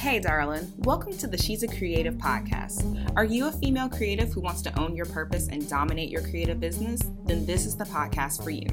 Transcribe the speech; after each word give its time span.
Hey, 0.00 0.18
darling. 0.18 0.72
Welcome 0.78 1.12
to 1.18 1.26
the 1.26 1.36
She's 1.36 1.62
a 1.62 1.68
Creative 1.68 2.14
podcast. 2.14 3.12
Are 3.16 3.24
you 3.26 3.48
a 3.48 3.52
female 3.52 3.90
creative 3.90 4.32
who 4.32 4.40
wants 4.40 4.62
to 4.62 4.80
own 4.80 4.96
your 4.96 5.04
purpose 5.04 5.48
and 5.48 5.68
dominate 5.68 6.08
your 6.08 6.22
creative 6.22 6.58
business? 6.58 7.02
Then 7.26 7.44
this 7.44 7.66
is 7.66 7.76
the 7.76 7.84
podcast 7.84 8.42
for 8.42 8.48
you. 8.48 8.66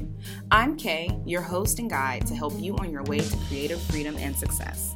I'm 0.50 0.74
Kay, 0.74 1.20
your 1.26 1.42
host 1.42 1.80
and 1.80 1.90
guide 1.90 2.26
to 2.28 2.34
help 2.34 2.54
you 2.58 2.78
on 2.78 2.90
your 2.90 3.02
way 3.02 3.18
to 3.18 3.36
creative 3.46 3.78
freedom 3.78 4.16
and 4.16 4.34
success. 4.34 4.94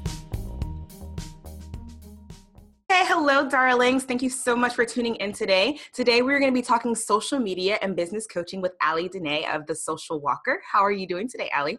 Hey, 2.89 3.05
hello, 3.05 3.47
darlings. 3.47 4.05
Thank 4.05 4.23
you 4.23 4.31
so 4.31 4.57
much 4.57 4.75
for 4.75 4.87
tuning 4.87 5.17
in 5.17 5.35
today. 5.35 5.81
Today, 5.93 6.23
we're 6.23 6.41
going 6.41 6.51
to 6.51 6.59
be 6.59 6.63
talking 6.63 6.95
social 6.95 7.41
media 7.41 7.79
and 7.83 7.95
business 7.95 8.27
coaching 8.27 8.63
with 8.63 8.73
Ali 8.83 9.11
Dene 9.11 9.45
of 9.53 9.67
The 9.67 9.75
Social 9.75 10.19
Walker. 10.19 10.63
How 10.73 10.81
are 10.81 10.93
you 10.93 11.07
doing 11.07 11.29
today, 11.29 11.51
Ali? 11.55 11.79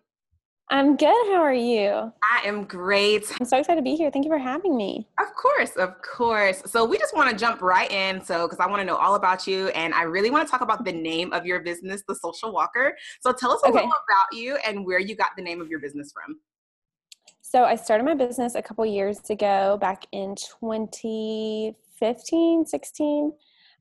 I'm 0.69 0.95
good. 0.95 1.27
How 1.27 1.41
are 1.41 1.53
you? 1.53 2.11
I 2.23 2.41
am 2.45 2.63
great. 2.63 3.31
I'm 3.39 3.45
so 3.45 3.57
excited 3.57 3.79
to 3.79 3.83
be 3.83 3.95
here. 3.95 4.09
Thank 4.09 4.25
you 4.25 4.31
for 4.31 4.39
having 4.39 4.75
me. 4.75 5.07
Of 5.19 5.27
course, 5.35 5.69
of 5.71 6.01
course. 6.01 6.63
So 6.65 6.83
we 6.85 6.97
just 6.97 7.15
want 7.15 7.29
to 7.29 7.35
jump 7.35 7.61
right 7.61 7.91
in. 7.91 8.23
So 8.23 8.47
because 8.47 8.59
I 8.59 8.65
want 8.67 8.79
to 8.79 8.85
know 8.85 8.95
all 8.95 9.13
about 9.15 9.45
you, 9.45 9.67
and 9.69 9.93
I 9.93 10.03
really 10.03 10.31
want 10.31 10.47
to 10.47 10.51
talk 10.51 10.61
about 10.61 10.85
the 10.85 10.91
name 10.91 11.31
of 11.33 11.45
your 11.45 11.59
business, 11.59 12.03
The 12.07 12.15
Social 12.15 12.51
Walker. 12.51 12.95
So 13.21 13.31
tell 13.33 13.51
us 13.51 13.61
a 13.63 13.67
okay. 13.67 13.75
little 13.75 13.91
about 13.91 14.25
you 14.31 14.57
and 14.65 14.83
where 14.85 14.99
you 14.99 15.15
got 15.15 15.31
the 15.35 15.43
name 15.43 15.61
of 15.61 15.69
your 15.69 15.79
business 15.79 16.11
from. 16.13 16.39
So 17.41 17.65
I 17.65 17.75
started 17.75 18.05
my 18.05 18.15
business 18.15 18.55
a 18.55 18.63
couple 18.63 18.85
years 18.85 19.19
ago, 19.29 19.77
back 19.79 20.07
in 20.11 20.35
2015, 20.35 22.65
16, 22.65 23.31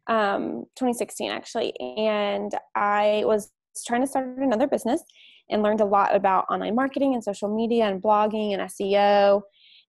um, 0.09 0.67
2016 0.77 1.31
actually, 1.31 1.73
and 1.81 2.55
I 2.75 3.23
was 3.25 3.51
trying 3.87 4.03
to 4.03 4.07
start 4.07 4.27
another 4.37 4.67
business 4.67 5.03
and 5.53 5.63
learned 5.63 5.81
a 5.81 5.85
lot 5.85 6.15
about 6.15 6.47
online 6.51 6.75
marketing 6.75 7.15
and 7.15 7.23
social 7.23 7.55
media 7.55 7.87
and 7.87 8.03
blogging 8.03 8.53
and 8.53 8.63
SEO. 8.63 9.43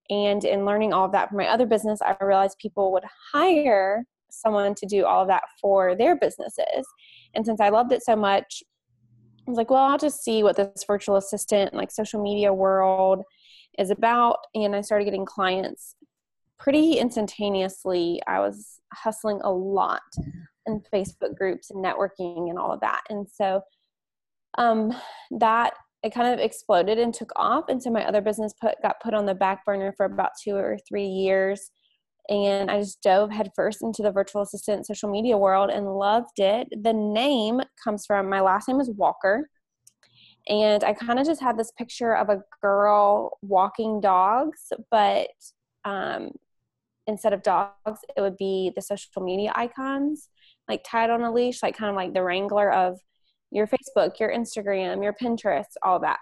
And 0.10 0.44
in 0.44 0.66
learning 0.66 0.94
all 0.94 1.06
of 1.06 1.12
that 1.14 1.30
for 1.30 1.36
my 1.36 1.48
other 1.48 1.66
business, 1.66 2.02
I 2.02 2.16
realized 2.22 2.58
people 2.60 2.92
would 2.92 3.06
hire 3.32 4.06
someone 4.30 4.76
to 4.76 4.86
do 4.86 5.06
all 5.06 5.22
of 5.22 5.28
that 5.30 5.44
for 5.62 5.96
their 5.96 6.18
businesses. 6.18 6.86
And 7.34 7.46
since 7.46 7.60
I 7.62 7.70
loved 7.70 7.92
it 7.92 8.04
so 8.04 8.16
much, 8.16 8.64
I 9.48 9.52
was 9.52 9.58
like, 9.58 9.70
well, 9.70 9.84
I'll 9.84 9.98
just 9.98 10.24
see 10.24 10.44
what 10.44 10.56
this 10.56 10.86
virtual 10.86 11.18
assistant, 11.18 11.74
like 11.74 11.92
social 11.92 12.22
media 12.22 12.54
world, 12.54 13.24
is 13.78 13.90
about. 13.90 14.38
And 14.56 14.76
I 14.76 14.82
started 14.82 15.06
getting 15.06 15.26
clients 15.26 15.96
pretty 16.60 16.94
instantaneously. 16.94 18.22
I 18.28 18.40
was 18.40 18.80
hustling 18.94 19.42
a 19.44 19.52
lot 19.52 20.02
in 20.66 20.82
Facebook 20.94 21.36
groups 21.38 21.72
and 21.72 21.84
networking 21.84 22.50
and 22.50 22.58
all 22.58 22.72
of 22.72 22.80
that. 22.82 23.02
And 23.10 23.28
so 23.30 23.62
um, 24.58 24.94
that 25.40 25.74
it 26.04 26.14
kind 26.14 26.34
of 26.34 26.40
exploded 26.40 27.00
and 27.00 27.14
took 27.14 27.32
off 27.36 27.66
and 27.70 27.82
so 27.82 27.90
my 27.90 28.06
other 28.06 28.22
business 28.22 28.54
put 28.60 28.76
got 28.82 29.00
put 29.02 29.14
on 29.14 29.26
the 29.26 29.34
back 29.34 29.66
burner 29.66 29.94
for 29.96 30.06
about 30.06 30.32
two 30.42 30.56
or 30.56 30.78
three 30.88 31.06
years 31.06 31.72
and 32.30 32.70
i 32.70 32.80
just 32.80 33.02
dove 33.02 33.32
headfirst 33.32 33.82
into 33.82 34.02
the 34.02 34.12
virtual 34.12 34.42
assistant 34.42 34.86
social 34.86 35.10
media 35.10 35.38
world 35.38 35.70
and 35.70 35.96
loved 35.96 36.40
it. 36.40 36.68
The 36.84 36.94
name 36.94 37.62
comes 37.84 38.06
from 38.06 38.30
my 38.30 38.42
last 38.42 38.68
name 38.68 38.80
is 38.80 38.92
walker 38.92 39.50
and 40.48 40.84
i 40.84 40.94
kind 40.94 41.20
of 41.20 41.26
just 41.26 41.42
had 41.42 41.58
this 41.58 41.72
picture 41.78 42.16
of 42.16 42.30
a 42.30 42.42
girl 42.62 43.38
walking 43.42 44.02
dogs 44.02 44.72
but 44.92 45.30
um, 45.86 46.32
instead 47.08 47.34
of 47.34 47.44
dogs 47.44 48.00
it 48.16 48.22
would 48.22 48.38
be 48.38 48.72
the 48.76 48.82
social 48.82 49.22
media 49.22 49.52
icons 49.56 50.30
like 50.70 50.84
tied 50.86 51.10
on 51.10 51.22
a 51.22 51.32
leash 51.32 51.62
like 51.64 51.78
kind 51.78 51.90
of 51.90 51.96
like 51.96 52.14
the 52.14 52.24
wrangler 52.24 52.72
of 52.72 53.00
your 53.54 53.68
Facebook, 53.68 54.20
your 54.20 54.34
Instagram, 54.34 55.04
your 55.04 55.14
Pinterest, 55.14 55.66
all 55.84 56.00
that. 56.00 56.20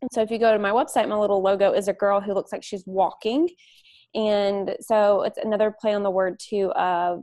And 0.00 0.10
so 0.12 0.22
if 0.22 0.30
you 0.30 0.38
go 0.38 0.52
to 0.52 0.58
my 0.58 0.70
website, 0.70 1.08
my 1.08 1.16
little 1.16 1.42
logo 1.42 1.72
is 1.72 1.86
a 1.86 1.92
girl 1.92 2.20
who 2.20 2.34
looks 2.34 2.52
like 2.52 2.64
she's 2.64 2.84
walking. 2.86 3.48
And 4.14 4.74
so 4.80 5.22
it's 5.22 5.38
another 5.38 5.74
play 5.80 5.94
on 5.94 6.02
the 6.02 6.10
word 6.10 6.40
too 6.40 6.72
of 6.72 7.22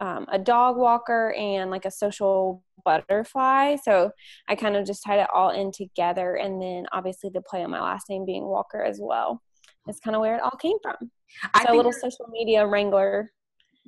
um, 0.00 0.26
a 0.30 0.38
dog 0.38 0.76
walker 0.76 1.32
and 1.32 1.70
like 1.70 1.84
a 1.86 1.90
social 1.90 2.62
butterfly. 2.84 3.76
So 3.82 4.10
I 4.48 4.54
kind 4.54 4.76
of 4.76 4.86
just 4.86 5.02
tied 5.04 5.20
it 5.20 5.28
all 5.34 5.50
in 5.50 5.72
together. 5.72 6.36
And 6.36 6.62
then 6.62 6.86
obviously 6.92 7.30
the 7.32 7.40
play 7.40 7.64
on 7.64 7.70
my 7.70 7.80
last 7.80 8.08
name 8.08 8.24
being 8.24 8.44
Walker 8.44 8.82
as 8.82 8.98
well. 9.00 9.42
It's 9.88 10.00
kind 10.00 10.14
of 10.14 10.20
where 10.20 10.36
it 10.36 10.42
all 10.42 10.56
came 10.60 10.76
from. 10.82 10.96
I 11.54 11.64
so 11.64 11.74
a 11.74 11.76
little 11.76 11.92
social 11.92 12.26
media 12.30 12.66
wrangler 12.66 13.30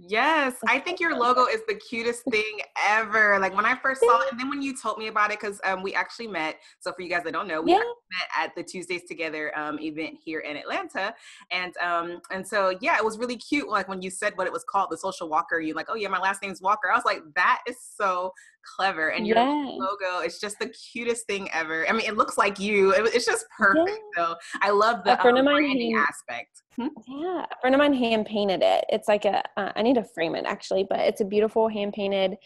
Yes, 0.01 0.55
I 0.69 0.79
think 0.79 1.01
your 1.01 1.19
logo 1.19 1.47
is 1.47 1.61
the 1.67 1.75
cutest 1.75 2.23
thing 2.31 2.61
ever. 2.87 3.37
Like 3.41 3.57
when 3.57 3.67
I 3.67 3.75
first 3.75 4.01
saw 4.01 4.21
it, 4.21 4.29
and 4.31 4.39
then 4.39 4.49
when 4.49 4.63
you 4.63 4.77
told 4.77 4.97
me 4.97 5.09
about 5.09 5.33
it, 5.33 5.41
because 5.41 5.61
um, 5.65 5.83
we 5.83 5.93
actually 5.93 6.29
met. 6.29 6.61
So 6.79 6.93
for 6.93 7.03
you 7.03 7.09
guys 7.11 7.25
that 7.25 7.33
don't 7.33 7.49
know, 7.49 7.61
we 7.61 7.73
yeah. 7.73 7.79
met 7.79 8.29
at 8.37 8.55
the 8.55 8.63
Tuesdays 8.63 9.03
Together 9.09 9.57
um, 9.59 9.81
event 9.81 10.17
here 10.25 10.39
in 10.39 10.57
Atlanta, 10.57 11.13
and 11.51 11.77
um, 11.79 12.21
and 12.31 12.47
so 12.47 12.79
yeah, 12.81 12.97
it 12.97 13.05
was 13.05 13.19
really 13.19 13.37
cute. 13.37 13.69
Like 13.69 13.89
when 13.89 14.01
you 14.01 14.09
said 14.09 14.35
what 14.37 14.47
it 14.47 14.53
was 14.53 14.63
called, 14.63 14.89
the 14.91 14.99
Social 14.99 15.29
Walker, 15.29 15.59
you 15.59 15.75
like, 15.75 15.87
oh 15.89 15.97
yeah, 15.97 16.09
my 16.09 16.21
last 16.21 16.43
name's 16.43 16.63
Walker. 16.63 16.89
I 16.93 16.95
was 16.95 17.05
like, 17.05 17.23
that 17.35 17.63
is 17.67 17.77
so 17.81 18.33
clever, 18.77 19.09
and 19.11 19.27
your 19.27 19.37
yeah. 19.37 19.77
logo 19.79 20.25
is 20.25 20.39
just 20.39 20.59
the 20.59 20.69
cutest 20.69 21.27
thing 21.27 21.49
ever. 21.53 21.89
I 21.89 21.93
mean, 21.93 22.07
it 22.07 22.17
looks 22.17 22.39
like 22.39 22.59
you. 22.59 22.93
It, 22.93 23.15
it's 23.15 23.27
just 23.27 23.47
perfect. 23.57 24.01
So 24.17 24.35
I 24.61 24.71
love 24.71 25.05
the 25.05 25.21
um, 25.25 25.45
branding 25.45 25.97
aspect. 25.97 26.63
Hmm? 26.77 26.89
Yeah, 27.07 27.45
a 27.51 27.61
friend 27.61 27.75
of 27.75 27.79
mine 27.79 27.95
hand 27.95 28.27
painted 28.27 28.63
it. 28.63 28.85
It's 28.89 29.09
like 29.09 29.25
a. 29.25 29.43
Uh, 29.57 29.73
I 29.75 29.83
need 29.83 29.95
to 29.95 30.05
frame 30.05 30.35
it 30.35 30.45
actually, 30.47 30.87
but 30.89 31.01
it's 31.01 31.21
a 31.21 31.25
beautiful 31.25 31.69
hand 31.69 31.93
painted 31.93 32.37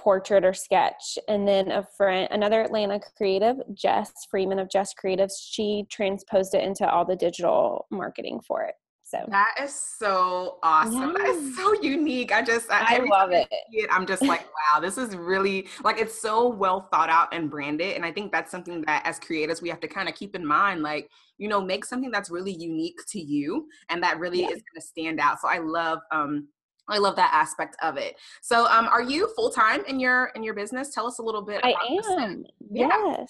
portrait 0.00 0.44
or 0.44 0.54
sketch. 0.54 1.18
And 1.28 1.46
then 1.46 1.70
a 1.70 1.86
friend, 1.96 2.26
another 2.30 2.62
Atlanta 2.62 3.00
creative, 3.16 3.56
Jess 3.74 4.12
Freeman 4.30 4.58
of 4.58 4.70
Jess 4.70 4.94
Creatives, 4.94 5.34
she 5.40 5.84
transposed 5.90 6.54
it 6.54 6.64
into 6.64 6.88
all 6.88 7.04
the 7.04 7.16
digital 7.16 7.86
marketing 7.90 8.40
for 8.46 8.62
it. 8.64 8.74
So 9.10 9.24
that 9.28 9.56
is 9.60 9.74
so 9.74 10.58
awesome. 10.62 10.94
Yeah. 10.94 11.12
That 11.18 11.26
is 11.26 11.56
so 11.56 11.82
unique. 11.82 12.30
I 12.30 12.42
just 12.42 12.70
I, 12.70 12.96
I 12.96 12.98
love 12.98 13.32
it. 13.32 13.48
it. 13.72 13.90
I'm 13.90 14.06
just 14.06 14.22
like, 14.22 14.42
wow, 14.44 14.78
this 14.78 14.98
is 14.98 15.16
really 15.16 15.66
like 15.82 15.98
it's 15.98 16.20
so 16.20 16.48
well 16.48 16.88
thought 16.92 17.10
out 17.10 17.34
and 17.34 17.50
branded. 17.50 17.96
And 17.96 18.04
I 18.04 18.12
think 18.12 18.30
that's 18.30 18.52
something 18.52 18.82
that 18.82 19.04
as 19.04 19.18
creators 19.18 19.60
we 19.60 19.68
have 19.68 19.80
to 19.80 19.88
kind 19.88 20.08
of 20.08 20.14
keep 20.14 20.36
in 20.36 20.46
mind. 20.46 20.82
Like, 20.82 21.10
you 21.38 21.48
know, 21.48 21.60
make 21.60 21.84
something 21.84 22.12
that's 22.12 22.30
really 22.30 22.52
unique 22.52 23.00
to 23.08 23.20
you 23.20 23.66
and 23.88 24.00
that 24.00 24.20
really 24.20 24.42
yeah. 24.42 24.50
is 24.50 24.62
gonna 24.72 24.80
stand 24.80 25.18
out. 25.18 25.40
So 25.40 25.48
I 25.48 25.58
love 25.58 25.98
um 26.12 26.46
I 26.88 26.98
love 26.98 27.16
that 27.16 27.30
aspect 27.32 27.76
of 27.82 27.96
it. 27.96 28.16
So, 28.42 28.66
um, 28.66 28.86
are 28.86 29.02
you 29.02 29.32
full 29.36 29.50
time 29.50 29.84
in 29.86 29.98
your 29.98 30.32
in 30.34 30.42
your 30.42 30.54
business? 30.54 30.92
Tell 30.92 31.06
us 31.06 31.18
a 31.18 31.22
little 31.22 31.42
bit. 31.42 31.60
I 31.64 31.74
am. 32.18 32.44
Yeah. 32.70 33.24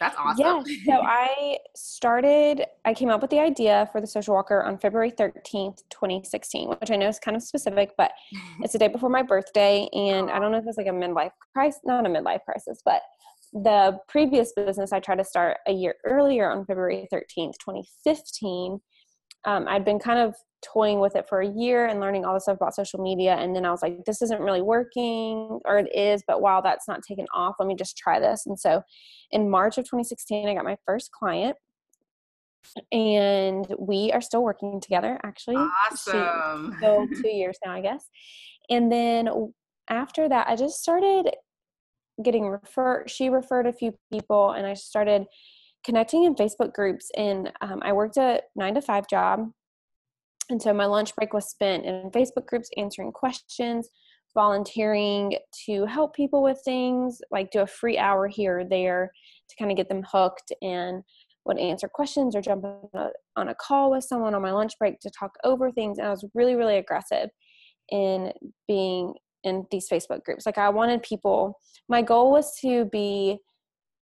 That's 0.00 0.16
awesome. 0.18 0.64
Yes. 0.66 0.78
so 0.84 0.92
I 1.02 1.58
started, 1.74 2.64
I 2.84 2.92
came 2.94 3.08
up 3.08 3.22
with 3.22 3.30
the 3.30 3.40
idea 3.40 3.88
for 3.92 4.00
the 4.00 4.06
social 4.06 4.34
walker 4.34 4.62
on 4.62 4.78
February 4.78 5.10
13th, 5.10 5.82
2016, 5.90 6.68
which 6.68 6.90
I 6.90 6.96
know 6.96 7.08
is 7.08 7.18
kind 7.18 7.36
of 7.36 7.42
specific, 7.42 7.92
but 7.96 8.12
it's 8.60 8.72
the 8.72 8.78
day 8.78 8.88
before 8.88 9.08
my 9.08 9.22
birthday. 9.22 9.88
And 9.92 10.30
I 10.30 10.38
don't 10.38 10.52
know 10.52 10.58
if 10.58 10.64
it's 10.66 10.76
like 10.76 10.86
a 10.86 10.90
midlife 10.90 11.30
crisis, 11.52 11.80
not 11.84 12.06
a 12.06 12.08
midlife 12.08 12.44
crisis, 12.44 12.80
but 12.84 13.02
the 13.52 13.98
previous 14.08 14.52
business 14.52 14.92
I 14.92 15.00
tried 15.00 15.18
to 15.18 15.24
start 15.24 15.58
a 15.66 15.72
year 15.72 15.94
earlier 16.04 16.50
on 16.50 16.66
February 16.66 17.08
13th, 17.12 17.54
2015. 17.58 18.80
Um, 19.44 19.66
I'd 19.68 19.84
been 19.84 19.98
kind 19.98 20.18
of 20.18 20.34
toying 20.72 21.00
with 21.00 21.16
it 21.16 21.28
for 21.28 21.40
a 21.40 21.48
year 21.48 21.86
and 21.86 22.00
learning 22.00 22.24
all 22.24 22.34
this 22.34 22.44
stuff 22.44 22.56
about 22.56 22.74
social 22.74 23.00
media. 23.00 23.36
And 23.36 23.54
then 23.54 23.64
I 23.64 23.70
was 23.70 23.82
like, 23.82 24.04
this 24.04 24.22
isn't 24.22 24.40
really 24.40 24.62
working, 24.62 25.60
or 25.64 25.78
it 25.78 25.94
is, 25.94 26.22
but 26.26 26.40
while 26.40 26.62
that's 26.62 26.88
not 26.88 27.02
taken 27.02 27.26
off, 27.34 27.56
let 27.58 27.68
me 27.68 27.74
just 27.74 27.96
try 27.96 28.18
this. 28.18 28.46
And 28.46 28.58
so 28.58 28.82
in 29.30 29.50
March 29.50 29.78
of 29.78 29.84
2016, 29.84 30.48
I 30.48 30.54
got 30.54 30.64
my 30.64 30.76
first 30.84 31.10
client. 31.12 31.56
And 32.90 33.64
we 33.78 34.10
are 34.12 34.20
still 34.20 34.42
working 34.42 34.80
together, 34.80 35.20
actually. 35.24 35.56
Awesome. 35.56 36.76
So 36.80 37.06
two 37.22 37.28
years 37.28 37.56
now, 37.64 37.72
I 37.72 37.80
guess. 37.80 38.08
And 38.68 38.90
then 38.90 39.28
after 39.88 40.28
that, 40.28 40.48
I 40.48 40.56
just 40.56 40.82
started 40.82 41.30
getting 42.24 42.48
referred. 42.48 43.08
She 43.08 43.28
referred 43.28 43.66
a 43.66 43.72
few 43.72 43.94
people, 44.12 44.50
and 44.50 44.66
I 44.66 44.74
started 44.74 45.26
connecting 45.84 46.24
in 46.24 46.34
Facebook 46.34 46.74
groups. 46.74 47.08
And 47.16 47.52
um, 47.60 47.80
I 47.82 47.92
worked 47.92 48.16
a 48.16 48.42
nine 48.56 48.74
to 48.74 48.82
five 48.82 49.08
job 49.08 49.48
and 50.50 50.60
so 50.60 50.72
my 50.72 50.86
lunch 50.86 51.14
break 51.16 51.32
was 51.32 51.48
spent 51.48 51.84
in 51.84 52.10
Facebook 52.10 52.46
groups 52.46 52.70
answering 52.76 53.12
questions, 53.12 53.88
volunteering 54.34 55.36
to 55.66 55.86
help 55.86 56.14
people 56.14 56.42
with 56.42 56.60
things, 56.64 57.20
like 57.30 57.50
do 57.50 57.60
a 57.60 57.66
free 57.66 57.98
hour 57.98 58.28
here 58.28 58.60
or 58.60 58.64
there 58.64 59.10
to 59.48 59.56
kind 59.56 59.70
of 59.70 59.76
get 59.76 59.88
them 59.88 60.04
hooked 60.10 60.52
and 60.62 61.02
would 61.46 61.58
answer 61.58 61.88
questions 61.88 62.36
or 62.36 62.42
jump 62.42 62.64
on 63.36 63.48
a, 63.48 63.54
call 63.54 63.90
with 63.90 64.04
someone 64.04 64.34
on 64.34 64.42
my 64.42 64.50
lunch 64.50 64.72
break 64.78 64.98
to 65.00 65.10
talk 65.10 65.32
over 65.44 65.70
things. 65.70 65.98
And 65.98 66.06
I 66.06 66.10
was 66.10 66.24
really, 66.34 66.54
really 66.54 66.76
aggressive 66.76 67.30
in 67.90 68.32
being 68.66 69.14
in 69.44 69.64
these 69.70 69.88
Facebook 69.88 70.24
groups. 70.24 70.44
Like 70.44 70.58
I 70.58 70.68
wanted 70.68 71.02
people, 71.02 71.58
my 71.88 72.02
goal 72.02 72.32
was 72.32 72.52
to 72.60 72.84
be 72.86 73.38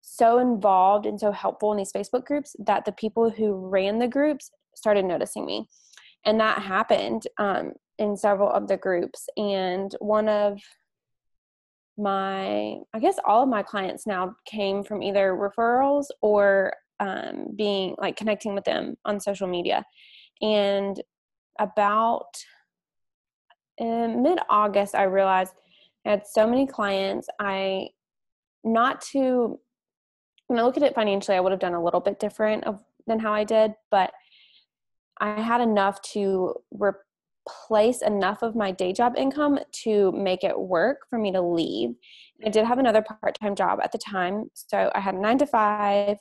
so 0.01 0.39
involved 0.39 1.07
and 1.07 1.19
so 1.19 1.33
helpful 1.33 1.73
in 1.73 1.79
these 1.79 1.93
Facebook 1.93 2.25
groups 2.25 2.57
that 2.67 2.85
the 2.85 2.93
people 2.93 3.31
who 3.31 3.69
ran 3.69 3.99
the 3.99 4.09
groups 4.09 4.51
started 4.75 5.05
noticing 5.05 5.47
me 5.47 5.69
and 6.25 6.41
that 6.41 6.63
happened 6.63 7.27
um, 7.39 7.73
in 7.99 8.17
several 8.17 8.51
of 8.51 8.69
the 8.69 8.77
groups 8.77 9.29
and 9.37 9.95
one 10.01 10.29
of 10.29 10.61
my 11.97 12.77
i 12.93 12.99
guess 12.99 13.19
all 13.25 13.45
of 13.45 13.49
my 13.49 13.63
clients 13.63 14.05
now 14.07 14.35
came 14.47 14.83
from 14.83 15.01
either 15.03 15.33
referrals 15.33 16.07
or 16.21 16.73
um, 17.01 17.49
being 17.57 17.95
like 17.99 18.17
connecting 18.17 18.55
with 18.55 18.65
them 18.65 18.97
on 19.05 19.21
social 19.21 19.47
media 19.47 19.85
And 20.41 21.01
about 21.59 22.35
mid 23.81 24.39
August, 24.49 24.95
I 24.95 25.05
realized 25.05 25.53
I 26.07 26.11
had 26.11 26.27
so 26.27 26.47
many 26.47 26.67
clients. 26.67 27.29
I, 27.41 27.89
not 28.63 29.01
to, 29.13 29.59
when 30.47 30.59
I 30.59 30.63
look 30.63 30.77
at 30.77 30.83
it 30.83 30.95
financially, 30.95 31.37
I 31.37 31.41
would 31.41 31.53
have 31.53 31.61
done 31.61 31.75
a 31.75 31.83
little 31.83 32.01
bit 32.01 32.21
different 32.21 32.65
of, 32.65 32.81
than 33.07 33.19
how 33.19 33.33
I 33.33 33.45
did, 33.45 33.73
but 33.91 34.13
I 35.21 35.41
had 35.41 35.61
enough 35.61 36.01
to 36.13 36.55
replace 36.71 38.03
enough 38.03 38.43
of 38.43 38.57
my 38.57 38.71
day 38.71 38.93
job 38.93 39.15
income 39.17 39.59
to 39.85 40.13
make 40.13 40.45
it 40.45 40.59
work 40.59 41.01
for 41.11 41.19
me 41.19 41.33
to 41.33 41.41
leave. 41.41 41.91
I 42.45 42.49
did 42.49 42.65
have 42.65 42.79
another 42.79 43.03
part 43.03 43.39
time 43.41 43.55
job 43.55 43.81
at 43.83 43.93
the 43.93 43.99
time. 43.99 44.51
So 44.55 44.91
I 44.95 45.01
had 45.01 45.15
a 45.15 45.21
nine 45.21 45.39
to 45.39 45.47
five, 45.47 46.19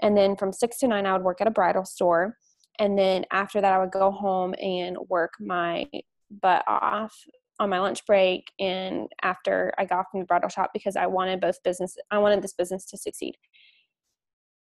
and 0.00 0.16
then 0.16 0.36
from 0.36 0.52
six 0.52 0.78
to 0.78 0.88
nine, 0.88 1.06
I 1.06 1.12
would 1.12 1.22
work 1.22 1.40
at 1.40 1.46
a 1.46 1.52
bridal 1.52 1.84
store. 1.84 2.36
And 2.78 2.98
then 2.98 3.24
after 3.30 3.60
that, 3.60 3.72
I 3.72 3.78
would 3.78 3.92
go 3.92 4.10
home 4.10 4.54
and 4.60 4.96
work 5.08 5.34
my 5.40 5.88
butt 6.30 6.64
off 6.66 7.14
on 7.60 7.70
my 7.70 7.78
lunch 7.78 8.04
break 8.06 8.50
and 8.58 9.08
after 9.22 9.72
I 9.78 9.84
got 9.84 10.06
from 10.10 10.20
the 10.20 10.26
bridal 10.26 10.48
shop 10.48 10.70
because 10.72 10.96
I 10.96 11.06
wanted 11.06 11.40
both 11.40 11.62
business 11.62 11.96
I 12.10 12.18
wanted 12.18 12.42
this 12.42 12.52
business 12.52 12.84
to 12.86 12.96
succeed. 12.96 13.36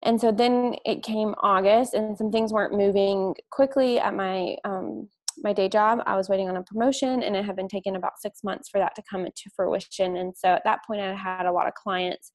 And 0.05 0.21
so 0.21 0.31
then 0.31 0.77
it 0.85 1.03
came 1.03 1.35
August 1.43 1.95
and 1.95 2.17
some 2.17 2.31
things 2.31 2.53
weren't 2.53 2.75
moving 2.75 3.35
quickly 3.51 3.99
at 3.99 4.15
my 4.15 4.57
um, 4.65 5.09
my 5.39 5.53
day 5.53 5.69
job. 5.69 6.01
I 6.07 6.17
was 6.17 6.29
waiting 6.29 6.49
on 6.49 6.57
a 6.57 6.63
promotion 6.63 7.23
and 7.23 7.35
it 7.35 7.45
had 7.45 7.57
been 7.57 7.69
taking 7.69 7.97
about 7.97 8.21
six 8.21 8.45
months 8.45 8.69
for 8.69 8.79
that 8.79 8.95
to 8.95 9.03
come 9.11 9.27
into 9.27 9.51
fruition. 9.57 10.17
And 10.17 10.33
so 10.37 10.49
at 10.49 10.63
that 10.65 10.81
point 10.87 11.01
I 11.01 11.15
had 11.15 11.47
a 11.47 11.53
lot 11.53 11.67
of 11.67 11.75
clients 11.75 12.33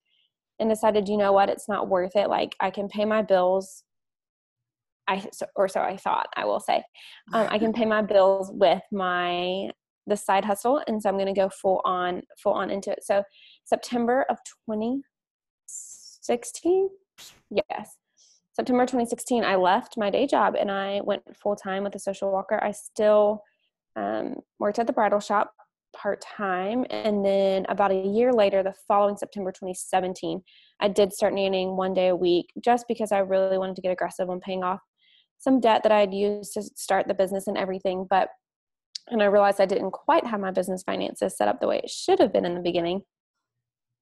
and 0.60 0.69
decided, 0.69 1.07
you 1.07 1.16
know 1.16 1.31
what, 1.31 1.48
it's 1.48 1.69
not 1.69 1.88
worth 1.88 2.16
it. 2.16 2.30
Like 2.30 2.56
I 2.60 2.71
can 2.71 2.89
pay 2.89 3.06
my 3.06 3.21
bills 3.21 3.83
I 5.10 5.27
or 5.56 5.68
so 5.68 5.81
I 5.81 5.98
thought. 5.98 6.27
I 6.38 6.45
will 6.45 6.60
say, 6.60 6.83
um, 7.33 7.48
I 7.50 7.57
can 7.57 7.74
pay 7.80 7.86
my 7.86 8.04
bills 8.04 8.51
with 8.54 8.83
my 8.92 9.72
the 10.07 10.15
side 10.15 10.45
hustle, 10.45 10.81
and 10.88 11.01
so 11.01 11.10
I'm 11.10 11.18
going 11.18 11.33
to 11.33 11.33
go 11.33 11.50
full 11.50 11.81
on 11.83 12.22
full 12.42 12.54
on 12.54 12.69
into 12.69 12.92
it. 12.92 13.04
So 13.04 13.24
September 13.65 14.25
of 14.30 14.38
2016, 14.69 16.89
yes, 17.50 17.95
September 18.54 18.86
2016, 18.86 19.44
I 19.44 19.56
left 19.56 19.98
my 19.98 20.10
day 20.10 20.27
job 20.27 20.56
and 20.60 20.69
I 20.69 21.01
went 21.01 21.24
full 21.36 21.56
time 21.56 21.83
with 21.83 21.95
a 21.95 22.00
Social 22.00 22.31
Walker. 22.31 22.60
I 22.62 22.71
still 22.71 23.44
um, 23.95 24.36
worked 24.60 24.80
at 24.80 24.88
the 24.88 24.94
bridal 24.94 25.19
shop 25.19 25.54
part 25.95 26.21
time, 26.21 26.86
and 26.89 27.25
then 27.25 27.66
about 27.69 27.92
a 27.92 28.07
year 28.07 28.31
later, 28.31 28.62
the 28.62 28.74
following 28.88 29.18
September 29.18 29.51
2017. 29.51 30.42
I 30.80 30.88
did 30.88 31.13
start 31.13 31.33
nannying 31.33 31.75
one 31.75 31.94
day 31.94 32.10
a 32.10 32.16
week 32.16 32.51
just 32.63 32.86
because 32.88 33.12
I 33.12 33.19
really 33.19 33.57
wanted 33.57 33.75
to 33.77 33.81
get 33.81 33.92
aggressive 33.92 34.30
on 34.30 34.39
paying 34.39 34.63
off 34.63 34.80
some 35.39 35.60
debt 35.60 35.83
that 35.83 35.92
I 35.92 36.01
had 36.01 36.13
used 36.13 36.54
to 36.54 36.62
start 36.62 37.07
the 37.07 37.13
business 37.13 37.48
and 37.48 37.57
everything. 37.57 38.06
But, 38.10 38.30
and 39.07 39.24
I 39.24 39.25
realized 39.25 39.62
I 39.62 39.65
didn't 39.65 39.92
quite 39.92 40.25
have 40.25 40.39
my 40.39 40.51
business 40.51 40.83
finances 40.83 41.38
set 41.38 41.48
up 41.48 41.60
the 41.60 41.68
way 41.68 41.80
it 41.83 41.89
should 41.89 42.19
have 42.19 42.33
been 42.33 42.45
in 42.45 42.56
the 42.56 42.62
beginning. 42.62 43.01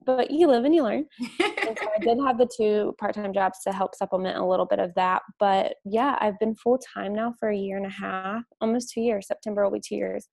But 0.06 0.32
you 0.32 0.48
live 0.48 0.66
and 0.66 0.74
you 0.74 0.84
learn. 0.84 1.06
and 1.68 1.78
so 1.78 1.88
I 1.94 2.00
did 2.00 2.18
have 2.20 2.38
the 2.38 2.50
two 2.56 2.96
part 2.98 3.16
time 3.16 3.34
jobs 3.34 3.60
to 3.66 3.74
help 3.74 3.94
supplement 3.96 4.38
a 4.38 4.46
little 4.46 4.66
bit 4.66 4.80
of 4.80 4.94
that. 4.96 5.22
But 5.40 5.76
yeah, 5.86 6.18
I've 6.20 6.40
been 6.40 6.56
full 6.56 6.80
time 6.94 7.14
now 7.14 7.34
for 7.40 7.50
a 7.50 7.58
year 7.58 7.78
and 7.78 7.86
a 7.86 7.90
half, 7.90 8.44
almost 8.62 8.92
two 8.94 9.02
years. 9.02 9.28
September 9.28 9.64
will 9.64 9.72
be 9.72 9.82
two 9.86 9.96
years, 9.96 10.30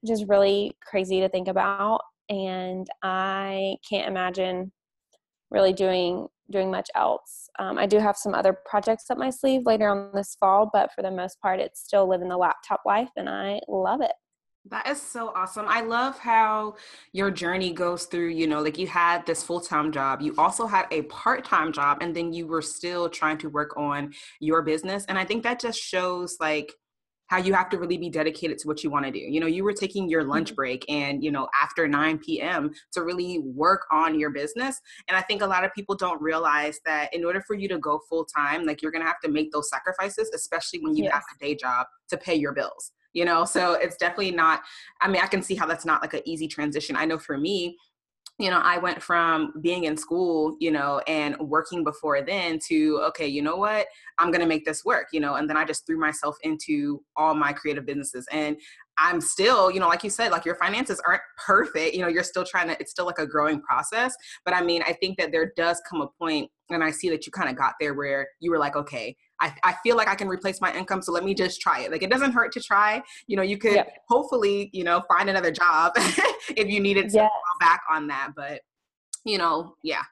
which 0.00 0.10
is 0.10 0.24
really 0.26 0.76
crazy 0.84 1.20
to 1.20 1.28
think 1.28 1.48
about. 1.48 2.00
And 2.28 2.86
I 3.02 3.76
can't 3.88 4.08
imagine 4.08 4.72
really 5.50 5.72
doing 5.72 6.26
doing 6.50 6.70
much 6.70 6.88
else. 6.94 7.48
Um, 7.58 7.76
I 7.76 7.84
do 7.86 7.98
have 7.98 8.16
some 8.16 8.34
other 8.34 8.56
projects 8.64 9.10
up 9.10 9.18
my 9.18 9.28
sleeve 9.28 9.62
later 9.66 9.88
on 9.88 10.10
this 10.14 10.36
fall, 10.40 10.70
but 10.72 10.90
for 10.94 11.02
the 11.02 11.10
most 11.10 11.38
part, 11.42 11.60
it's 11.60 11.80
still 11.80 12.08
living 12.08 12.28
the 12.28 12.38
laptop 12.38 12.80
life, 12.86 13.10
and 13.16 13.28
I 13.28 13.60
love 13.68 14.00
it. 14.00 14.12
That 14.70 14.86
is 14.86 15.00
so 15.00 15.32
awesome. 15.34 15.66
I 15.66 15.80
love 15.80 16.18
how 16.18 16.76
your 17.12 17.30
journey 17.30 17.72
goes 17.72 18.04
through, 18.04 18.28
you 18.28 18.46
know, 18.46 18.60
like 18.60 18.78
you 18.78 18.86
had 18.86 19.24
this 19.24 19.42
full 19.42 19.60
time 19.60 19.90
job, 19.92 20.20
you 20.20 20.34
also 20.36 20.66
had 20.66 20.86
a 20.90 21.02
part 21.02 21.44
time 21.44 21.72
job, 21.72 21.98
and 22.02 22.14
then 22.14 22.32
you 22.32 22.46
were 22.46 22.62
still 22.62 23.08
trying 23.08 23.38
to 23.38 23.48
work 23.48 23.76
on 23.76 24.12
your 24.40 24.62
business. 24.62 25.04
And 25.08 25.18
I 25.18 25.24
think 25.24 25.42
that 25.44 25.60
just 25.60 25.78
shows 25.78 26.36
like, 26.38 26.72
how 27.28 27.36
you 27.36 27.52
have 27.52 27.68
to 27.68 27.78
really 27.78 27.98
be 27.98 28.08
dedicated 28.08 28.58
to 28.58 28.66
what 28.66 28.82
you 28.82 28.90
want 28.90 29.04
to 29.04 29.12
do. 29.12 29.18
You 29.18 29.38
know, 29.38 29.46
you 29.46 29.62
were 29.62 29.74
taking 29.74 30.08
your 30.08 30.24
lunch 30.24 30.48
mm-hmm. 30.48 30.56
break 30.56 30.84
and, 30.88 31.22
you 31.22 31.30
know, 31.30 31.46
after 31.62 31.86
9 31.86 32.18
p.m. 32.18 32.70
to 32.92 33.02
really 33.02 33.40
work 33.40 33.82
on 33.92 34.18
your 34.18 34.30
business. 34.30 34.80
And 35.08 35.16
I 35.16 35.20
think 35.20 35.42
a 35.42 35.46
lot 35.46 35.62
of 35.62 35.72
people 35.74 35.94
don't 35.94 36.20
realize 36.22 36.80
that 36.86 37.14
in 37.14 37.24
order 37.26 37.42
for 37.46 37.54
you 37.54 37.68
to 37.68 37.78
go 37.78 38.00
full 38.08 38.24
time, 38.24 38.64
like 38.64 38.80
you're 38.80 38.90
going 38.90 39.02
to 39.02 39.06
have 39.06 39.20
to 39.24 39.30
make 39.30 39.52
those 39.52 39.68
sacrifices, 39.68 40.30
especially 40.34 40.80
when 40.80 40.96
you 40.96 41.04
yes. 41.04 41.12
have 41.12 41.22
a 41.34 41.38
day 41.38 41.54
job 41.54 41.86
to 42.08 42.16
pay 42.16 42.34
your 42.34 42.54
bills. 42.54 42.92
You 43.14 43.24
know, 43.24 43.44
so 43.44 43.72
it's 43.72 43.96
definitely 43.96 44.32
not, 44.32 44.62
I 45.00 45.08
mean, 45.08 45.22
I 45.22 45.26
can 45.26 45.42
see 45.42 45.54
how 45.54 45.66
that's 45.66 45.86
not 45.86 46.02
like 46.02 46.14
an 46.14 46.22
easy 46.26 46.46
transition. 46.46 46.94
I 46.94 47.04
know 47.04 47.18
for 47.18 47.38
me, 47.38 47.76
you 48.38 48.50
know, 48.50 48.60
I 48.62 48.78
went 48.78 49.02
from 49.02 49.52
being 49.62 49.84
in 49.84 49.96
school, 49.96 50.56
you 50.60 50.70
know, 50.70 51.00
and 51.08 51.36
working 51.40 51.82
before 51.82 52.22
then 52.22 52.60
to, 52.68 53.00
okay, 53.08 53.26
you 53.26 53.42
know 53.42 53.56
what, 53.56 53.86
I'm 54.18 54.30
going 54.30 54.42
to 54.42 54.46
make 54.46 54.64
this 54.64 54.84
work, 54.84 55.08
you 55.12 55.18
know, 55.18 55.34
and 55.34 55.50
then 55.50 55.56
I 55.56 55.64
just 55.64 55.86
threw 55.86 55.98
myself 55.98 56.36
into 56.44 57.02
all 57.16 57.34
my 57.34 57.52
creative 57.52 57.84
businesses. 57.84 58.28
And 58.30 58.56
I'm 58.98 59.20
still, 59.20 59.70
you 59.70 59.80
know, 59.80 59.88
like 59.88 60.02
you 60.02 60.10
said, 60.10 60.32
like 60.32 60.44
your 60.44 60.56
finances 60.56 61.00
aren't 61.06 61.22
perfect, 61.46 61.94
you 61.94 62.02
know, 62.02 62.08
you're 62.08 62.24
still 62.24 62.44
trying 62.44 62.68
to, 62.68 62.76
it's 62.80 62.90
still 62.90 63.06
like 63.06 63.18
a 63.18 63.26
growing 63.26 63.60
process. 63.62 64.14
But 64.44 64.54
I 64.54 64.62
mean, 64.62 64.82
I 64.86 64.92
think 64.92 65.18
that 65.18 65.30
there 65.30 65.52
does 65.56 65.80
come 65.88 66.00
a 66.00 66.08
point, 66.18 66.50
and 66.70 66.82
I 66.82 66.90
see 66.90 67.08
that 67.10 67.24
you 67.24 67.32
kind 67.32 67.48
of 67.48 67.56
got 67.56 67.74
there 67.80 67.94
where 67.94 68.26
you 68.40 68.50
were 68.50 68.58
like, 68.58 68.76
okay, 68.76 69.16
I, 69.40 69.54
I 69.62 69.74
feel 69.82 69.96
like 69.96 70.08
I 70.08 70.14
can 70.14 70.28
replace 70.28 70.60
my 70.60 70.74
income, 70.74 71.00
so 71.00 71.12
let 71.12 71.24
me 71.24 71.32
just 71.32 71.60
try 71.60 71.80
it. 71.80 71.92
Like 71.92 72.02
it 72.02 72.10
doesn't 72.10 72.32
hurt 72.32 72.52
to 72.52 72.60
try. 72.60 73.00
You 73.26 73.36
know, 73.36 73.42
you 73.42 73.56
could 73.56 73.74
yep. 73.74 73.98
hopefully, 74.08 74.68
you 74.72 74.84
know, 74.84 75.02
find 75.08 75.30
another 75.30 75.52
job 75.52 75.92
if 75.96 76.68
you 76.68 76.80
needed 76.80 77.08
to 77.10 77.14
yes. 77.14 77.30
fall 77.30 77.58
back 77.60 77.82
on 77.90 78.08
that. 78.08 78.30
But 78.34 78.62
you 79.24 79.38
know, 79.38 79.74
yeah. 79.82 80.02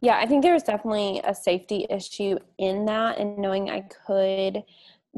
Yeah, 0.00 0.18
I 0.18 0.26
think 0.26 0.42
there's 0.42 0.62
definitely 0.62 1.20
a 1.24 1.34
safety 1.34 1.86
issue 1.90 2.38
in 2.58 2.84
that, 2.86 3.18
and 3.18 3.38
knowing 3.38 3.70
I 3.70 3.82
could 4.06 4.62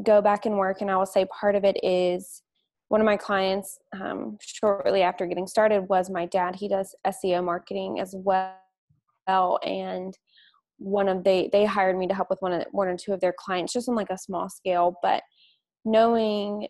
go 0.02 0.20
back 0.22 0.46
and 0.46 0.56
work. 0.56 0.80
And 0.80 0.90
I 0.90 0.96
will 0.96 1.06
say 1.06 1.26
part 1.26 1.54
of 1.54 1.64
it 1.64 1.78
is 1.82 2.42
one 2.88 3.00
of 3.00 3.04
my 3.04 3.16
clients 3.16 3.78
um, 4.00 4.36
shortly 4.40 5.02
after 5.02 5.26
getting 5.26 5.46
started 5.46 5.88
was 5.88 6.10
my 6.10 6.26
dad. 6.26 6.56
He 6.56 6.68
does 6.68 6.94
SEO 7.06 7.44
marketing 7.44 8.00
as 8.00 8.14
well, 8.16 9.60
and 9.64 10.16
one 10.80 11.08
of 11.08 11.22
they 11.22 11.50
they 11.52 11.64
hired 11.64 11.96
me 11.96 12.08
to 12.08 12.14
help 12.14 12.30
with 12.30 12.40
one 12.40 12.52
of 12.52 12.64
one 12.72 12.88
or 12.88 12.96
two 12.96 13.12
of 13.12 13.20
their 13.20 13.34
clients 13.38 13.72
just 13.72 13.88
on 13.88 13.94
like 13.94 14.08
a 14.10 14.16
small 14.16 14.48
scale 14.48 14.96
but 15.02 15.22
knowing 15.84 16.66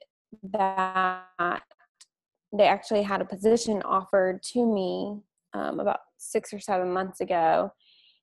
that 0.52 1.62
they 2.52 2.66
actually 2.66 3.02
had 3.02 3.20
a 3.20 3.24
position 3.24 3.80
offered 3.82 4.42
to 4.42 4.66
me 4.66 5.20
um, 5.54 5.78
about 5.78 6.00
six 6.18 6.52
or 6.52 6.58
seven 6.58 6.92
months 6.92 7.20
ago 7.20 7.72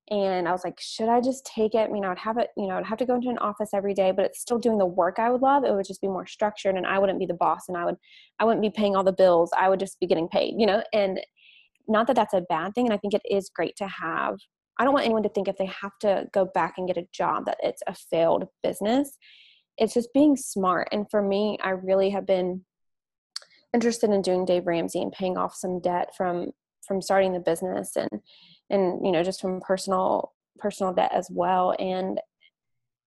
and 0.10 0.48
i 0.48 0.52
was 0.52 0.64
like 0.64 0.80
should 0.80 1.10
i 1.10 1.20
just 1.20 1.46
take 1.46 1.76
it 1.76 1.80
i 1.80 1.88
mean 1.88 2.06
i 2.06 2.10
would 2.10 2.18
have 2.18 2.38
it 2.38 2.50
you 2.56 2.68
know 2.68 2.76
i'd 2.78 2.86
have 2.86 2.98
to 2.98 3.06
go 3.06 3.16
into 3.16 3.30
an 3.30 3.38
office 3.40 3.70
every 3.74 3.94
day 3.94 4.12
but 4.12 4.26
it's 4.26 4.40
still 4.40 4.58
doing 4.58 4.78
the 4.78 4.86
work 4.86 5.20
i 5.20 5.30
would 5.30 5.42
love 5.42 5.64
it 5.64 5.74
would 5.74 5.86
just 5.86 6.02
be 6.02 6.08
more 6.08 6.26
structured 6.26 6.76
and 6.76 6.88
i 6.88 6.98
wouldn't 6.98 7.20
be 7.20 7.26
the 7.26 7.34
boss 7.34 7.68
and 7.68 7.78
i 7.78 7.84
would 7.84 7.96
i 8.40 8.46
wouldn't 8.46 8.62
be 8.62 8.70
paying 8.70 8.96
all 8.96 9.04
the 9.04 9.12
bills 9.12 9.52
i 9.58 9.68
would 9.68 9.80
just 9.80 10.00
be 10.00 10.08
getting 10.08 10.28
paid 10.28 10.54
you 10.58 10.66
know 10.66 10.82
and 10.94 11.20
not 11.88 12.08
that 12.08 12.16
that's 12.16 12.34
a 12.34 12.42
bad 12.42 12.74
thing 12.74 12.86
and 12.86 12.94
i 12.94 12.98
think 12.98 13.14
it 13.14 13.22
is 13.30 13.50
great 13.54 13.76
to 13.76 13.88
have 13.88 14.38
I 14.80 14.84
don't 14.84 14.94
want 14.94 15.06
anyone 15.06 15.24
to 15.24 15.30
think 15.30 15.48
if 15.48 15.58
they 15.58 15.66
have 15.82 15.98
to 16.02 16.28
go 16.34 16.46
back 16.46 16.76
and 16.78 16.88
get 16.88 16.98
a 16.98 17.08
job 17.12 17.46
that 17.46 17.58
it's 17.64 17.82
a 17.88 17.96
failed 17.96 18.48
business. 18.62 19.18
It's 19.78 19.94
just 19.94 20.14
being 20.14 20.36
smart. 20.36 20.90
And 20.92 21.10
for 21.10 21.22
me, 21.22 21.58
I 21.64 21.70
really 21.70 22.10
have 22.12 22.26
been 22.26 22.64
interested 23.74 24.12
in 24.12 24.22
doing 24.22 24.46
Dave 24.46 24.68
Ramsey 24.68 25.02
and 25.02 25.12
paying 25.12 25.38
off 25.38 25.56
some 25.56 25.80
debt 25.80 26.10
from 26.16 26.52
from 26.88 27.02
starting 27.02 27.34
the 27.34 27.40
business 27.40 27.98
and 27.98 28.10
and 28.70 29.06
you 29.06 29.12
know 29.12 29.24
just 29.24 29.42
from 29.42 29.62
personal 29.62 30.34
personal 30.60 30.94
debt 30.94 31.12
as 31.14 31.30
well 31.32 31.76
and 31.80 32.20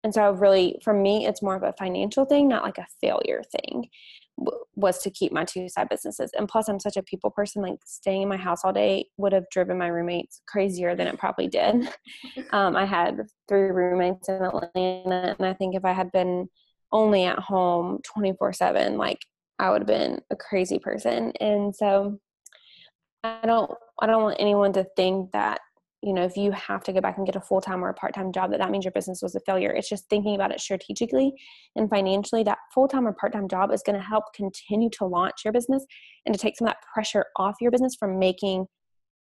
and 0.04 0.14
so 0.14 0.30
really 0.32 0.78
for 0.82 0.92
me 0.92 1.26
it's 1.26 1.42
more 1.42 1.56
of 1.56 1.62
a 1.62 1.74
financial 1.78 2.24
thing 2.24 2.48
not 2.48 2.62
like 2.62 2.78
a 2.78 2.86
failure 3.00 3.42
thing 3.56 3.88
was 4.74 4.98
to 4.98 5.10
keep 5.10 5.32
my 5.32 5.44
two 5.44 5.68
side 5.68 5.88
businesses. 5.88 6.30
And 6.36 6.48
plus, 6.48 6.68
I'm 6.68 6.80
such 6.80 6.96
a 6.96 7.02
people 7.02 7.30
person, 7.30 7.62
like 7.62 7.78
staying 7.84 8.22
in 8.22 8.28
my 8.28 8.36
house 8.36 8.60
all 8.64 8.72
day 8.72 9.06
would 9.16 9.32
have 9.32 9.50
driven 9.50 9.78
my 9.78 9.88
roommates 9.88 10.40
crazier 10.46 10.94
than 10.94 11.08
it 11.08 11.18
probably 11.18 11.48
did. 11.48 11.88
um, 12.52 12.76
I 12.76 12.84
had 12.84 13.26
three 13.48 13.70
roommates 13.70 14.28
in 14.28 14.42
Atlanta, 14.42 15.36
and 15.38 15.46
I 15.46 15.52
think 15.54 15.74
if 15.74 15.84
I 15.84 15.92
had 15.92 16.12
been 16.12 16.48
only 16.92 17.24
at 17.24 17.38
home 17.38 18.00
24 18.04 18.52
7, 18.52 18.96
like 18.96 19.18
I 19.58 19.70
would 19.70 19.82
have 19.82 19.88
been 19.88 20.20
a 20.30 20.36
crazy 20.36 20.78
person. 20.78 21.32
And 21.40 21.74
so 21.74 22.18
I 23.24 23.40
don't, 23.44 23.70
I 24.00 24.06
don't 24.06 24.22
want 24.22 24.36
anyone 24.38 24.72
to 24.74 24.86
think 24.96 25.32
that 25.32 25.60
you 26.02 26.12
know 26.12 26.22
if 26.22 26.36
you 26.36 26.52
have 26.52 26.84
to 26.84 26.92
go 26.92 27.00
back 27.00 27.16
and 27.16 27.26
get 27.26 27.36
a 27.36 27.40
full-time 27.40 27.84
or 27.84 27.88
a 27.88 27.94
part-time 27.94 28.32
job 28.32 28.50
that 28.50 28.58
that 28.58 28.70
means 28.70 28.84
your 28.84 28.92
business 28.92 29.20
was 29.22 29.34
a 29.34 29.40
failure. 29.40 29.70
It's 29.70 29.88
just 29.88 30.08
thinking 30.08 30.34
about 30.34 30.52
it 30.52 30.60
strategically 30.60 31.32
and 31.76 31.90
financially 31.90 32.44
that 32.44 32.58
full-time 32.72 33.06
or 33.06 33.12
part-time 33.12 33.48
job 33.48 33.72
is 33.72 33.82
going 33.84 33.98
to 33.98 34.04
help 34.04 34.24
continue 34.34 34.90
to 34.98 35.06
launch 35.06 35.42
your 35.44 35.52
business 35.52 35.84
and 36.24 36.34
to 36.34 36.40
take 36.40 36.56
some 36.56 36.68
of 36.68 36.74
that 36.74 36.82
pressure 36.94 37.24
off 37.36 37.56
your 37.60 37.70
business 37.70 37.96
from 37.98 38.18
making 38.18 38.66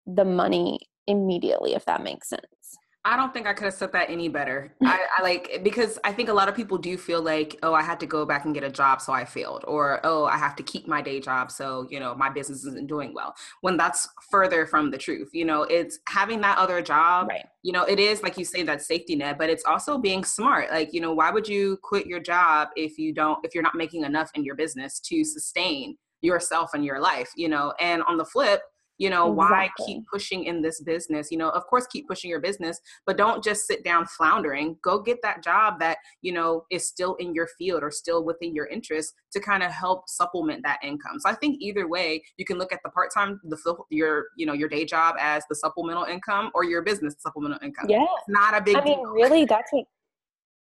the 0.07 0.25
money 0.25 0.81
immediately 1.07 1.75
if 1.75 1.85
that 1.85 2.03
makes 2.03 2.29
sense 2.29 2.79
I 3.07 3.17
don't 3.17 3.35
think 3.35 3.47
I 3.47 3.53
could 3.53 3.67
have 3.67 3.75
said 3.75 3.93
that 3.93 4.09
any 4.09 4.29
better. 4.29 4.75
I, 4.83 5.07
I, 5.19 5.23
like 5.23 5.61
because 5.63 5.99
I 6.05 6.13
think 6.13 6.31
a 6.31 6.33
lot 6.33 6.49
of 6.49 6.55
people 6.55 6.79
do 6.79 6.97
feel 6.97 7.21
like, 7.21 7.59
oh, 7.63 7.75
I 7.75 7.83
had 7.83 8.01
to 8.01 8.07
go 8.07 8.25
back 8.25 8.47
and 8.47 8.55
get 8.55 8.65
a 8.65 8.71
job, 8.71 9.03
so 9.03 9.13
I 9.13 9.27
failed, 9.27 9.63
or 9.69 10.01
oh, 10.05 10.25
I 10.25 10.39
have 10.39 10.57
to 10.57 10.63
keep 10.63 10.89
my 10.89 11.03
day 11.03 11.21
job, 11.21 11.51
so 11.51 11.87
you 11.91 12.01
know 12.01 12.15
my 12.15 12.31
business 12.31 12.65
isn't 12.65 12.87
doing 12.87 13.13
well. 13.13 13.35
When 13.61 13.77
that's 13.77 14.09
further 14.31 14.65
from 14.65 14.91
the 14.91 14.97
truth. 14.97 15.31
You 15.35 15.45
know, 15.45 15.65
it's 15.65 15.99
having 16.09 16.41
that 16.41 16.57
other 16.57 16.81
job. 16.81 17.29
Right. 17.29 17.45
You 17.63 17.73
know, 17.73 17.85
it 17.85 17.99
is 17.99 18.23
like 18.23 18.39
you 18.39 18.45
say 18.45 18.63
that 18.63 18.81
safety 18.81 19.17
net, 19.17 19.37
but 19.37 19.51
it's 19.51 19.65
also 19.65 19.99
being 19.99 20.25
smart. 20.25 20.71
Like 20.71 20.95
you 20.95 21.01
know, 21.03 21.13
why 21.13 21.31
would 21.31 21.47
you 21.47 21.79
quit 21.83 22.07
your 22.07 22.21
job 22.21 22.69
if 22.75 22.97
you 22.97 23.13
don't 23.13 23.39
if 23.45 23.55
you're 23.55 23.63
not 23.63 23.75
making 23.75 24.05
enough 24.05 24.31
in 24.35 24.45
your 24.45 24.55
business 24.55 24.99
to 25.01 25.25
sustain 25.25 25.97
yourself 26.23 26.71
and 26.73 26.83
your 26.83 27.01
life? 27.01 27.31
You 27.37 27.51
know, 27.51 27.75
and 27.81 28.03
on 28.05 28.17
the 28.17 28.25
flip 28.25 28.63
you 28.99 29.11
know 29.11 29.33
exactly. 29.33 29.57
why 29.57 29.87
keep 29.87 30.05
pushing 30.13 30.45
in 30.45 30.63
this 30.63 30.81
business? 30.81 31.31
You 31.31 31.39
know 31.39 31.51
of 31.51 31.67
course 31.67 31.87
keep 31.87 32.09
pushing 32.09 32.31
your 32.31 32.41
business 32.41 32.81
but 33.07 33.17
don't 33.17 33.43
just 33.43 33.67
sit 33.67 33.85
down 33.85 34.07
floundering. 34.07 34.77
Go 34.83 35.01
get 35.01 35.19
that 35.23 35.43
job 35.43 35.79
that 35.81 35.99
you 36.23 36.33
know 36.33 36.65
is 36.71 36.87
still 36.87 37.15
in 37.17 37.35
your 37.35 37.49
field 37.59 37.83
or 37.83 37.91
still 37.91 38.25
within 38.25 38.55
your 38.55 38.67
interest 38.67 39.15
to 39.33 39.41
kind 39.41 39.63
of 39.63 39.71
help 39.71 40.09
supplement 40.09 40.63
that 40.65 40.79
income. 40.83 41.19
So 41.19 41.29
i 41.29 41.35
think 41.35 41.57
either 41.61 41.89
way 41.89 42.23
you 42.37 42.45
can 42.45 42.59
look 42.59 42.73
at 42.73 42.81
the 42.85 42.91
part-time 42.91 43.41
the 43.45 43.77
your 43.91 44.27
you 44.37 44.47
know 44.47 44.53
your 44.53 44.69
day 44.69 44.85
job 44.85 45.17
as 45.19 45.45
the 45.49 45.55
supplemental 45.55 46.05
income 46.05 46.51
or 46.55 46.65
your 46.65 46.83
business 46.83 47.15
supplemental 47.19 47.59
income. 47.63 47.87
Yeah. 47.89 48.03
It's 48.03 48.29
not 48.29 48.57
a 48.57 48.63
big 48.63 48.77
i 48.77 48.85
mean 48.85 48.99
deal. 48.99 49.05
really 49.07 49.45
that's 49.45 49.73
what 49.73 49.85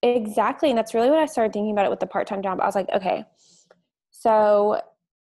exactly 0.03 0.71
and 0.71 0.79
that's 0.79 0.95
really 0.95 1.11
what 1.11 1.19
i 1.19 1.27
started 1.27 1.53
thinking 1.53 1.73
about 1.73 1.85
it 1.85 1.91
with 1.91 2.01
the 2.01 2.07
part-time 2.07 2.43
job. 2.43 2.61
I 2.61 2.67
was 2.67 2.75
like 2.75 2.89
okay 2.95 3.25
so 4.11 4.81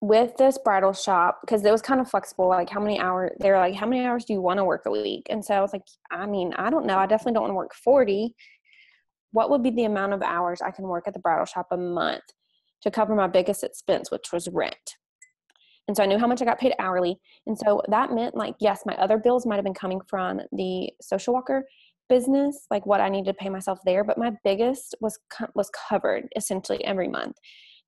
with 0.02 0.36
this 0.38 0.58
bridal 0.58 0.94
shop 0.94 1.40
because 1.42 1.64
it 1.64 1.72
was 1.72 1.82
kind 1.82 2.02
of 2.02 2.10
flexible 2.10 2.48
like 2.48 2.70
how 2.70 2.80
many 2.80 3.00
hours 3.00 3.32
they 3.40 3.52
were 3.52 3.58
like 3.58 3.76
how 3.76 3.86
many 3.86 4.04
hours 4.04 4.26
do 4.26 4.34
you 4.34 4.42
want 4.42 4.58
to 4.58 4.66
work 4.66 4.82
a 4.88 4.92
week? 4.92 5.28
And 5.30 5.46
so 5.46 5.54
i 5.54 5.62
was 5.62 5.72
like 5.72 5.84
i 6.12 6.26
mean 6.26 6.54
i 6.56 6.72
don't 6.72 6.88
know 6.88 6.98
i 6.98 7.06
definitely 7.06 7.34
don't 7.34 7.44
want 7.44 7.52
to 7.52 7.56
work 7.56 7.76
40 7.76 8.36
what 9.32 9.50
would 9.50 9.64
be 9.64 9.70
the 9.70 9.86
amount 9.86 10.14
of 10.14 10.24
hours 10.24 10.62
i 10.62 10.72
can 10.72 10.86
work 10.86 11.08
at 11.08 11.14
the 11.14 11.20
bridal 11.20 11.46
shop 11.46 11.68
a 11.72 11.78
month 11.78 12.24
to 12.82 12.90
cover 12.90 13.14
my 13.14 13.28
biggest 13.28 13.64
expense 13.64 14.10
which 14.10 14.32
was 14.34 14.50
rent? 14.52 14.96
And 15.88 15.96
so 15.96 16.02
i 16.02 16.08
knew 16.08 16.18
how 16.18 16.28
much 16.28 16.42
i 16.42 16.46
got 16.46 16.60
paid 16.60 16.74
hourly. 16.80 17.20
And 17.46 17.56
so 17.56 17.84
that 17.90 18.12
meant 18.12 18.34
like 18.34 18.56
yes 18.60 18.82
my 18.88 18.96
other 18.96 19.20
bills 19.20 19.46
might 19.46 19.58
have 19.58 19.66
been 19.66 19.74
coming 19.76 20.02
from 20.08 20.42
the 20.52 20.90
Social 21.00 21.36
Walker 21.36 21.64
business 22.10 22.66
like 22.72 22.86
what 22.86 23.00
i 23.00 23.08
needed 23.08 23.28
to 23.28 23.34
pay 23.34 23.48
myself 23.48 23.80
there 23.86 24.04
but 24.04 24.18
my 24.18 24.34
biggest 24.44 24.96
was 25.00 25.18
was 25.56 25.70
covered 25.70 26.28
essentially 26.36 26.84
every 26.86 27.08
month. 27.08 27.38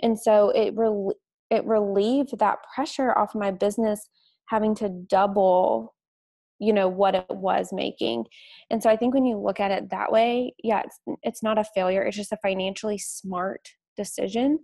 And 0.01 0.19
so 0.19 0.49
it 0.49 0.75
really 0.75 1.15
it 1.53 1.63
relieved 1.65 2.39
that 2.39 2.57
pressure 2.73 3.15
off 3.17 3.35
my 3.35 3.51
business 3.51 4.09
having 4.49 4.75
to 4.75 4.89
double 4.89 5.93
you 6.59 6.71
know 6.71 6.87
what 6.87 7.15
it 7.15 7.25
was 7.29 7.69
making. 7.73 8.25
And 8.69 8.81
so 8.81 8.89
i 8.89 8.95
think 8.95 9.13
when 9.13 9.25
you 9.25 9.37
look 9.37 9.59
at 9.59 9.71
it 9.71 9.89
that 9.91 10.11
way 10.11 10.53
yeah 10.63 10.81
it's 10.85 10.99
it's 11.21 11.43
not 11.43 11.57
a 11.57 11.65
failure 11.75 12.01
it's 12.01 12.17
just 12.17 12.31
a 12.31 12.37
financially 12.37 12.97
smart 12.97 13.69
decision. 13.97 14.59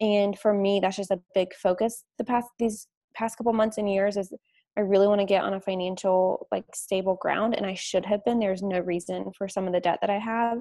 And 0.00 0.38
for 0.38 0.52
me 0.52 0.80
that's 0.80 0.96
just 0.96 1.10
a 1.10 1.20
big 1.34 1.54
focus 1.54 2.04
the 2.18 2.24
past 2.24 2.48
these 2.58 2.86
past 3.14 3.36
couple 3.36 3.52
months 3.52 3.78
and 3.78 3.90
years 3.90 4.16
is 4.16 4.32
i 4.76 4.80
really 4.80 5.08
want 5.08 5.20
to 5.20 5.26
get 5.26 5.42
on 5.42 5.54
a 5.54 5.60
financial 5.60 6.46
like 6.52 6.64
stable 6.74 7.16
ground 7.20 7.54
and 7.56 7.66
i 7.66 7.74
should 7.74 8.06
have 8.06 8.24
been 8.24 8.38
there's 8.38 8.62
no 8.62 8.78
reason 8.78 9.32
for 9.36 9.48
some 9.48 9.66
of 9.66 9.72
the 9.72 9.80
debt 9.80 9.98
that 10.00 10.10
i 10.10 10.18
have. 10.18 10.58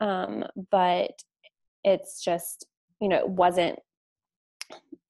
Um, 0.00 0.44
but 0.70 1.12
it's 1.84 2.22
just 2.22 2.66
you 3.00 3.08
know 3.08 3.16
it 3.16 3.28
wasn't 3.28 3.78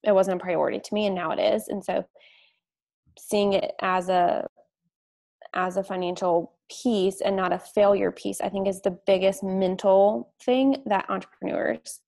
it 0.05 0.13
wasn't 0.13 0.41
a 0.41 0.43
priority 0.43 0.79
to 0.79 0.95
me 0.95 1.07
and 1.07 1.15
now 1.15 1.31
it 1.31 1.39
is 1.39 1.69
and 1.69 1.85
so 1.85 2.05
seeing 3.19 3.53
it 3.53 3.73
as 3.81 4.09
a 4.09 4.47
as 5.55 5.77
a 5.77 5.83
financial 5.83 6.53
piece 6.83 7.21
and 7.21 7.37
not 7.37 7.53
a 7.53 7.59
failure 7.59 8.11
piece 8.11 8.41
i 8.41 8.49
think 8.49 8.69
is 8.69 8.81
the 8.83 8.97
biggest 9.07 9.43
mental 9.43 10.33
thing 10.43 10.83
that 10.87 11.05
entrepreneurs 11.09 12.01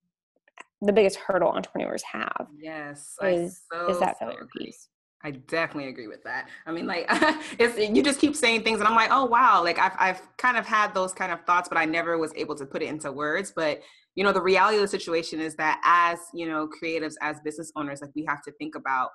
the 0.80 0.92
biggest 0.92 1.16
hurdle 1.16 1.50
entrepreneurs 1.50 2.02
have 2.02 2.46
yes 2.58 3.16
is, 3.22 3.62
so, 3.70 3.86
is 3.88 3.98
that 3.98 4.18
failure 4.18 4.48
piece 4.56 4.88
I 5.24 5.30
definitely 5.30 5.88
agree 5.88 6.08
with 6.08 6.24
that. 6.24 6.48
I 6.66 6.72
mean, 6.72 6.86
like, 6.86 7.06
it's 7.58 7.78
you 7.78 8.02
just 8.02 8.20
keep 8.20 8.34
saying 8.34 8.62
things, 8.62 8.80
and 8.80 8.88
I'm 8.88 8.96
like, 8.96 9.10
oh 9.12 9.24
wow, 9.24 9.62
like 9.62 9.78
I've 9.78 9.94
I've 9.98 10.36
kind 10.36 10.56
of 10.56 10.66
had 10.66 10.94
those 10.94 11.12
kind 11.12 11.30
of 11.30 11.44
thoughts, 11.44 11.68
but 11.68 11.78
I 11.78 11.84
never 11.84 12.18
was 12.18 12.32
able 12.34 12.54
to 12.56 12.66
put 12.66 12.82
it 12.82 12.86
into 12.86 13.12
words. 13.12 13.52
But 13.54 13.82
you 14.14 14.24
know 14.24 14.32
the 14.32 14.42
reality 14.42 14.76
of 14.76 14.82
the 14.82 14.88
situation 14.88 15.40
is 15.40 15.54
that 15.56 15.80
as 15.84 16.18
you 16.34 16.46
know 16.46 16.68
creatives 16.68 17.14
as 17.20 17.40
business 17.44 17.72
owners 17.76 18.00
like 18.00 18.10
we 18.14 18.24
have 18.28 18.42
to 18.42 18.52
think 18.52 18.74
about 18.74 19.10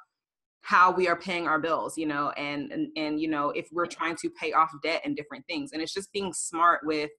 how 0.61 0.91
we 0.91 1.07
are 1.07 1.15
paying 1.15 1.47
our 1.47 1.59
bills 1.59 1.97
you 1.97 2.05
know 2.05 2.31
and 2.31 2.71
and, 2.71 2.87
and 2.97 3.21
you 3.21 3.27
know 3.27 3.49
if 3.51 3.67
we're 3.71 3.85
trying 3.85 4.15
to 4.15 4.29
pay 4.29 4.53
off 4.53 4.71
debt 4.83 5.01
and 5.05 5.15
different 5.15 5.45
things 5.47 5.71
and 5.71 5.81
it's 5.81 5.93
just 5.93 6.11
being 6.11 6.33
smart 6.33 6.81
with 6.83 7.09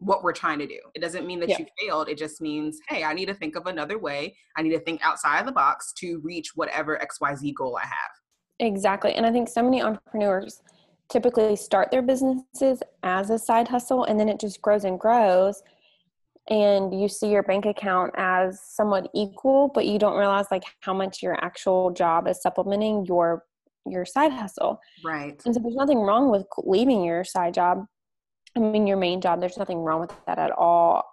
what 0.00 0.22
we're 0.22 0.32
trying 0.32 0.58
to 0.58 0.66
do 0.66 0.78
it 0.94 1.00
doesn't 1.00 1.26
mean 1.26 1.40
that 1.40 1.48
yeah. 1.48 1.58
you 1.58 1.66
failed 1.80 2.08
it 2.08 2.18
just 2.18 2.40
means 2.40 2.78
hey 2.88 3.04
i 3.04 3.14
need 3.14 3.26
to 3.26 3.34
think 3.34 3.56
of 3.56 3.66
another 3.66 3.98
way 3.98 4.36
i 4.56 4.62
need 4.62 4.72
to 4.72 4.80
think 4.80 5.00
outside 5.02 5.40
of 5.40 5.46
the 5.46 5.52
box 5.52 5.92
to 5.92 6.20
reach 6.22 6.50
whatever 6.54 7.00
xyz 7.22 7.54
goal 7.54 7.78
i 7.82 7.86
have 7.86 8.10
exactly 8.60 9.14
and 9.14 9.24
i 9.26 9.32
think 9.32 9.48
so 9.48 9.62
many 9.62 9.82
entrepreneurs 9.82 10.62
typically 11.10 11.56
start 11.56 11.90
their 11.90 12.02
businesses 12.02 12.82
as 13.02 13.30
a 13.30 13.38
side 13.38 13.68
hustle 13.68 14.04
and 14.04 14.18
then 14.18 14.28
it 14.28 14.38
just 14.38 14.60
grows 14.60 14.84
and 14.84 14.98
grows 15.00 15.62
and 16.50 16.98
you 16.98 17.08
see 17.08 17.28
your 17.28 17.42
bank 17.42 17.66
account 17.66 18.12
as 18.16 18.60
somewhat 18.62 19.08
equal 19.14 19.70
but 19.74 19.86
you 19.86 19.98
don't 19.98 20.18
realize 20.18 20.46
like 20.50 20.64
how 20.80 20.94
much 20.94 21.22
your 21.22 21.42
actual 21.44 21.90
job 21.90 22.26
is 22.26 22.40
supplementing 22.40 23.04
your 23.06 23.44
your 23.90 24.04
side 24.04 24.32
hustle. 24.32 24.80
Right. 25.04 25.40
And 25.44 25.54
so 25.54 25.60
there's 25.62 25.74
nothing 25.74 26.00
wrong 26.00 26.30
with 26.30 26.44
leaving 26.58 27.04
your 27.04 27.24
side 27.24 27.54
job. 27.54 27.86
I 28.56 28.60
mean 28.60 28.86
your 28.86 28.96
main 28.96 29.20
job 29.20 29.40
there's 29.40 29.58
nothing 29.58 29.78
wrong 29.78 30.00
with 30.00 30.12
that 30.26 30.38
at 30.38 30.50
all 30.50 31.04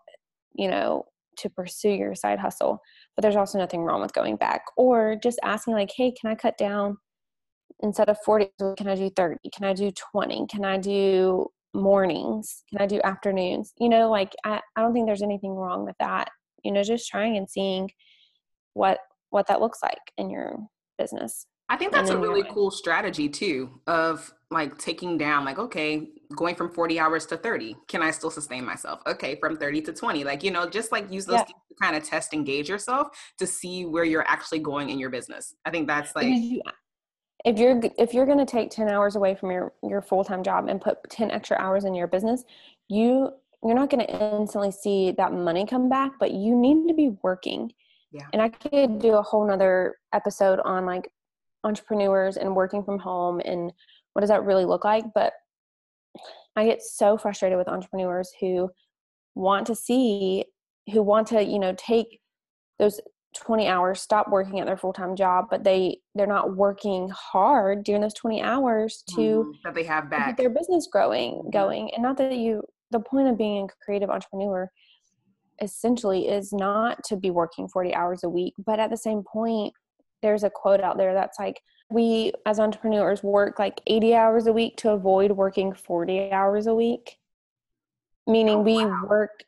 you 0.53 0.69
know 0.69 1.05
to 1.37 1.49
pursue 1.49 1.89
your 1.89 2.15
side 2.15 2.39
hustle 2.39 2.79
but 3.15 3.21
there's 3.21 3.35
also 3.35 3.59
nothing 3.59 3.81
wrong 3.81 4.01
with 4.01 4.13
going 4.13 4.37
back 4.37 4.63
or 4.77 5.17
just 5.21 5.37
asking 5.43 5.73
like 5.73 5.91
hey 5.95 6.11
can 6.11 6.31
i 6.31 6.35
cut 6.35 6.57
down 6.57 6.97
instead 7.81 8.09
of 8.09 8.17
40 8.23 8.51
can 8.77 8.87
i 8.87 8.95
do 8.95 9.09
30 9.09 9.37
can 9.53 9.65
i 9.65 9.73
do 9.73 9.91
20 9.91 10.47
can 10.47 10.63
i 10.63 10.77
do 10.77 11.49
mornings? 11.75 12.63
Can 12.71 12.81
I 12.81 12.87
do 12.87 13.01
afternoons? 13.03 13.73
You 13.79 13.89
know, 13.89 14.09
like 14.09 14.33
I, 14.43 14.61
I 14.75 14.81
don't 14.81 14.93
think 14.93 15.05
there's 15.05 15.21
anything 15.21 15.51
wrong 15.51 15.85
with 15.85 15.95
that. 15.99 16.29
You 16.63 16.71
know, 16.71 16.81
just 16.81 17.09
trying 17.09 17.37
and 17.37 17.49
seeing 17.49 17.91
what 18.73 18.99
what 19.29 19.47
that 19.47 19.61
looks 19.61 19.79
like 19.83 19.99
in 20.17 20.29
your 20.29 20.57
business. 20.97 21.45
I 21.67 21.77
think 21.77 21.91
that's 21.91 22.11
a 22.11 22.17
really 22.17 22.43
cool 22.43 22.69
strategy 22.69 23.27
too 23.27 23.81
of 23.87 24.31
like 24.51 24.77
taking 24.77 25.17
down 25.17 25.45
like 25.45 25.59
okay, 25.59 26.07
going 26.35 26.55
from 26.55 26.71
40 26.71 26.99
hours 26.99 27.25
to 27.27 27.37
30. 27.37 27.75
Can 27.87 28.01
I 28.01 28.11
still 28.11 28.31
sustain 28.31 28.65
myself? 28.65 29.01
Okay, 29.05 29.35
from 29.39 29.57
30 29.57 29.81
to 29.83 29.93
20. 29.93 30.23
Like, 30.23 30.43
you 30.43 30.51
know, 30.51 30.69
just 30.69 30.91
like 30.91 31.11
use 31.11 31.25
those 31.25 31.39
yeah. 31.39 31.43
to 31.43 31.53
kind 31.81 31.95
of 31.95 32.03
test 32.03 32.33
and 32.33 32.45
gauge 32.45 32.69
yourself 32.69 33.07
to 33.39 33.45
see 33.45 33.85
where 33.85 34.03
you're 34.03 34.27
actually 34.27 34.59
going 34.59 34.89
in 34.89 34.99
your 34.99 35.09
business. 35.09 35.55
I 35.65 35.71
think 35.71 35.87
that's 35.87 36.15
like 36.15 36.27
if 37.45 37.59
you're 37.59 37.79
if 37.97 38.13
you're 38.13 38.25
going 38.25 38.39
to 38.39 38.45
take 38.45 38.71
10 38.71 38.89
hours 38.89 39.15
away 39.15 39.35
from 39.35 39.51
your 39.51 39.71
your 39.83 40.01
full-time 40.01 40.43
job 40.43 40.67
and 40.67 40.81
put 40.81 40.97
10 41.09 41.31
extra 41.31 41.57
hours 41.57 41.85
in 41.85 41.93
your 41.93 42.07
business 42.07 42.43
you 42.89 43.29
you're 43.63 43.75
not 43.75 43.89
going 43.89 44.05
to 44.05 44.35
instantly 44.35 44.71
see 44.71 45.11
that 45.11 45.31
money 45.31 45.65
come 45.65 45.87
back 45.87 46.11
but 46.19 46.31
you 46.31 46.55
need 46.55 46.87
to 46.87 46.93
be 46.93 47.15
working 47.23 47.71
yeah. 48.11 48.25
and 48.33 48.41
i 48.41 48.49
could 48.49 48.99
do 48.99 49.13
a 49.13 49.21
whole 49.21 49.47
nother 49.47 49.95
episode 50.11 50.59
on 50.65 50.85
like 50.85 51.09
entrepreneurs 51.63 52.37
and 52.37 52.55
working 52.55 52.83
from 52.83 52.99
home 52.99 53.39
and 53.45 53.71
what 54.13 54.21
does 54.21 54.29
that 54.29 54.43
really 54.43 54.65
look 54.65 54.83
like 54.83 55.05
but 55.13 55.33
i 56.55 56.65
get 56.65 56.81
so 56.81 57.17
frustrated 57.17 57.57
with 57.57 57.67
entrepreneurs 57.67 58.31
who 58.39 58.69
want 59.35 59.67
to 59.67 59.75
see 59.75 60.43
who 60.91 61.01
want 61.01 61.27
to 61.27 61.43
you 61.43 61.59
know 61.59 61.75
take 61.77 62.19
those 62.79 62.99
20 63.35 63.67
hours 63.67 64.01
stop 64.01 64.29
working 64.29 64.59
at 64.59 64.65
their 64.65 64.77
full-time 64.77 65.15
job 65.15 65.45
but 65.49 65.63
they 65.63 65.97
they're 66.15 66.27
not 66.27 66.55
working 66.55 67.09
hard 67.09 67.83
during 67.83 68.01
those 68.01 68.13
20 68.13 68.41
hours 68.41 69.03
to 69.07 69.21
mm, 69.21 69.53
that 69.63 69.75
they 69.75 69.83
have 69.83 70.09
back. 70.09 70.37
their 70.37 70.49
business 70.49 70.87
growing 70.91 71.33
mm-hmm. 71.33 71.49
going 71.49 71.91
and 71.93 72.03
not 72.03 72.17
that 72.17 72.35
you 72.35 72.61
the 72.91 72.99
point 72.99 73.27
of 73.27 73.37
being 73.37 73.65
a 73.65 73.85
creative 73.85 74.09
entrepreneur 74.09 74.69
essentially 75.61 76.27
is 76.27 76.51
not 76.51 77.01
to 77.03 77.15
be 77.15 77.31
working 77.31 77.67
40 77.67 77.93
hours 77.93 78.23
a 78.23 78.29
week 78.29 78.53
but 78.65 78.79
at 78.79 78.89
the 78.89 78.97
same 78.97 79.23
point 79.23 79.73
there's 80.21 80.43
a 80.43 80.49
quote 80.49 80.81
out 80.81 80.97
there 80.97 81.13
that's 81.13 81.39
like 81.39 81.61
we 81.89 82.31
as 82.45 82.59
entrepreneurs 82.59 83.23
work 83.23 83.59
like 83.59 83.81
80 83.87 84.15
hours 84.15 84.47
a 84.47 84.53
week 84.53 84.77
to 84.77 84.91
avoid 84.91 85.31
working 85.31 85.73
40 85.73 86.31
hours 86.31 86.67
a 86.67 86.73
week. 86.73 87.17
Meaning 88.27 88.57
oh, 88.57 88.61
we 88.61 88.85
work 89.07 89.43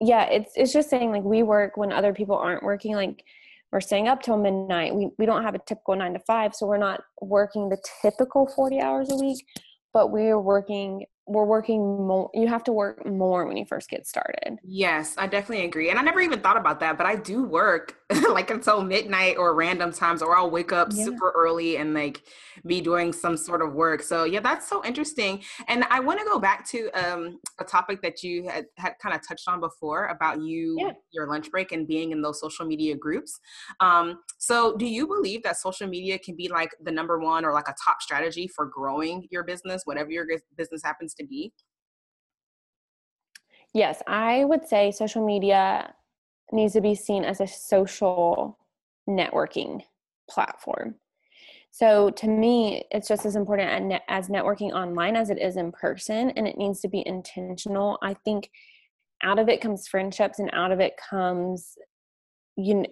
yeah 0.00 0.24
it's 0.24 0.52
it's 0.56 0.72
just 0.72 0.90
saying 0.90 1.10
like 1.10 1.22
we 1.22 1.42
work 1.42 1.76
when 1.76 1.92
other 1.92 2.12
people 2.12 2.36
aren't 2.36 2.62
working 2.62 2.94
like 2.94 3.24
we're 3.72 3.80
staying 3.80 4.06
up 4.06 4.22
till 4.22 4.38
midnight. 4.38 4.94
We, 4.94 5.10
we 5.18 5.26
don't 5.26 5.42
have 5.42 5.56
a 5.56 5.58
typical 5.58 5.96
nine 5.96 6.12
to 6.12 6.20
five 6.20 6.54
so 6.54 6.66
we're 6.66 6.78
not 6.78 7.02
working 7.20 7.68
the 7.68 7.78
typical 8.00 8.46
40 8.46 8.80
hours 8.80 9.10
a 9.10 9.16
week 9.16 9.44
but 9.92 10.12
we're 10.12 10.38
working 10.38 11.06
we're 11.26 11.44
working 11.44 12.06
more 12.06 12.30
you 12.34 12.46
have 12.46 12.62
to 12.64 12.72
work 12.72 13.04
more 13.06 13.46
when 13.46 13.56
you 13.56 13.64
first 13.66 13.90
get 13.90 14.06
started 14.06 14.58
yes 14.62 15.14
i 15.18 15.26
definitely 15.26 15.64
agree 15.64 15.90
and 15.90 15.98
i 15.98 16.02
never 16.02 16.20
even 16.20 16.40
thought 16.40 16.56
about 16.56 16.80
that 16.80 16.96
but 16.96 17.06
i 17.06 17.16
do 17.16 17.42
work 17.42 17.96
like 18.30 18.50
until 18.50 18.82
midnight 18.82 19.36
or 19.36 19.54
random 19.54 19.92
times, 19.92 20.22
or 20.22 20.36
I'll 20.36 20.50
wake 20.50 20.72
up 20.72 20.88
yeah. 20.92 21.04
super 21.04 21.32
early 21.34 21.76
and 21.76 21.92
like 21.92 22.22
be 22.64 22.80
doing 22.80 23.12
some 23.12 23.36
sort 23.36 23.62
of 23.62 23.74
work. 23.74 24.00
So 24.00 24.22
yeah, 24.22 24.38
that's 24.38 24.68
so 24.68 24.84
interesting. 24.84 25.42
And 25.66 25.82
I 25.90 25.98
want 25.98 26.20
to 26.20 26.24
go 26.24 26.38
back 26.38 26.64
to 26.68 26.88
um, 26.90 27.40
a 27.58 27.64
topic 27.64 28.02
that 28.02 28.22
you 28.22 28.48
had, 28.48 28.66
had 28.76 28.92
kind 29.02 29.12
of 29.12 29.26
touched 29.26 29.48
on 29.48 29.58
before 29.58 30.06
about 30.06 30.40
you, 30.40 30.76
yeah. 30.78 30.92
your 31.12 31.26
lunch 31.26 31.50
break 31.50 31.72
and 31.72 31.86
being 31.86 32.12
in 32.12 32.22
those 32.22 32.40
social 32.40 32.64
media 32.64 32.96
groups. 32.96 33.40
Um, 33.80 34.20
so 34.38 34.76
do 34.76 34.86
you 34.86 35.08
believe 35.08 35.42
that 35.42 35.56
social 35.56 35.88
media 35.88 36.16
can 36.16 36.36
be 36.36 36.48
like 36.48 36.70
the 36.84 36.92
number 36.92 37.18
one 37.18 37.44
or 37.44 37.52
like 37.52 37.68
a 37.68 37.74
top 37.84 38.02
strategy 38.02 38.46
for 38.46 38.66
growing 38.66 39.26
your 39.32 39.42
business, 39.42 39.82
whatever 39.84 40.12
your 40.12 40.26
business 40.56 40.82
happens 40.84 41.12
to 41.16 41.26
be? 41.26 41.52
Yes, 43.74 44.02
I 44.06 44.44
would 44.44 44.66
say 44.66 44.90
social 44.90 45.24
media 45.24 45.94
needs 46.52 46.72
to 46.74 46.80
be 46.80 46.94
seen 46.94 47.24
as 47.24 47.40
a 47.40 47.46
social 47.46 48.58
networking 49.08 49.82
platform. 50.30 50.96
So 51.70 52.10
to 52.10 52.26
me, 52.26 52.84
it's 52.90 53.08
just 53.08 53.26
as 53.26 53.36
important 53.36 54.00
as 54.08 54.28
networking 54.28 54.72
online 54.72 55.14
as 55.14 55.28
it 55.28 55.38
is 55.38 55.56
in 55.56 55.72
person, 55.72 56.30
and 56.30 56.48
it 56.48 56.56
needs 56.56 56.80
to 56.80 56.88
be 56.88 57.02
intentional. 57.06 57.98
I 58.02 58.14
think 58.14 58.50
out 59.22 59.38
of 59.38 59.48
it 59.48 59.60
comes 59.60 59.86
friendships, 59.86 60.38
and 60.38 60.48
out 60.54 60.72
of 60.72 60.80
it 60.80 60.94
comes 60.96 61.76
you 62.56 62.74
know, 62.74 62.86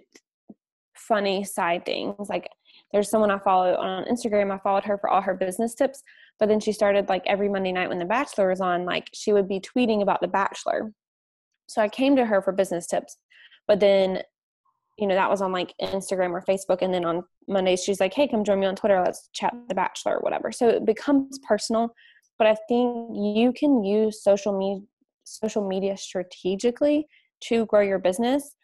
funny 0.97 1.45
side 1.45 1.85
things. 1.85 2.29
Like 2.29 2.49
there's 2.93 3.09
someone 3.09 3.31
I 3.31 3.39
follow 3.39 3.75
on 3.75 4.05
Instagram. 4.05 4.53
I 4.53 4.59
followed 4.59 4.85
her 4.85 4.99
for 4.99 5.09
all 5.09 5.23
her 5.23 5.35
business 5.35 5.75
tips, 5.75 6.03
but 6.39 6.49
then 6.49 6.61
she 6.61 6.73
started 6.73 7.09
like 7.09 7.23
every 7.27 7.49
Monday 7.49 7.73
night 7.73 7.89
when 7.89 7.99
The 7.99 8.05
Bachelor 8.05 8.49
was 8.49 8.61
on, 8.61 8.85
like 8.85 9.09
she 9.13 9.33
would 9.33 9.49
be 9.49 9.61
tweeting 9.61 10.03
about 10.03 10.21
The 10.21 10.29
Bachelor. 10.29 10.93
So 11.67 11.81
I 11.81 11.89
came 11.89 12.17
to 12.17 12.27
her 12.27 12.43
for 12.43 12.53
business 12.53 12.87
tips, 12.87 13.17
but 13.67 13.81
then, 13.81 14.23
you 14.99 15.07
know, 15.07 15.15
that 15.15 15.31
was 15.31 15.41
on 15.41 15.53
like 15.53 15.75
Instagram 15.81 16.31
or 16.31 16.43
Facebook. 16.43 16.83
And 16.83 16.93
then 16.93 17.05
on 17.05 17.23
Mondays, 17.49 17.83
she's 17.83 18.01
like, 18.01 18.15
hey, 18.15 18.29
come 18.29 18.45
join 18.45 18.61
me 18.61 18.67
on 18.67 18.77
Twitter. 18.77 19.01
Let's 19.03 19.29
chat 19.33 19.55
The 19.69 19.75
Bachelor 19.75 20.17
or 20.17 20.21
whatever. 20.21 20.53
So 20.53 20.69
it 20.69 20.85
becomes 20.85 21.39
personal. 21.47 21.95
But 22.39 22.49
I 22.49 22.57
think 22.69 23.17
you 23.17 23.53
can 23.57 23.85
use 23.85 24.23
social 24.23 24.57
media 24.57 24.81
social 25.27 25.67
media 25.67 25.97
strategically 25.97 27.07
to 27.41 27.65
grow 27.67 27.81
your 27.81 27.99
business 27.99 28.55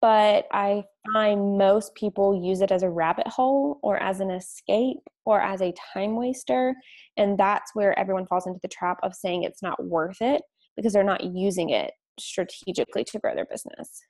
but 0.00 0.46
I 0.52 0.84
find 1.12 1.58
most 1.58 1.94
people 1.94 2.44
use 2.44 2.60
it 2.60 2.70
as 2.70 2.82
a 2.82 2.90
rabbit 2.90 3.26
hole 3.26 3.78
or 3.82 4.00
as 4.02 4.20
an 4.20 4.30
escape 4.30 4.98
or 5.24 5.40
as 5.40 5.60
a 5.60 5.74
time 5.92 6.16
waster. 6.16 6.74
And 7.16 7.38
that's 7.38 7.74
where 7.74 7.98
everyone 7.98 8.26
falls 8.26 8.46
into 8.46 8.60
the 8.62 8.68
trap 8.68 8.98
of 9.02 9.14
saying 9.14 9.42
it's 9.42 9.62
not 9.62 9.82
worth 9.82 10.20
it 10.20 10.42
because 10.76 10.92
they're 10.92 11.04
not 11.04 11.24
using 11.24 11.70
it 11.70 11.92
strategically 12.18 13.04
to 13.04 13.18
grow 13.18 13.34
their 13.34 13.46
business. 13.46 14.00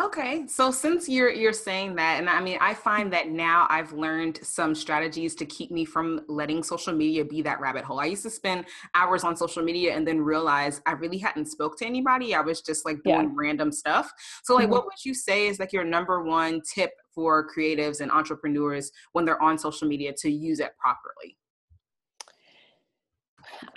Okay. 0.00 0.46
So 0.46 0.70
since 0.70 1.08
you're 1.08 1.30
you're 1.30 1.52
saying 1.52 1.94
that 1.96 2.18
and 2.18 2.30
I 2.30 2.40
mean 2.40 2.56
I 2.60 2.72
find 2.72 3.12
that 3.12 3.28
now 3.28 3.66
I've 3.68 3.92
learned 3.92 4.38
some 4.42 4.74
strategies 4.74 5.34
to 5.34 5.44
keep 5.44 5.70
me 5.70 5.84
from 5.84 6.22
letting 6.26 6.62
social 6.62 6.94
media 6.94 7.24
be 7.24 7.42
that 7.42 7.60
rabbit 7.60 7.84
hole. 7.84 8.00
I 8.00 8.06
used 8.06 8.22
to 8.22 8.30
spend 8.30 8.64
hours 8.94 9.24
on 9.24 9.36
social 9.36 9.62
media 9.62 9.94
and 9.94 10.06
then 10.06 10.20
realize 10.20 10.80
I 10.86 10.92
really 10.92 11.18
hadn't 11.18 11.46
spoke 11.46 11.76
to 11.78 11.86
anybody. 11.86 12.34
I 12.34 12.40
was 12.40 12.62
just 12.62 12.86
like 12.86 13.02
doing 13.02 13.20
yeah. 13.20 13.34
random 13.34 13.72
stuff. 13.72 14.10
So 14.42 14.54
like 14.54 14.64
mm-hmm. 14.64 14.72
what 14.72 14.84
would 14.86 15.04
you 15.04 15.12
say 15.12 15.48
is 15.48 15.58
like 15.58 15.72
your 15.72 15.84
number 15.84 16.22
one 16.22 16.62
tip 16.62 16.92
for 17.14 17.46
creatives 17.46 18.00
and 18.00 18.10
entrepreneurs 18.10 18.90
when 19.12 19.26
they're 19.26 19.42
on 19.42 19.58
social 19.58 19.86
media 19.86 20.14
to 20.18 20.30
use 20.30 20.60
it 20.60 20.72
properly? 20.78 21.36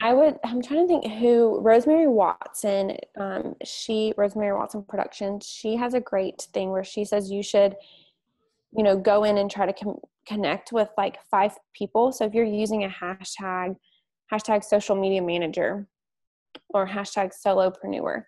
I 0.02 0.14
would. 0.14 0.40
I'm 0.44 0.62
trying 0.62 0.88
to 0.88 0.88
think 0.88 1.20
who 1.20 1.60
Rosemary 1.62 2.08
Watson. 2.08 2.98
Um, 3.20 3.56
she 3.64 4.14
Rosemary 4.18 4.54
Watson 4.54 4.84
Productions. 4.84 5.46
She 5.46 5.76
has 5.76 5.94
a 5.94 6.00
great 6.00 6.48
thing 6.54 6.72
where 6.72 6.84
she 6.84 7.06
says 7.06 7.32
you 7.32 7.44
should, 7.44 7.76
you 8.72 8.84
know, 8.84 8.98
go 8.98 9.24
in 9.24 9.38
and 9.38 9.50
try 9.50 9.66
to 9.66 9.74
com- 9.74 10.00
connect 10.28 10.72
with 10.72 10.90
like 10.98 11.18
five 11.30 11.58
people. 11.74 12.12
So 12.12 12.26
if 12.26 12.34
you're 12.34 12.46
using 12.46 12.84
a 12.84 12.90
hashtag, 12.90 13.76
hashtag 14.32 14.64
social 14.64 14.96
media 14.96 15.22
manager, 15.22 15.88
or 16.70 16.88
hashtag 16.88 17.32
solopreneur, 17.46 18.24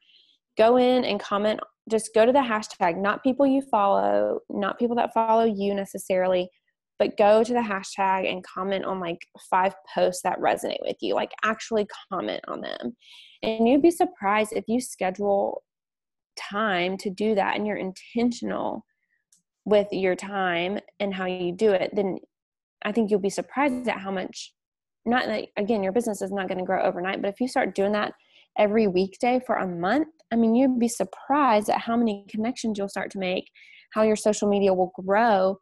go 0.58 0.78
in 0.78 1.06
and 1.06 1.20
comment. 1.20 1.60
Just 1.90 2.16
go 2.16 2.26
to 2.26 2.32
the 2.32 2.40
hashtag, 2.40 2.98
not 2.98 3.22
people 3.22 3.46
you 3.46 3.62
follow, 3.62 4.40
not 4.50 4.80
people 4.80 4.96
that 4.96 5.14
follow 5.14 5.46
you 5.46 5.76
necessarily 5.76 6.50
but 6.98 7.18
go 7.18 7.44
to 7.44 7.54
the 7.54 7.60
hashtag 7.60 8.32
and 8.32 8.44
comment 8.44 8.86
on 8.86 9.00
like 9.00 9.28
five 9.50 9.76
posts 9.94 10.22
that 10.24 10.40
resonate 10.40 10.82
with 10.82 10.96
you 11.02 11.14
like 11.14 11.32
actually 11.44 11.88
comment 12.12 12.42
on 12.48 12.62
them. 12.62 12.96
And 13.44 13.68
you'd 13.68 13.82
be 13.82 13.92
surprised 13.92 14.54
if 14.54 14.64
you 14.68 14.80
schedule 14.80 15.64
time 16.36 16.98
to 16.98 17.10
do 17.10 17.36
that 17.36 17.56
and 17.56 17.66
you're 17.66 17.78
intentional 17.78 18.86
with 19.66 19.88
your 19.92 20.16
time 20.16 20.80
and 21.00 21.14
how 21.14 21.26
you 21.26 21.52
do 21.52 21.72
it 21.72 21.90
then 21.94 22.18
i 22.84 22.92
think 22.92 23.10
you'll 23.10 23.20
be 23.20 23.30
surprised 23.30 23.88
at 23.88 23.98
how 23.98 24.12
much 24.12 24.54
not 25.06 25.26
that 25.26 25.46
again 25.58 25.84
your 25.84 25.92
business 25.92 26.22
is 26.22 26.32
not 26.32 26.48
going 26.48 26.58
to 26.58 26.66
grow 26.66 26.84
overnight 26.84 27.22
but 27.22 27.30
if 27.30 27.40
you 27.40 27.48
start 27.48 27.76
doing 27.76 27.92
that 27.92 28.14
every 28.58 28.88
weekday 28.88 29.40
for 29.46 29.56
a 29.58 29.68
month 29.68 30.08
i 30.32 30.36
mean 30.36 30.56
you'd 30.56 30.80
be 30.80 30.88
surprised 30.88 31.70
at 31.70 31.82
how 31.82 31.98
many 31.98 32.26
connections 32.30 32.78
you'll 32.78 32.88
start 32.88 33.12
to 33.12 33.20
make 33.20 33.50
how 33.94 34.04
your 34.04 34.16
social 34.16 34.50
media 34.50 34.74
will 34.74 34.92
grow. 35.04 35.58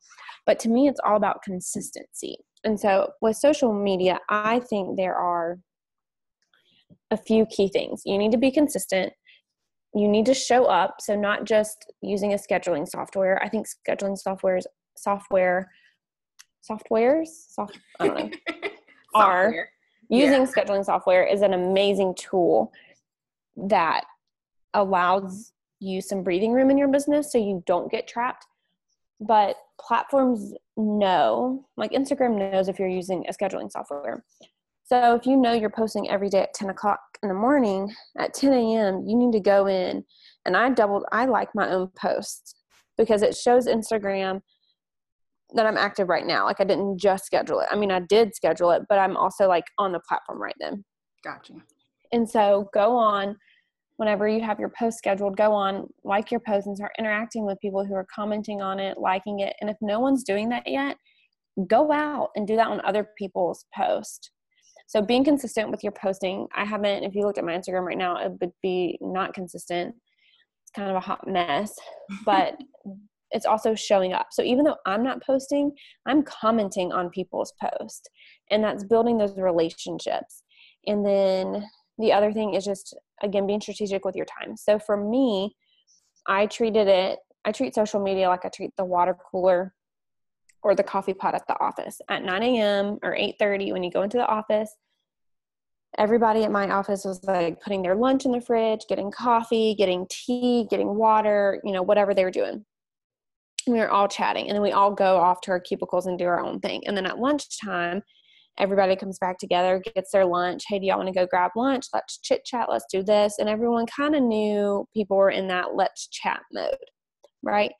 But 0.46 0.60
to 0.60 0.70
me, 0.70 0.88
it's 0.88 1.00
all 1.06 1.16
about 1.16 1.44
consistency. 1.44 2.38
And 2.64 2.80
so 2.80 3.12
with 3.22 3.38
social 3.38 3.74
media, 3.74 4.20
I 4.30 4.60
think 4.60 4.98
there 4.98 5.16
are 5.16 5.60
a 7.12 7.18
few 7.18 7.46
key 7.46 7.68
things. 7.68 8.02
You 8.06 8.18
need 8.18 8.32
to 8.32 8.38
be 8.38 8.52
consistent. 8.52 9.14
You 9.94 10.08
need 10.08 10.26
to 10.26 10.34
show 10.34 10.66
up. 10.66 10.96
So 11.00 11.16
not 11.16 11.46
just 11.46 11.92
using 12.02 12.34
a 12.34 12.38
scheduling 12.38 12.88
software. 12.88 13.42
I 13.44 13.50
think 13.50 13.68
scheduling 13.68 14.18
software 14.18 14.58
is 14.58 14.68
software 14.96 15.70
softwares 16.70 17.28
soft 17.50 17.78
I 18.00 18.08
don't 18.08 18.18
know 18.18 18.30
are 19.14 19.68
using 20.10 20.42
yeah. 20.42 20.46
scheduling 20.46 20.86
software 20.86 21.26
is 21.26 21.42
an 21.42 21.54
amazing 21.54 22.16
tool 22.16 22.72
that 23.56 24.06
allows 24.74 25.52
you 25.84 26.02
some 26.02 26.24
breathing 26.24 26.54
room 26.54 26.70
in 26.70 26.78
your 26.78 26.88
business 26.88 27.32
so 27.32 27.38
you 27.38 27.64
don't 27.66 27.92
get 27.92 28.08
trapped. 28.08 28.46
But 29.20 29.56
platforms 29.80 30.54
know, 30.76 31.66
like 31.78 31.92
Instagram 31.92 32.38
knows 32.38 32.68
if 32.68 32.80
you're 32.80 32.88
using 32.88 33.26
a 33.28 33.34
scheduling 33.34 33.72
software. 33.72 34.24
So 34.86 35.16
if 35.16 35.26
you 35.26 35.38
know 35.38 35.54
you're 35.54 35.70
posting 35.70 36.10
every 36.10 36.30
day 36.30 36.42
at 36.42 36.54
10 36.54 36.70
o'clock 36.70 37.00
in 37.22 37.30
the 37.30 37.36
morning, 37.36 37.94
at 38.18 38.34
10 38.34 38.52
a.m., 38.54 39.04
you 39.08 39.16
need 39.16 39.32
to 39.32 39.40
go 39.40 39.68
in 39.68 40.04
and 40.46 40.58
I 40.58 40.70
doubled, 40.70 41.06
I 41.12 41.26
like 41.26 41.50
my 41.56 41.70
own 41.70 41.90
posts 41.96 42.56
because 42.98 43.22
it 43.22 43.36
shows 43.36 43.68
Instagram 43.68 44.42
that 45.56 45.66
I'm 45.66 45.78
active 45.78 46.10
right 46.10 46.26
now. 46.26 46.46
Like 46.46 46.60
I 46.60 46.66
didn't 46.66 46.98
just 46.98 47.26
schedule 47.26 47.60
it. 47.60 47.68
I 47.72 47.76
mean, 47.76 47.92
I 47.92 48.02
did 48.02 48.36
schedule 48.36 48.72
it, 48.72 48.84
but 48.90 49.00
I'm 49.00 49.16
also 49.16 49.48
like 49.48 49.66
on 49.78 49.92
the 49.92 50.02
platform 50.08 50.42
right 50.42 50.56
then. 50.60 50.84
Gotcha. 51.24 51.54
And 52.12 52.30
so 52.30 52.70
go 52.74 52.96
on 52.96 53.38
whenever 54.04 54.28
you 54.28 54.42
have 54.42 54.60
your 54.60 54.74
post 54.78 54.98
scheduled, 54.98 55.38
go 55.38 55.54
on, 55.54 55.88
like 56.04 56.30
your 56.30 56.42
post, 56.42 56.68
and 56.68 56.76
start 56.76 56.92
interacting 57.00 57.46
with 57.46 57.58
people 57.62 57.86
who 57.86 57.94
are 57.94 58.06
commenting 58.14 58.62
on 58.62 58.78
it, 58.78 58.98
liking 58.98 59.40
it. 59.40 59.56
And 59.62 59.70
if 59.70 59.78
no 59.80 60.02
one's 60.02 60.26
doing 60.26 60.50
that 60.50 60.68
yet, 60.68 60.98
go 61.68 61.90
out 61.90 62.32
and 62.36 62.46
do 62.46 62.58
that 62.58 62.68
on 62.68 62.82
other 62.84 63.08
people's 63.18 63.66
posts. 63.74 64.30
So 64.88 65.02
being 65.02 65.24
consistent 65.24 65.72
with 65.72 65.84
your 65.84 65.94
posting, 65.94 66.48
I 66.54 66.66
haven't, 66.66 67.06
if 67.06 67.16
you 67.16 67.26
looked 67.26 67.38
at 67.38 67.46
my 67.46 67.58
Instagram 67.58 67.86
right 67.86 67.98
now, 67.98 68.18
it 68.18 68.34
would 68.42 68.52
be 68.62 68.98
not 69.00 69.34
consistent. 69.34 69.96
It's 70.64 70.72
kind 70.76 70.90
of 70.90 70.98
a 70.98 71.00
hot 71.00 71.26
mess, 71.26 71.74
but 72.26 72.58
it's 73.32 73.46
also 73.46 73.74
showing 73.74 74.12
up. 74.12 74.28
So 74.32 74.44
even 74.44 74.66
though 74.66 74.78
I'm 74.86 75.02
not 75.02 75.24
posting, 75.24 75.72
I'm 76.06 76.24
commenting 76.24 76.92
on 76.92 77.10
people's 77.10 77.54
posts 77.62 78.06
and 78.52 78.62
that's 78.62 78.84
building 78.84 79.18
those 79.18 79.38
relationships. 79.38 80.44
And 80.88 81.06
then 81.06 81.66
the 81.98 82.12
other 82.12 82.32
thing 82.32 82.54
is 82.54 82.66
just 82.66 82.96
again 83.22 83.48
being 83.48 83.62
strategic 83.62 84.06
with 84.06 84.16
your 84.16 84.26
time. 84.26 84.58
So 84.58 84.80
for 84.80 84.98
me 84.98 85.56
i 86.26 86.46
treated 86.46 86.88
it 86.88 87.20
i 87.44 87.52
treat 87.52 87.76
social 87.76 88.02
media 88.02 88.30
like 88.30 88.46
i 88.46 88.50
treat 88.50 88.72
the 88.78 88.86
water 88.86 89.16
cooler 89.30 89.74
or 90.62 90.74
the 90.74 90.84
coffee 90.84 91.14
pot 91.14 91.36
at 91.36 91.46
the 91.48 91.60
office. 91.60 92.00
At 92.10 92.24
9 92.24 92.44
a.m 92.44 93.00
or 93.04 93.16
8.30 93.16 93.74
when 93.74 93.84
you 93.84 93.92
go 93.92 94.04
into 94.04 94.18
the 94.18 94.28
office 94.28 94.74
everybody 95.98 96.44
at 96.44 96.52
my 96.52 96.70
office 96.72 97.06
was 97.06 97.24
like 97.26 97.62
putting 97.62 97.82
their 97.84 97.96
lunch 97.96 98.26
in 98.26 98.32
the 98.32 98.42
fridge 98.42 98.86
getting 98.90 99.12
coffee 99.12 99.76
getting 99.76 100.08
tea 100.10 100.66
getting 100.70 100.96
water 100.96 101.62
you 101.64 101.72
know 101.72 101.84
whatever 101.84 102.14
they 102.14 102.24
were 102.24 102.32
doing. 102.32 102.66
We 103.68 103.80
were 103.80 103.92
all 103.92 104.10
chatting 104.10 104.48
and 104.48 104.56
then 104.56 104.62
we 104.62 104.72
all 104.72 104.92
go 104.92 105.18
off 105.18 105.40
to 105.42 105.52
our 105.52 105.60
cubicles 105.60 106.06
and 106.06 106.18
do 106.18 106.26
our 106.26 106.42
own 106.42 106.60
thing. 106.60 106.86
And 106.86 106.98
then 106.98 107.06
at 107.06 107.20
lunchtime 107.20 108.02
everybody 108.58 108.96
comes 108.96 109.18
back 109.20 109.38
together, 109.38 109.82
gets 109.96 110.12
their 110.12 110.26
lunch. 110.26 110.64
Hey, 110.68 110.80
do 110.80 110.86
y'all 110.86 110.98
want 110.98 111.08
to 111.08 111.14
go 111.14 111.26
grab 111.26 111.52
lunch? 111.56 111.86
Let's 111.94 112.20
chit 112.20 112.46
chat. 112.46 112.68
Let's 112.70 112.86
do 112.92 113.04
this. 113.04 113.36
And 113.40 113.50
everyone 113.50 113.86
kind 113.86 114.16
of 114.16 114.24
knew 114.24 114.88
people 114.94 115.18
were 115.18 115.32
in 115.32 115.48
that 115.48 115.76
let's 115.76 116.08
chat 116.08 116.42
mode, 116.52 116.76
right? 117.42 117.72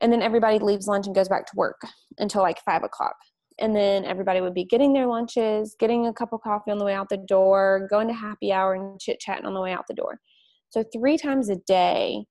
And 0.00 0.12
then 0.12 0.22
everybody 0.22 0.58
leaves 0.58 0.86
lunch 0.86 1.06
and 1.06 1.14
goes 1.14 1.28
back 1.28 1.46
to 1.46 1.56
work 1.56 1.80
until 2.18 2.42
like 2.42 2.58
five 2.64 2.82
o'clock. 2.82 3.16
And 3.58 3.74
then 3.74 4.04
everybody 4.04 4.42
would 4.42 4.52
be 4.52 4.64
getting 4.64 4.92
their 4.92 5.06
lunches, 5.06 5.76
getting 5.78 6.06
a 6.06 6.12
cup 6.12 6.32
of 6.32 6.42
coffee 6.42 6.70
on 6.70 6.78
the 6.78 6.84
way 6.84 6.92
out 6.92 7.08
the 7.08 7.16
door, 7.16 7.86
going 7.90 8.08
to 8.08 8.14
happy 8.14 8.52
hour 8.52 8.74
and 8.74 9.00
chit 9.00 9.18
chatting 9.18 9.46
on 9.46 9.54
the 9.54 9.62
way 9.62 9.72
out 9.72 9.86
the 9.88 9.94
door. 9.94 10.20
So, 10.68 10.84
three 10.92 11.16
times 11.16 11.48
a 11.48 11.56
day 11.66 12.26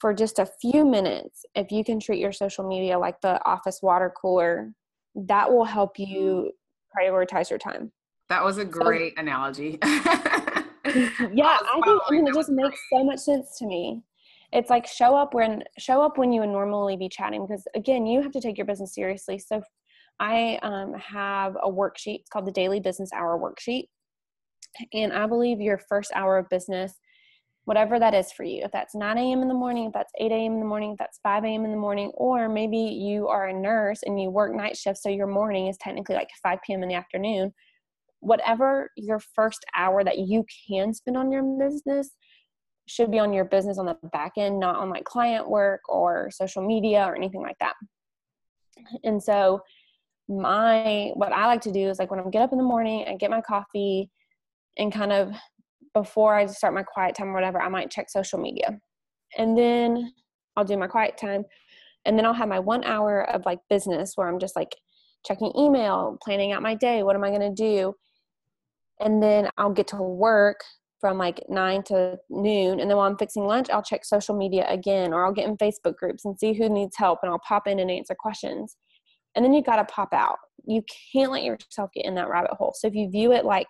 for 0.00 0.12
just 0.12 0.40
a 0.40 0.48
few 0.60 0.84
minutes, 0.84 1.44
if 1.54 1.70
you 1.70 1.84
can 1.84 2.00
treat 2.00 2.18
your 2.18 2.32
social 2.32 2.66
media 2.66 2.98
like 2.98 3.20
the 3.20 3.40
office 3.44 3.80
water 3.82 4.12
cooler, 4.20 4.72
that 5.14 5.52
will 5.52 5.64
help 5.64 5.92
you 5.96 6.50
prioritize 6.96 7.50
your 7.50 7.58
time. 7.58 7.92
That 8.28 8.42
was 8.44 8.58
a 8.58 8.64
great 8.64 9.14
so, 9.16 9.22
analogy. 9.22 9.78
yeah, 9.82 9.98
I 10.86 11.80
think 11.84 12.00
I 12.06 12.10
mean 12.10 12.26
it 12.26 12.34
just 12.34 12.50
makes 12.50 12.80
so 12.92 13.04
much 13.04 13.18
sense 13.18 13.58
to 13.58 13.66
me. 13.66 14.02
It's 14.52 14.70
like 14.70 14.86
show 14.86 15.16
up 15.16 15.34
when 15.34 15.62
show 15.78 16.02
up 16.02 16.16
when 16.16 16.32
you 16.32 16.40
would 16.40 16.50
normally 16.50 16.96
be 16.96 17.08
chatting 17.08 17.46
because 17.46 17.66
again, 17.74 18.06
you 18.06 18.22
have 18.22 18.32
to 18.32 18.40
take 18.40 18.56
your 18.56 18.66
business 18.66 18.94
seriously. 18.94 19.38
So 19.38 19.62
I 20.20 20.58
um, 20.62 20.94
have 20.94 21.56
a 21.62 21.70
worksheet. 21.70 22.20
It's 22.20 22.30
called 22.30 22.46
the 22.46 22.52
Daily 22.52 22.80
Business 22.80 23.10
Hour 23.12 23.38
Worksheet, 23.38 23.88
and 24.92 25.12
I 25.12 25.26
believe 25.26 25.60
your 25.60 25.78
first 25.78 26.12
hour 26.14 26.38
of 26.38 26.48
business 26.48 26.94
whatever 27.64 27.98
that 27.98 28.14
is 28.14 28.30
for 28.30 28.44
you. 28.44 28.62
If 28.64 28.72
that's 28.72 28.94
9 28.94 29.16
a.m. 29.16 29.42
in 29.42 29.48
the 29.48 29.54
morning, 29.54 29.86
if 29.86 29.92
that's 29.92 30.12
8 30.18 30.30
a.m. 30.30 30.54
in 30.54 30.60
the 30.60 30.66
morning, 30.66 30.92
if 30.92 30.98
that's 30.98 31.18
5 31.22 31.44
a.m. 31.44 31.64
in 31.64 31.70
the 31.70 31.76
morning, 31.76 32.10
or 32.14 32.48
maybe 32.48 32.76
you 32.76 33.28
are 33.28 33.48
a 33.48 33.52
nurse 33.52 34.02
and 34.04 34.20
you 34.20 34.30
work 34.30 34.54
night 34.54 34.76
shifts, 34.76 35.02
so 35.02 35.08
your 35.08 35.26
morning 35.26 35.68
is 35.68 35.78
technically 35.78 36.14
like 36.14 36.28
5 36.42 36.58
p.m. 36.66 36.82
in 36.82 36.88
the 36.88 36.94
afternoon. 36.94 37.52
Whatever 38.20 38.90
your 38.96 39.18
first 39.34 39.64
hour 39.76 40.04
that 40.04 40.18
you 40.18 40.44
can 40.68 40.92
spend 40.92 41.16
on 41.16 41.32
your 41.32 41.42
business 41.58 42.10
should 42.86 43.10
be 43.10 43.18
on 43.18 43.32
your 43.32 43.46
business 43.46 43.78
on 43.78 43.86
the 43.86 43.96
back 44.12 44.32
end, 44.36 44.60
not 44.60 44.76
on 44.76 44.90
like 44.90 45.04
client 45.04 45.48
work 45.48 45.80
or 45.88 46.30
social 46.30 46.66
media 46.66 47.04
or 47.04 47.16
anything 47.16 47.40
like 47.40 47.56
that. 47.60 47.74
And 49.04 49.22
so, 49.22 49.60
my 50.28 51.10
what 51.14 51.32
I 51.32 51.46
like 51.46 51.60
to 51.62 51.72
do 51.72 51.88
is 51.88 51.98
like 51.98 52.10
when 52.10 52.20
I 52.20 52.28
get 52.30 52.42
up 52.42 52.52
in 52.52 52.58
the 52.58 52.64
morning, 52.64 53.04
I 53.08 53.14
get 53.16 53.30
my 53.30 53.42
coffee 53.42 54.10
and 54.78 54.92
kind 54.92 55.12
of 55.12 55.34
before 55.94 56.34
I 56.34 56.46
start 56.46 56.74
my 56.74 56.82
quiet 56.82 57.14
time 57.14 57.28
or 57.28 57.34
whatever, 57.34 57.60
I 57.60 57.68
might 57.68 57.90
check 57.90 58.10
social 58.10 58.38
media. 58.38 58.78
And 59.38 59.56
then 59.56 60.12
I'll 60.56 60.64
do 60.64 60.76
my 60.76 60.86
quiet 60.86 61.16
time. 61.16 61.44
And 62.04 62.18
then 62.18 62.26
I'll 62.26 62.34
have 62.34 62.48
my 62.48 62.58
one 62.58 62.84
hour 62.84 63.28
of 63.30 63.46
like 63.46 63.60
business 63.70 64.12
where 64.16 64.28
I'm 64.28 64.38
just 64.38 64.56
like 64.56 64.74
checking 65.24 65.52
email, 65.56 66.18
planning 66.22 66.52
out 66.52 66.62
my 66.62 66.74
day. 66.74 67.02
What 67.02 67.16
am 67.16 67.24
I 67.24 67.30
going 67.30 67.54
to 67.54 67.54
do? 67.54 67.94
And 69.00 69.22
then 69.22 69.48
I'll 69.56 69.72
get 69.72 69.88
to 69.88 69.96
work 69.96 70.60
from 71.00 71.18
like 71.18 71.42
nine 71.48 71.82
to 71.84 72.18
noon. 72.30 72.80
And 72.80 72.90
then 72.90 72.96
while 72.96 73.06
I'm 73.06 73.18
fixing 73.18 73.44
lunch, 73.44 73.68
I'll 73.70 73.82
check 73.82 74.04
social 74.04 74.36
media 74.36 74.66
again, 74.68 75.12
or 75.12 75.24
I'll 75.24 75.32
get 75.32 75.48
in 75.48 75.56
Facebook 75.56 75.96
groups 75.96 76.24
and 76.24 76.38
see 76.38 76.52
who 76.52 76.68
needs 76.68 76.96
help 76.96 77.20
and 77.22 77.30
I'll 77.30 77.40
pop 77.46 77.66
in 77.66 77.78
and 77.78 77.90
answer 77.90 78.14
questions. 78.18 78.76
And 79.34 79.44
then 79.44 79.52
you 79.52 79.62
got 79.62 79.76
to 79.76 79.84
pop 79.84 80.12
out. 80.12 80.36
You 80.66 80.82
can't 81.12 81.32
let 81.32 81.42
yourself 81.42 81.90
get 81.94 82.04
in 82.04 82.14
that 82.14 82.28
rabbit 82.28 82.52
hole. 82.52 82.72
So 82.76 82.86
if 82.86 82.94
you 82.94 83.10
view 83.10 83.32
it 83.32 83.44
like, 83.44 83.66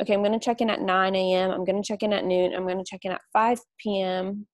okay, 0.00 0.14
I'm 0.14 0.22
going 0.22 0.38
to 0.38 0.44
check 0.44 0.60
in 0.60 0.70
at 0.70 0.80
9 0.80 1.14
a.m., 1.14 1.50
I'm 1.50 1.64
going 1.64 1.82
to 1.82 1.86
check 1.86 2.02
in 2.02 2.12
at 2.12 2.24
noon, 2.24 2.54
I'm 2.54 2.64
going 2.64 2.78
to 2.78 2.84
check 2.84 3.04
in 3.04 3.12
at 3.12 3.20
5 3.32 3.60
p.m., 3.78 4.46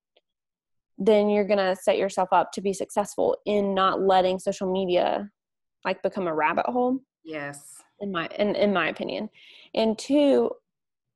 then 0.99 1.31
you're 1.31 1.47
going 1.47 1.59
to 1.59 1.77
set 1.81 1.99
yourself 1.99 2.29
up 2.33 2.53
to 2.53 2.61
be 2.61 2.73
successful 2.73 3.37
in 3.47 3.75
not 3.75 4.01
letting 4.01 4.39
social 4.39 4.71
media 4.71 5.29
like 5.85 6.03
become 6.03 6.27
a 6.27 6.35
rabbit 6.35 6.67
hole. 6.67 6.99
Yes. 7.25 7.77
In 8.01 8.13
my 8.13 8.29
in, 8.39 8.55
in 8.57 8.73
my 8.73 8.89
opinion. 8.89 9.29
And 9.75 9.99
two, 9.99 10.51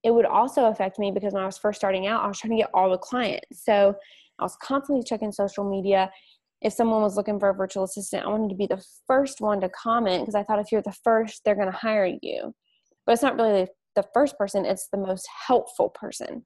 it 0.03 0.11
would 0.11 0.25
also 0.25 0.67
affect 0.67 0.99
me 0.99 1.11
because 1.11 1.35
when 1.35 1.43
I 1.43 1.47
was 1.47 1.59
first 1.59 1.79
starting 1.79 2.07
out, 2.07 2.23
I 2.23 2.29
was 2.29 2.39
trying 2.39 2.53
to 2.53 2.63
get 2.63 2.71
all 2.75 2.91
the 2.91 2.99
clients. 2.99 3.65
So 3.65 3.95
I 4.39 4.43
was 4.43 4.57
constantly 4.63 5.05
checking 5.05 5.33
social 5.33 5.69
media. 5.69 6.11
If 6.63 6.73
someone 6.73 7.03
was 7.03 7.17
looking 7.17 7.39
for 7.39 7.51
a 7.51 7.55
virtual 7.55 7.85
assistant, 7.85 8.25
I 8.25 8.29
wanted 8.29 8.51
to 8.51 8.57
be 8.57 8.67
the 8.67 8.85
first 9.07 9.41
one 9.41 9.61
to 9.61 9.69
comment 9.69 10.23
because 10.23 10.35
I 10.35 10.43
thought 10.43 10.59
if 10.59 10.73
you're 10.73 10.83
the 10.83 10.97
first, 11.05 11.43
they're 11.45 11.55
going 11.55 11.71
to 11.71 11.77
hire 11.77 12.11
you. 12.23 12.55
But 13.05 13.13
it's 13.13 13.23
not 13.23 13.37
really 13.37 13.65
the 13.65 13.69
first 14.15 14.37
person, 14.39 14.65
it's 14.65 14.89
the 14.89 14.99
most 14.99 15.29
helpful 15.47 15.91
person. 15.91 16.45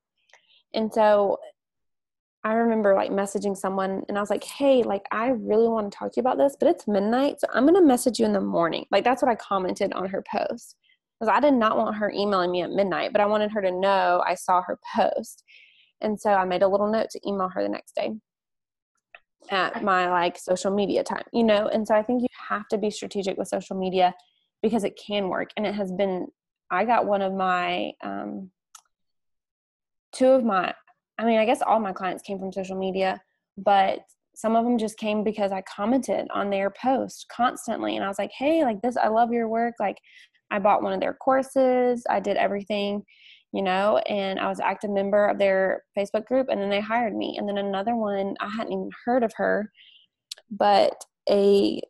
And 0.75 0.93
so 0.93 1.39
I 2.43 2.53
remember 2.55 2.95
like 2.95 3.11
messaging 3.11 3.57
someone 3.57 4.03
and 4.09 4.17
I 4.17 4.21
was 4.21 4.31
like, 4.31 4.45
hey, 4.45 4.83
like 4.83 5.05
I 5.11 5.29
really 5.29 5.69
want 5.69 5.93
to 5.93 5.99
talk 5.99 6.13
to 6.13 6.17
you 6.17 6.23
about 6.23 6.39
this, 6.39 6.57
but 6.59 6.69
it's 6.69 6.89
midnight. 6.89 7.41
So 7.41 7.49
I'm 7.53 7.65
going 7.65 7.75
to 7.75 7.87
message 7.87 8.19
you 8.19 8.25
in 8.25 8.33
the 8.33 8.41
morning. 8.41 8.87
Like 8.91 9.05
that's 9.05 9.21
what 9.21 9.31
I 9.31 9.35
commented 9.35 9.93
on 9.93 10.09
her 10.09 10.23
post. 10.23 10.77
Because 11.19 11.35
I 11.35 11.41
did 11.41 11.53
not 11.53 11.77
want 11.77 11.97
her 11.97 12.11
emailing 12.11 12.51
me 12.51 12.63
at 12.63 12.71
midnight, 12.71 13.13
but 13.13 13.21
I 13.21 13.27
wanted 13.27 13.51
her 13.53 13.61
to 13.61 13.71
know 13.71 14.25
I 14.27 14.35
saw 14.35 14.63
her 14.63 14.79
post. 14.97 15.45
And 16.01 16.19
so 16.19 16.31
I 16.33 16.47
made 16.47 16.63
a 16.63 16.69
little 16.69 16.91
note 16.91 17.11
to 17.11 17.29
email 17.29 17.51
her 17.51 17.63
the 17.63 17.69
next 17.69 17.95
day 17.95 18.13
at 19.51 19.83
my 19.83 20.09
like 20.09 20.39
social 20.39 20.71
media 20.75 21.05
time, 21.05 21.25
you 21.33 21.45
know? 21.45 21.69
And 21.69 21.87
so 21.87 21.95
I 21.95 22.03
think 22.03 22.23
you 22.23 22.29
have 22.49 22.69
to 22.69 22.79
be 22.79 22.91
strategic 22.91 23.37
with 23.37 23.49
social 23.49 23.77
media 23.77 24.15
because 24.63 24.85
it 24.85 24.99
can 24.99 25.29
work 25.29 25.51
and 25.59 25.67
it 25.67 25.75
has 25.75 25.93
been 25.93 26.29
I 26.71 26.85
got 26.85 27.07
one 27.07 27.23
of 27.23 27.33
my 27.33 27.93
um, 28.03 28.51
two 30.13 30.29
of 30.29 30.45
my 30.45 30.75
I 31.19 31.25
mean, 31.25 31.39
I 31.39 31.45
guess 31.45 31.61
all 31.61 31.81
my 31.81 31.93
clients 31.93 32.23
came 32.23 32.39
from 32.39 32.51
social 32.51 32.79
media, 32.79 33.21
but 33.59 34.01
some 34.35 34.57
of 34.57 34.65
them 34.65 34.79
just 34.79 34.97
came 34.97 35.23
because 35.23 35.53
I 35.53 35.63
commented 35.63 36.27
on 36.33 36.49
their 36.49 36.71
post 36.71 37.27
constantly 37.31 37.97
and 37.97 38.05
I 38.05 38.09
was 38.09 38.19
like, 38.19 38.31
"Hey, 38.37 38.65
like 38.65 38.81
this, 38.81 38.97
I 38.97 39.09
love 39.09 39.31
your 39.33 39.49
work. 39.49 39.75
Like 39.79 39.99
I 40.51 40.59
bought 40.59 40.83
one 40.83 40.93
of 40.93 41.01
their 41.01 41.15
courses. 41.15 42.05
I 42.09 42.21
did 42.21 42.37
everything, 42.37 43.05
you 43.53 43.63
know, 43.63 43.99
and 43.99 44.39
I 44.39 44.49
was 44.49 44.59
an 44.59 44.65
active 44.67 44.91
member 44.91 45.27
of 45.27 45.39
their 45.39 45.85
Facebook 45.97 46.25
group 46.25 46.49
and 46.51 46.61
then 46.61 46.71
they 46.71 46.81
hired 46.81 47.15
me. 47.15 47.37
And 47.39 47.49
then 47.49 47.59
another 47.59 47.97
one, 47.97 48.35
I 48.41 48.49
hadn't 48.49 48.73
even 48.73 48.91
heard 49.05 49.23
of 49.23 49.33
her, 49.37 49.71
but 50.51 51.05
a 51.29 51.81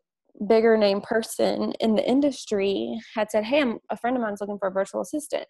bigger 0.47 0.77
name 0.77 1.01
person 1.01 1.73
in 1.79 1.95
the 1.95 2.07
industry 2.07 2.99
had 3.15 3.31
said, 3.31 3.43
Hey, 3.43 3.61
I'm 3.61 3.79
a 3.89 3.97
friend 3.97 4.15
of 4.15 4.21
mine's 4.21 4.41
looking 4.41 4.57
for 4.57 4.67
a 4.67 4.71
virtual 4.71 5.01
assistant. 5.01 5.45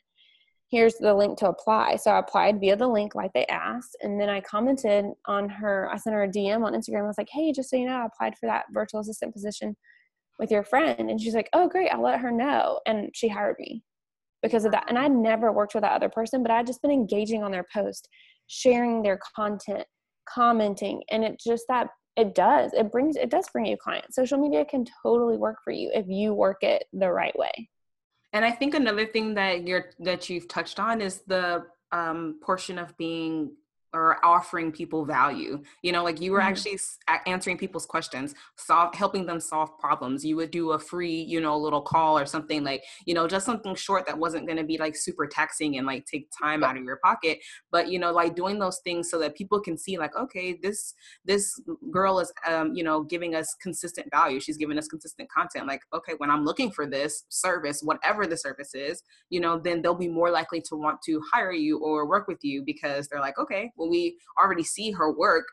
Here's 0.70 0.96
the 0.96 1.14
link 1.14 1.38
to 1.40 1.50
apply. 1.50 1.98
So 1.98 2.12
I 2.12 2.20
applied 2.20 2.60
via 2.60 2.78
the 2.78 2.88
link 2.88 3.14
like 3.14 3.32
they 3.34 3.46
asked. 3.48 3.98
And 4.02 4.20
then 4.20 4.30
I 4.30 4.40
commented 4.40 5.06
on 5.26 5.50
her, 5.50 5.90
I 5.92 5.98
sent 5.98 6.14
her 6.14 6.24
a 6.24 6.30
DM 6.30 6.64
on 6.64 6.74
Instagram. 6.74 7.04
I 7.04 7.08
was 7.08 7.18
like, 7.18 7.30
Hey, 7.32 7.52
just 7.52 7.70
so 7.70 7.78
you 7.78 7.88
know, 7.88 7.96
I 7.96 8.06
applied 8.06 8.38
for 8.38 8.48
that 8.48 8.66
virtual 8.72 9.02
assistant 9.02 9.34
position 9.34 9.76
with 10.40 10.52
your 10.52 10.64
friend. 10.64 11.10
And 11.10 11.20
she's 11.20 11.36
like, 11.36 11.50
Oh, 11.54 11.68
great. 11.68 11.90
I'll 11.90 12.04
let 12.04 12.20
her 12.20 12.32
know. 12.32 12.80
And 12.86 13.10
she 13.14 13.28
hired 13.28 13.58
me 13.60 13.84
because 14.42 14.66
of 14.66 14.72
that. 14.72 14.86
And 14.90 14.98
I'd 14.98 15.12
never 15.12 15.52
worked 15.52 15.76
with 15.76 15.84
that 15.84 15.94
other 15.94 16.10
person, 16.10 16.42
but 16.42 16.52
I'd 16.52 16.68
just 16.68 16.82
been 16.82 16.92
engaging 16.92 17.44
on 17.44 17.52
their 17.52 17.66
post, 17.74 18.08
sharing 18.48 19.02
their 19.02 19.20
content, 19.36 19.86
commenting. 20.28 21.04
And 21.10 21.24
it 21.24 21.40
just 21.40 21.66
that 21.70 21.88
it 22.16 22.36
does 22.36 22.74
it 22.74 22.92
brings 22.92 23.16
it 23.16 23.30
does 23.30 23.48
bring 23.50 23.66
you 23.66 23.78
clients. 23.78 24.16
Social 24.16 24.38
media 24.38 24.66
can 24.66 24.86
totally 25.02 25.38
work 25.38 25.58
for 25.64 25.72
you 25.72 25.92
if 25.94 26.06
you 26.08 26.34
work 26.34 26.64
it 26.64 26.86
the 26.94 27.12
right 27.12 27.38
way. 27.38 27.70
And 28.34 28.46
i 28.46 28.52
think 28.52 28.76
another 28.76 29.06
thing 29.06 29.34
that 29.36 29.68
you're 29.68 29.92
that 30.00 30.30
you've 30.30 30.48
touched 30.48 30.80
on 30.80 31.02
is 31.02 31.22
the 31.28 31.66
um, 31.92 32.40
portion 32.42 32.78
of 32.78 32.96
being 32.98 33.52
or 33.94 34.24
offering 34.26 34.72
people 34.72 35.06
value. 35.06 35.62
You 35.82 35.92
know 35.92 36.04
like 36.04 36.22
you 36.22 36.32
were 36.32 36.40
mm-hmm. 36.40 36.48
actually 36.50 36.80
answering 37.26 37.58
people's 37.58 37.86
questions 37.86 38.36
solve 38.56 38.96
helping 38.96 39.26
them 39.26 39.40
solve 39.40 39.78
problems. 39.80 40.26
You 40.26 40.36
would 40.38 40.52
do 40.52 40.72
a 40.72 40.80
free 40.80 41.22
you 41.22 41.42
know 41.42 41.58
little 41.58 41.82
call 41.82 42.18
or 42.18 42.26
something 42.26 42.64
like 42.64 42.84
you 43.06 43.14
know 43.14 43.28
just 43.28 43.46
something 43.46 43.76
short 43.76 44.06
that 44.08 44.18
wasn't 44.18 44.46
going 44.46 44.58
to 44.58 44.64
be 44.64 44.78
like 44.78 44.96
super 44.96 45.28
taxing 45.28 45.78
and 45.78 45.86
like 45.86 46.06
take 46.06 46.30
time 46.38 46.64
out 46.64 46.78
of 46.78 46.84
your 46.84 46.98
pocket. 46.98 47.40
But 47.72 47.90
you 47.90 48.00
know 48.00 48.12
like 48.12 48.36
doing 48.36 48.60
those 48.60 48.80
things 48.84 49.10
so 49.10 49.20
that 49.20 49.36
people 49.36 49.60
can 49.60 49.78
see 49.78 49.98
like 49.98 50.16
okay 50.16 50.58
this 50.62 50.94
this 51.26 51.62
girl 51.92 52.20
is 52.20 52.32
um 52.48 52.74
you 52.74 52.84
know 52.84 53.04
giving 53.04 53.36
us 53.36 53.56
consistent 53.62 54.10
value. 54.12 54.40
She's 54.40 54.58
giving 54.58 54.78
us 54.78 54.88
consistent 54.88 55.30
content. 55.30 55.68
Like 55.68 55.82
okay 55.94 56.14
when 56.18 56.30
i'm 56.30 56.44
looking 56.46 56.72
for 56.72 56.86
this 56.86 57.26
service 57.30 57.82
whatever 57.82 58.26
the 58.28 58.38
service 58.38 58.74
is 58.74 59.04
you 59.30 59.40
know 59.40 59.60
then 59.60 59.82
they'll 59.82 59.94
be 59.94 60.08
more 60.08 60.30
likely 60.30 60.62
to 60.62 60.76
want 60.76 61.02
to 61.02 61.22
hire 61.32 61.52
you 61.52 61.80
or 61.80 62.08
work 62.08 62.28
with 62.28 62.40
you 62.44 62.64
because 62.64 63.08
they're 63.08 63.20
like 63.20 63.38
okay 63.38 63.72
when 63.82 63.90
we 63.90 64.18
already 64.42 64.64
see 64.64 64.92
her 64.92 65.12
work 65.12 65.46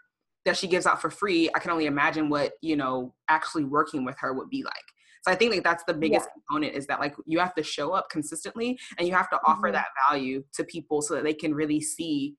that 0.45 0.57
she 0.57 0.67
gives 0.67 0.87
out 0.87 1.01
for 1.01 1.11
free, 1.11 1.51
I 1.55 1.59
can 1.59 1.71
only 1.71 1.87
imagine 1.87 2.29
what, 2.29 2.53
you 2.63 2.77
know, 2.77 3.15
actually 3.29 3.65
working 3.65 4.05
with 4.05 4.17
her 4.21 4.33
would 4.33 4.51
be 4.51 4.63
like. 4.63 4.75
So 5.23 5.33
I 5.33 5.35
think 5.35 5.53
like 5.53 5.65
that's 5.65 5.85
the 5.85 5.95
biggest 5.95 6.27
yeah. 6.27 6.43
component 6.47 6.75
is 6.75 6.87
that 6.87 7.01
like 7.01 7.15
you 7.27 7.39
have 7.39 7.55
to 7.57 7.63
show 7.63 7.93
up 7.93 8.09
consistently 8.11 8.79
and 8.97 9.07
you 9.07 9.15
have 9.15 9.29
to 9.31 9.37
mm-hmm. 9.37 9.53
offer 9.53 9.73
that 9.73 9.89
value 10.09 10.45
to 10.55 10.65
people 10.65 11.03
so 11.03 11.15
that 11.15 11.25
they 11.25 11.35
can 11.35 11.55
really 11.55 11.81
see 11.81 12.37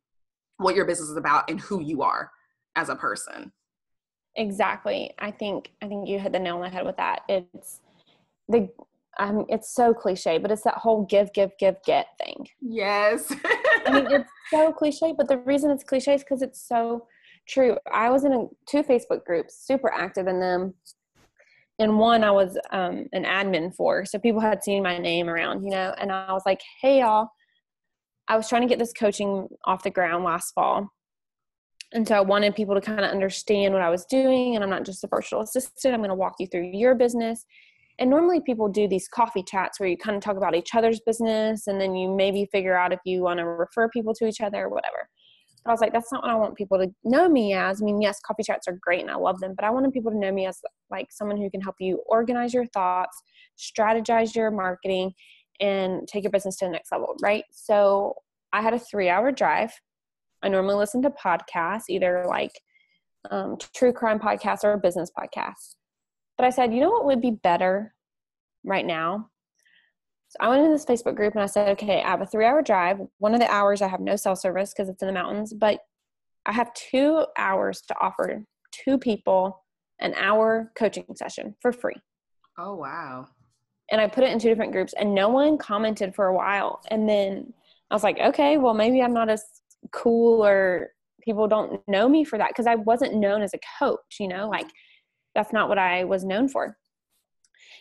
what 0.58 0.76
your 0.76 0.86
business 0.86 1.10
is 1.10 1.18
about 1.18 1.50
and 1.50 1.60
who 1.60 1.82
you 1.82 2.02
are 2.02 2.32
as 2.76 2.90
a 2.90 2.96
person. 2.96 3.52
Exactly. 4.36 5.14
I 5.20 5.32
think 5.32 5.72
I 5.82 5.88
think 5.88 6.08
you 6.08 6.20
hit 6.20 6.32
the 6.32 6.40
nail 6.40 6.56
on 6.56 6.62
the 6.62 6.70
head 6.70 6.86
with 6.86 6.98
that. 6.98 7.22
It's 7.28 7.82
the 8.48 8.70
mean, 9.32 9.46
it's 9.50 9.74
so 9.74 9.94
cliche, 9.94 10.38
but 10.38 10.52
it's 10.52 10.62
that 10.64 10.76
whole 10.76 11.06
give, 11.06 11.34
give, 11.34 11.52
give, 11.60 11.76
get 11.86 12.08
thing. 12.18 12.48
Yes. 12.62 13.34
I 13.90 14.02
mean, 14.02 14.12
it's 14.12 14.30
so 14.52 14.72
cliche, 14.72 15.14
but 15.18 15.28
the 15.28 15.38
reason 15.40 15.72
it's 15.72 15.84
cliche 15.84 16.16
is 16.16 16.24
because 16.24 16.42
it's 16.42 16.68
so 16.68 17.08
true. 17.48 17.78
I 17.92 18.10
was 18.10 18.24
in 18.24 18.34
a, 18.34 18.46
two 18.68 18.84
Facebook 18.84 19.26
groups, 19.26 19.66
super 19.66 19.92
active 19.92 20.28
in 20.28 20.40
them. 20.40 20.74
And 21.80 21.98
one 21.98 22.24
I 22.24 22.32
was 22.32 22.58
um, 22.72 23.06
an 23.14 23.24
admin 23.24 23.74
for. 23.74 24.06
So 24.06 24.20
people 24.20 24.42
had 24.42 24.64
seen 24.64 24.84
my 24.84 24.98
name 24.98 25.30
around, 25.30 25.64
you 25.64 25.70
know, 25.70 25.94
and 25.98 26.12
I 26.12 26.34
was 26.34 26.44
like, 26.46 26.62
hey, 26.82 27.00
y'all, 27.00 27.30
I 28.28 28.36
was 28.36 28.50
trying 28.50 28.64
to 28.64 28.68
get 28.68 28.80
this 28.80 28.94
coaching 28.94 29.48
off 29.64 29.84
the 29.84 29.90
ground 29.90 30.26
last 30.26 30.54
fall. 30.54 30.92
And 31.94 32.08
so 32.08 32.16
I 32.16 32.22
wanted 32.22 32.56
people 32.56 32.76
to 32.76 32.82
kind 32.82 33.00
of 33.00 33.10
understand 33.10 33.74
what 33.74 33.82
I 33.82 33.90
was 33.90 34.06
doing. 34.06 34.56
And 34.56 34.64
I'm 34.64 34.70
not 34.70 34.86
just 34.86 35.04
a 35.04 35.08
virtual 35.08 35.42
assistant, 35.42 35.94
I'm 35.94 36.02
going 36.02 36.10
to 36.10 36.16
walk 36.16 36.36
you 36.40 36.48
through 36.48 36.70
your 36.74 36.96
business 36.96 37.46
and 38.00 38.10
normally 38.10 38.40
people 38.40 38.70
do 38.70 38.88
these 38.88 39.08
coffee 39.08 39.44
chats 39.44 39.80
where 39.80 39.90
you 39.90 39.98
kind 39.98 40.16
of 40.16 40.24
talk 40.24 40.38
about 40.38 40.56
each 40.56 40.74
other's 40.74 41.02
business 41.02 41.68
and 41.68 41.80
then 41.80 41.96
you 41.96 42.10
maybe 42.10 42.48
figure 42.52 42.78
out 42.78 42.94
if 42.94 43.00
you 43.06 43.22
want 43.22 43.40
to 43.40 43.46
refer 43.46 43.90
people 43.90 44.14
to 44.16 44.26
each 44.26 44.42
other 44.42 44.66
or 44.66 44.70
whatever 44.70 45.10
But 45.64 45.72
I 45.72 45.74
was 45.74 45.82
like, 45.82 45.92
that's 45.92 46.12
not 46.12 46.24
what 46.24 46.32
I 46.32 46.36
want 46.36 46.56
people 46.56 46.80
to 46.80 46.90
know 47.04 47.28
me 47.28 47.54
as. 47.54 47.82
I 47.82 47.86
mean, 47.86 48.02
yes, 48.02 48.20
coffee 48.26 48.44
chats 48.44 48.68
are 48.68 48.80
great 48.82 49.02
and 49.02 49.12
I 49.12 49.16
love 49.16 49.40
them, 49.40 49.54
but 49.56 49.66
I 49.66 49.70
wanted 49.70 49.92
people 49.92 50.12
to 50.12 50.18
know 50.18 50.32
me 50.32 50.48
as 50.48 50.60
like 50.90 51.08
someone 51.12 51.38
who 51.38 51.52
can 51.52 51.62
help 51.62 51.76
you 51.80 52.02
organize 52.08 52.54
your 52.54 52.66
thoughts, 52.68 53.22
strategize 53.58 54.34
your 54.34 54.50
marketing, 54.50 55.12
and 55.60 56.08
take 56.08 56.24
your 56.24 56.32
business 56.32 56.56
to 56.58 56.66
the 56.66 56.72
next 56.72 56.92
level, 56.92 57.16
right? 57.22 57.44
So 57.52 58.16
I 58.54 58.62
had 58.62 58.74
a 58.74 58.80
three 58.80 59.10
hour 59.10 59.32
drive. 59.32 59.74
I 60.42 60.48
normally 60.48 60.76
listen 60.76 61.02
to 61.02 61.10
podcasts, 61.10 61.90
either 61.90 62.24
like 62.28 62.54
um, 63.30 63.58
true 63.76 63.92
crime 63.92 64.20
podcasts 64.20 64.64
or 64.64 64.78
business 64.78 65.12
podcasts. 65.12 65.76
But 66.40 66.46
I 66.46 66.52
said, 66.52 66.74
you 66.74 66.80
know 66.80 66.90
what 66.90 67.04
would 67.04 67.20
be 67.20 67.32
better 67.32 67.94
right 68.64 68.86
now? 68.86 69.30
So 70.30 70.38
I 70.40 70.48
went 70.48 70.62
into 70.62 70.72
this 70.72 70.86
Facebook 70.86 71.16
group 71.18 71.34
and 71.34 71.44
I 71.44 71.48
said, 71.48 71.68
okay, 71.72 72.02
I 72.02 72.12
have 72.12 72.22
a 72.22 72.26
three 72.26 72.46
hour 72.46 72.62
drive. 72.62 73.02
One 73.18 73.34
of 73.34 73.42
the 73.42 73.52
hours 73.52 73.82
I 73.82 73.90
have 73.90 74.00
no 74.00 74.16
cell 74.16 74.38
service 74.38 74.72
because 74.74 74.88
it's 74.88 75.02
in 75.02 75.08
the 75.08 75.14
mountains, 75.14 75.54
but 75.54 75.82
I 76.46 76.54
have 76.54 76.74
two 76.76 77.26
hours 77.38 77.82
to 77.90 77.96
offer 78.00 78.46
two 78.72 78.98
people 78.98 79.66
an 80.00 80.14
hour 80.14 80.72
coaching 80.78 81.04
session 81.14 81.58
for 81.60 81.74
free. 81.74 81.98
Oh, 82.58 82.76
wow. 82.76 83.28
And 83.92 84.00
I 84.00 84.08
put 84.08 84.24
it 84.24 84.32
in 84.32 84.40
two 84.40 84.48
different 84.48 84.72
groups 84.72 84.94
and 84.98 85.14
no 85.14 85.28
one 85.28 85.58
commented 85.58 86.16
for 86.16 86.28
a 86.28 86.34
while. 86.34 86.80
And 86.90 87.10
then 87.10 87.52
I 87.92 87.96
was 87.96 88.04
like, 88.04 88.18
okay, 88.18 88.56
well, 88.56 88.74
maybe 88.74 89.02
I'm 89.02 89.14
not 89.14 89.28
as 89.28 89.44
cool 89.92 90.46
or 90.46 90.92
people 91.22 91.50
don't 91.50 91.86
know 91.90 92.08
me 92.08 92.24
for 92.24 92.38
that 92.38 92.52
because 92.52 92.66
I 92.66 92.76
wasn't 92.76 93.16
known 93.16 93.42
as 93.42 93.54
a 93.54 93.60
coach, 93.78 94.20
you 94.22 94.30
know, 94.30 94.48
like 94.48 94.68
that's 95.36 95.54
not 95.54 95.70
what 95.70 95.78
I 95.78 96.04
was 96.04 96.24
known 96.24 96.48
for. 96.48 96.78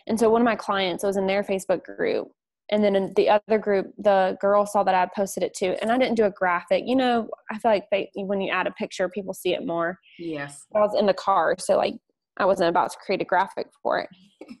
And 0.07 0.19
so 0.19 0.29
one 0.29 0.41
of 0.41 0.45
my 0.45 0.55
clients 0.55 1.03
was 1.03 1.17
in 1.17 1.27
their 1.27 1.43
Facebook 1.43 1.83
group. 1.83 2.29
And 2.71 2.83
then 2.83 2.95
in 2.95 3.13
the 3.15 3.29
other 3.29 3.57
group 3.57 3.87
the 3.97 4.37
girl 4.39 4.63
saw 4.63 4.83
that 4.83 4.93
i 4.93 5.07
posted 5.15 5.41
it 5.41 5.55
too. 5.55 5.75
And 5.81 5.91
i 5.91 5.97
didn't 5.97 6.17
do 6.17 6.25
a 6.25 6.31
graphic. 6.31 6.83
You 6.85 6.95
know 6.95 7.29
i 7.51 7.57
feel 7.57 7.71
like 7.71 7.85
they, 7.91 8.09
when 8.15 8.41
you 8.41 8.51
add 8.51 8.67
a 8.67 8.71
picture 8.71 9.09
people 9.09 9.33
see 9.33 9.53
it 9.53 9.65
more. 9.65 9.97
Yes. 10.19 10.65
I 10.75 10.79
was 10.79 10.95
in 10.97 11.07
the 11.07 11.13
car 11.13 11.55
so 11.59 11.77
like 11.77 11.95
i 12.37 12.45
wasn't 12.45 12.69
about 12.69 12.91
to 12.91 12.97
create 13.03 13.21
a 13.21 13.25
graphic 13.25 13.67
for 13.81 13.99
it. 13.99 14.09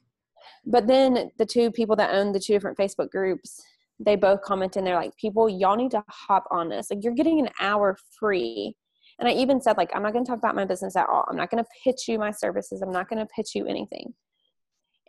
But 0.65 0.87
then 0.87 1.31
the 1.37 1.45
two 1.45 1.71
people 1.71 1.95
that 1.95 2.13
own 2.13 2.31
the 2.31 2.39
two 2.39 2.53
different 2.53 2.77
facebook 2.77 3.09
groups 3.09 3.61
they 3.99 4.15
both 4.15 4.41
comment 4.41 4.75
and 4.75 4.85
they're 4.85 4.95
like 4.95 5.15
people 5.17 5.49
y'all 5.49 5.75
need 5.75 5.91
to 5.91 6.03
hop 6.07 6.45
on 6.51 6.69
this. 6.69 6.89
Like 6.89 7.03
you're 7.03 7.13
getting 7.13 7.39
an 7.39 7.49
hour 7.59 7.97
free 8.19 8.75
and 9.19 9.27
i 9.27 9.31
even 9.31 9.61
said 9.61 9.77
like 9.77 9.89
i'm 9.95 10.01
not 10.03 10.13
going 10.13 10.23
to 10.23 10.29
talk 10.29 10.39
about 10.39 10.55
my 10.55 10.65
business 10.65 10.95
at 10.95 11.07
all 11.09 11.25
i'm 11.29 11.37
not 11.37 11.51
going 11.51 11.63
to 11.63 11.69
pitch 11.83 12.07
you 12.07 12.17
my 12.17 12.31
services 12.31 12.81
i'm 12.81 12.91
not 12.91 13.09
going 13.09 13.19
to 13.19 13.33
pitch 13.33 13.55
you 13.55 13.65
anything 13.67 14.13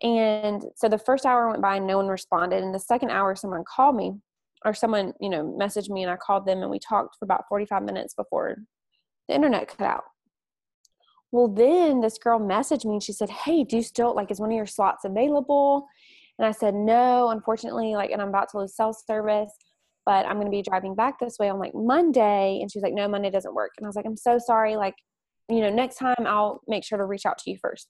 and 0.02 0.64
so 0.76 0.88
the 0.88 0.98
first 0.98 1.26
hour 1.26 1.48
went 1.48 1.60
by 1.60 1.76
and 1.76 1.86
no 1.86 1.98
one 1.98 2.08
responded. 2.08 2.62
And 2.62 2.74
the 2.74 2.78
second 2.78 3.10
hour, 3.10 3.34
someone 3.36 3.64
called 3.64 3.96
me 3.96 4.14
or 4.64 4.72
someone, 4.72 5.12
you 5.20 5.28
know, 5.28 5.44
messaged 5.44 5.90
me 5.90 6.02
and 6.02 6.10
I 6.10 6.16
called 6.16 6.46
them 6.46 6.62
and 6.62 6.70
we 6.70 6.78
talked 6.78 7.16
for 7.18 7.24
about 7.24 7.44
45 7.48 7.82
minutes 7.82 8.14
before 8.14 8.56
the 9.28 9.34
internet 9.34 9.68
cut 9.68 9.86
out. 9.86 10.04
Well, 11.32 11.48
then 11.48 12.00
this 12.00 12.18
girl 12.18 12.40
messaged 12.40 12.84
me 12.84 12.94
and 12.94 13.02
she 13.02 13.12
said, 13.12 13.30
Hey, 13.30 13.62
do 13.62 13.76
you 13.76 13.82
still 13.82 14.14
like, 14.14 14.30
is 14.30 14.40
one 14.40 14.50
of 14.50 14.56
your 14.56 14.66
slots 14.66 15.04
available? 15.04 15.86
And 16.38 16.46
I 16.46 16.52
said, 16.52 16.74
No, 16.74 17.28
unfortunately, 17.28 17.94
like, 17.94 18.10
and 18.10 18.22
I'm 18.22 18.28
about 18.28 18.48
to 18.50 18.58
lose 18.58 18.74
cell 18.74 18.92
service, 18.94 19.52
but 20.10 20.26
I'm 20.26 20.34
going 20.34 20.48
to 20.48 20.50
be 20.50 20.60
driving 20.60 20.96
back 20.96 21.20
this 21.20 21.38
way 21.38 21.50
on 21.50 21.60
like 21.60 21.72
Monday. 21.72 22.58
And 22.60 22.68
she's 22.68 22.82
like, 22.82 22.94
No, 22.94 23.06
Monday 23.06 23.30
doesn't 23.30 23.54
work. 23.54 23.70
And 23.78 23.86
I 23.86 23.88
was 23.88 23.94
like, 23.94 24.06
I'm 24.06 24.16
so 24.16 24.40
sorry. 24.44 24.74
Like, 24.74 24.96
you 25.48 25.60
know, 25.60 25.70
next 25.70 25.98
time 25.98 26.26
I'll 26.26 26.62
make 26.66 26.82
sure 26.82 26.98
to 26.98 27.04
reach 27.04 27.26
out 27.26 27.38
to 27.38 27.50
you 27.50 27.56
first. 27.62 27.88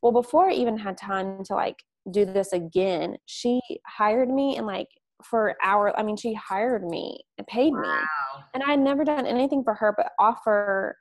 Well, 0.00 0.12
before 0.12 0.48
I 0.48 0.52
even 0.52 0.78
had 0.78 0.96
time 0.96 1.42
to 1.46 1.54
like 1.54 1.74
do 2.08 2.24
this 2.24 2.52
again, 2.52 3.16
she 3.26 3.60
hired 3.84 4.28
me 4.28 4.58
and 4.58 4.66
like 4.68 4.86
for 5.24 5.56
hour 5.60 5.92
I 5.98 6.04
mean 6.04 6.16
she 6.16 6.34
hired 6.34 6.84
me 6.84 7.18
and 7.36 7.44
paid 7.48 7.72
wow. 7.72 7.80
me. 7.80 8.42
And 8.54 8.62
I 8.62 8.70
had 8.70 8.80
never 8.80 9.02
done 9.02 9.26
anything 9.26 9.64
for 9.64 9.74
her 9.74 9.92
but 9.96 10.12
offer 10.20 10.96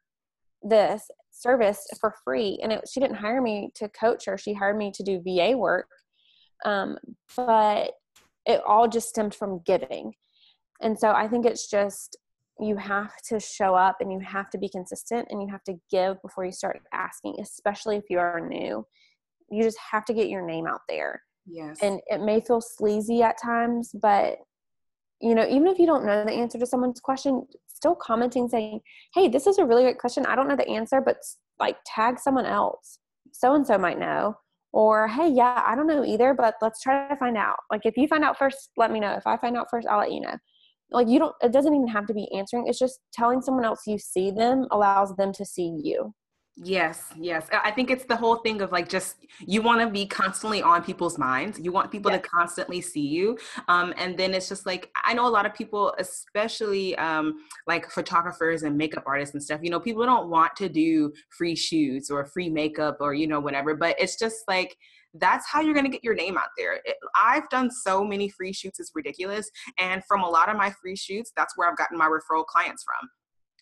this 0.64 1.12
service 1.30 1.86
for 2.02 2.16
free 2.24 2.60
and 2.64 2.74
it, 2.74 2.90
she 2.92 3.00
didn't 3.00 3.18
hire 3.18 3.42
me 3.42 3.70
to 3.76 3.88
coach 3.88 4.26
her 4.26 4.38
she 4.38 4.54
hired 4.54 4.76
me 4.76 4.92
to 4.94 5.04
do 5.04 5.22
va 5.24 5.56
work 5.56 5.88
um, 6.66 6.98
but 7.38 7.92
it 8.46 8.62
all 8.68 8.90
just 8.90 9.08
stemmed 9.08 9.34
from 9.34 9.62
giving 9.66 10.12
and 10.82 10.98
so 10.98 11.12
i 11.12 11.28
think 11.28 11.46
it's 11.46 11.70
just 11.70 12.18
you 12.60 12.76
have 12.76 13.16
to 13.24 13.40
show 13.40 13.74
up 13.74 13.98
and 14.02 14.12
you 14.12 14.20
have 14.20 14.50
to 14.50 14.58
be 14.58 14.70
consistent 14.70 15.28
and 15.30 15.42
you 15.42 15.48
have 15.48 15.64
to 15.64 15.80
give 15.90 16.22
before 16.22 16.46
you 16.46 16.52
start 16.52 16.82
asking, 16.94 17.36
especially 17.40 17.96
if 17.96 18.04
you 18.10 18.20
are 18.20 18.40
new. 18.40 18.86
You 19.50 19.64
just 19.64 19.78
have 19.92 20.06
to 20.06 20.14
get 20.14 20.30
your 20.30 20.46
name 20.46 20.68
out 20.68 20.82
there. 20.90 21.24
Yes. 21.48 21.78
And 21.82 22.02
it 22.08 22.22
may 22.22 22.42
feel 22.42 22.62
sleazy 22.62 23.24
at 23.24 23.42
times, 23.42 23.92
but 24.00 24.38
you 25.22 25.36
know, 25.36 25.48
even 25.48 25.68
if 25.68 25.80
you 25.80 25.86
don't 25.86 26.06
know 26.06 26.24
the 26.24 26.32
answer 26.32 26.60
to 26.60 26.66
someone's 26.66 27.00
question, 27.00 27.46
still 27.68 27.96
commenting 27.96 28.48
saying, 28.48 28.80
"Hey, 29.14 29.28
this 29.28 29.48
is 29.48 29.58
a 29.58 29.66
really 29.66 29.84
great 29.84 30.00
question. 30.00 30.26
I 30.26 30.36
don't 30.36 30.48
know 30.48 30.56
the 30.56 30.70
answer, 30.70 31.02
but 31.02 31.18
like 31.60 31.78
tag 31.86 32.20
someone 32.20 32.46
else. 32.46 33.00
So 33.34 33.54
and 33.54 33.68
so 33.68 33.78
might 33.78 34.00
know." 34.00 34.38
Or, 34.72 35.10
"Hey, 35.10 35.28
yeah, 35.28 35.62
I 35.66 35.76
don't 35.76 35.88
know 35.88 36.06
either, 36.06 36.34
but 36.34 36.56
let's 36.62 36.82
try 36.82 37.10
to 37.10 37.16
find 37.18 37.36
out." 37.36 37.58
Like 37.70 37.82
if 37.86 37.98
you 37.98 38.08
find 38.08 38.24
out 38.24 38.38
first, 38.38 38.70
let 38.78 38.92
me 38.92 39.02
know. 39.02 39.12
If 39.14 39.28
I 39.28 39.36
find 39.36 39.58
out 39.58 39.70
first, 39.70 39.88
I'll 39.90 40.00
let 40.00 40.14
you 40.14 40.22
know 40.22 40.38
like 40.92 41.08
you 41.08 41.20
don't 41.20 41.36
it 41.42 41.52
doesn't 41.52 41.74
even 41.74 41.88
have 41.88 42.06
to 42.06 42.14
be 42.14 42.32
answering 42.34 42.68
it's 42.68 42.80
just 42.80 43.00
telling 43.14 43.42
someone 43.42 43.66
else 43.66 43.82
you 43.86 43.98
see 43.98 44.32
them 44.32 44.68
allows 44.72 45.16
them 45.16 45.32
to 45.32 45.46
see 45.46 45.80
you 45.84 46.14
Yes, 46.62 47.06
yes. 47.18 47.48
I 47.52 47.72
think 47.72 47.90
it's 47.90 48.04
the 48.04 48.18
whole 48.18 48.38
thing 48.38 48.62
of 48.62 48.74
like 48.74 48.90
just 48.90 49.16
you 49.40 49.62
want 49.62 49.80
to 49.80 49.90
be 49.90 50.06
constantly 50.06 50.62
on 50.62 50.84
people's 50.84 51.18
minds. 51.18 51.58
You 51.58 51.72
want 51.72 51.90
people 51.90 52.12
yes. 52.12 52.22
to 52.22 52.28
constantly 52.28 52.82
see 52.82 53.08
you. 53.08 53.38
Um, 53.70 53.94
and 53.98 54.18
then 54.18 54.34
it's 54.34 54.50
just 54.50 54.66
like 54.66 54.90
I 55.06 55.14
know 55.14 55.26
a 55.26 55.30
lot 55.30 55.46
of 55.46 55.54
people, 55.54 55.96
especially 56.00 56.98
um, 56.98 57.36
like 57.66 57.90
photographers 57.90 58.64
and 58.64 58.78
makeup 58.78 59.04
artists 59.08 59.34
and 59.34 59.42
stuff, 59.42 59.62
you 59.64 59.70
know, 59.70 59.80
people 59.80 60.06
don't 60.06 60.30
want 60.30 60.54
to 60.58 60.68
do 60.68 61.14
free 61.30 61.56
shoots 61.56 62.10
or 62.10 62.26
free 62.26 62.50
makeup 62.50 62.98
or, 63.00 63.14
you 63.14 63.28
know, 63.28 63.40
whatever. 63.40 63.74
But 63.74 63.96
it's 63.98 64.18
just 64.18 64.44
like 64.50 64.76
that's 65.16 65.48
how 65.50 65.62
you're 65.62 65.74
going 65.74 65.86
to 65.86 65.92
get 65.92 66.04
your 66.04 66.16
name 66.16 66.38
out 66.38 66.50
there. 66.58 66.82
It, 66.86 66.96
I've 67.16 67.50
done 67.50 67.72
so 67.72 68.04
many 68.04 68.30
free 68.30 68.54
shoots, 68.54 68.80
it's 68.80 68.92
ridiculous. 68.94 69.50
And 69.80 70.04
from 70.08 70.22
a 70.22 70.30
lot 70.30 70.50
of 70.50 70.58
my 70.58 70.72
free 70.82 70.96
shoots, 70.96 71.32
that's 71.36 71.58
where 71.58 71.70
I've 71.70 71.78
gotten 71.78 71.98
my 71.98 72.08
referral 72.08 72.46
clients 72.46 72.84
from. 72.84 73.10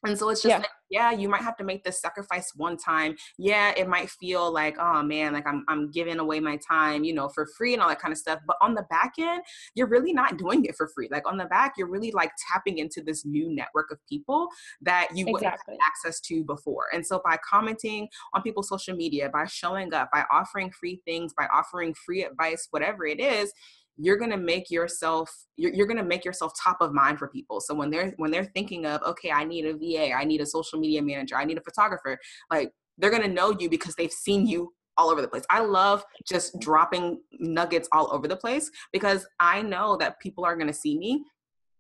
And 0.06 0.18
so 0.18 0.30
it's 0.30 0.42
just 0.42 0.50
yeah. 0.50 0.58
like, 0.58 0.70
yeah, 0.90 1.12
you 1.12 1.28
might 1.28 1.42
have 1.42 1.58
to 1.58 1.64
make 1.64 1.84
this 1.84 2.00
sacrifice 2.00 2.54
one 2.56 2.78
time. 2.78 3.16
Yeah, 3.38 3.74
it 3.76 3.88
might 3.88 4.10
feel 4.10 4.52
like, 4.52 4.78
oh 4.80 5.04
man, 5.04 5.34
like 5.34 5.46
I'm 5.46 5.66
I'm 5.68 5.92
giving 5.92 6.20
away 6.20 6.40
my 6.40 6.58
time, 6.68 7.04
you 7.04 7.14
know, 7.14 7.30
for 7.30 7.48
free 7.58 7.74
and 7.74 7.82
all 7.82 7.90
that 7.90 8.00
kind 8.00 8.12
of 8.12 8.18
stuff. 8.18 8.40
But 8.48 8.58
on 8.62 8.74
the 8.74 8.84
back 8.90 9.14
end, 9.20 9.42
you're 9.76 9.88
really 9.88 10.14
not 10.14 10.38
doing 10.38 10.64
it 10.66 10.76
for 10.76 10.88
free. 10.96 11.10
Like 11.12 11.28
on 11.28 11.38
the 11.38 11.46
back, 11.46 11.74
you're 11.78 11.90
really 11.90 12.12
like 12.12 12.32
tapping 12.52 12.78
into 12.78 13.02
this 13.02 13.26
new 13.26 13.54
network 13.54 13.92
of 13.92 13.98
people 14.08 14.48
that 14.82 15.10
you 15.14 15.26
wouldn't 15.26 15.52
have 15.52 15.60
access 15.86 16.20
to 16.22 16.44
before. 16.44 16.86
And 16.94 17.06
so 17.06 17.22
by 17.24 17.38
commenting 17.48 18.08
on 18.34 18.42
people's 18.42 18.70
social 18.70 18.96
media, 18.96 19.30
by 19.30 19.46
showing 19.46 19.94
up, 19.94 20.10
by 20.14 20.24
offering 20.32 20.72
free 20.72 21.02
things, 21.06 21.34
by 21.34 21.48
offering 21.54 21.94
free 21.94 22.24
advice, 22.24 22.68
whatever 22.72 23.06
it 23.06 23.20
is, 23.20 23.52
you're 23.98 24.18
going 24.18 24.32
to 24.32 24.38
make 24.38 24.70
yourself 24.70 25.32
you're, 25.56 25.74
you're 25.74 25.88
going 25.88 25.98
to 25.98 26.04
make 26.04 26.24
yourself 26.24 26.54
top 26.62 26.78
of 26.82 26.94
mind 26.94 27.18
for 27.18 27.28
people 27.28 27.60
so 27.60 27.74
when 27.74 27.90
they're 27.90 28.14
when 28.18 28.32
they're 28.32 28.46
thinking 28.46 28.86
of 28.86 29.02
okay 29.04 29.32
i 29.32 29.44
need 29.44 29.66
a 29.66 29.74
va 29.74 30.14
i 30.14 30.24
need 30.24 30.42
a 30.42 30.46
social 30.46 30.80
media 30.80 31.02
manager 31.02 31.36
i 31.36 31.44
need 31.44 31.58
a 31.58 31.62
photographer 31.62 32.18
like 32.52 32.72
they're 32.98 33.12
going 33.12 33.22
to 33.22 33.28
know 33.28 33.56
you 33.60 33.70
because 33.70 33.96
they've 33.96 34.12
seen 34.12 34.48
you 34.48 34.74
all 34.98 35.10
over 35.10 35.22
the 35.22 35.28
place. 35.28 35.44
I 35.50 35.60
love 35.60 36.04
just 36.28 36.60
dropping 36.60 37.22
nuggets 37.40 37.88
all 37.92 38.12
over 38.12 38.28
the 38.28 38.36
place 38.36 38.70
because 38.92 39.28
I 39.40 39.62
know 39.62 39.96
that 39.98 40.20
people 40.20 40.44
are 40.44 40.56
going 40.56 40.68
to 40.68 40.74
see 40.74 40.98
me 40.98 41.24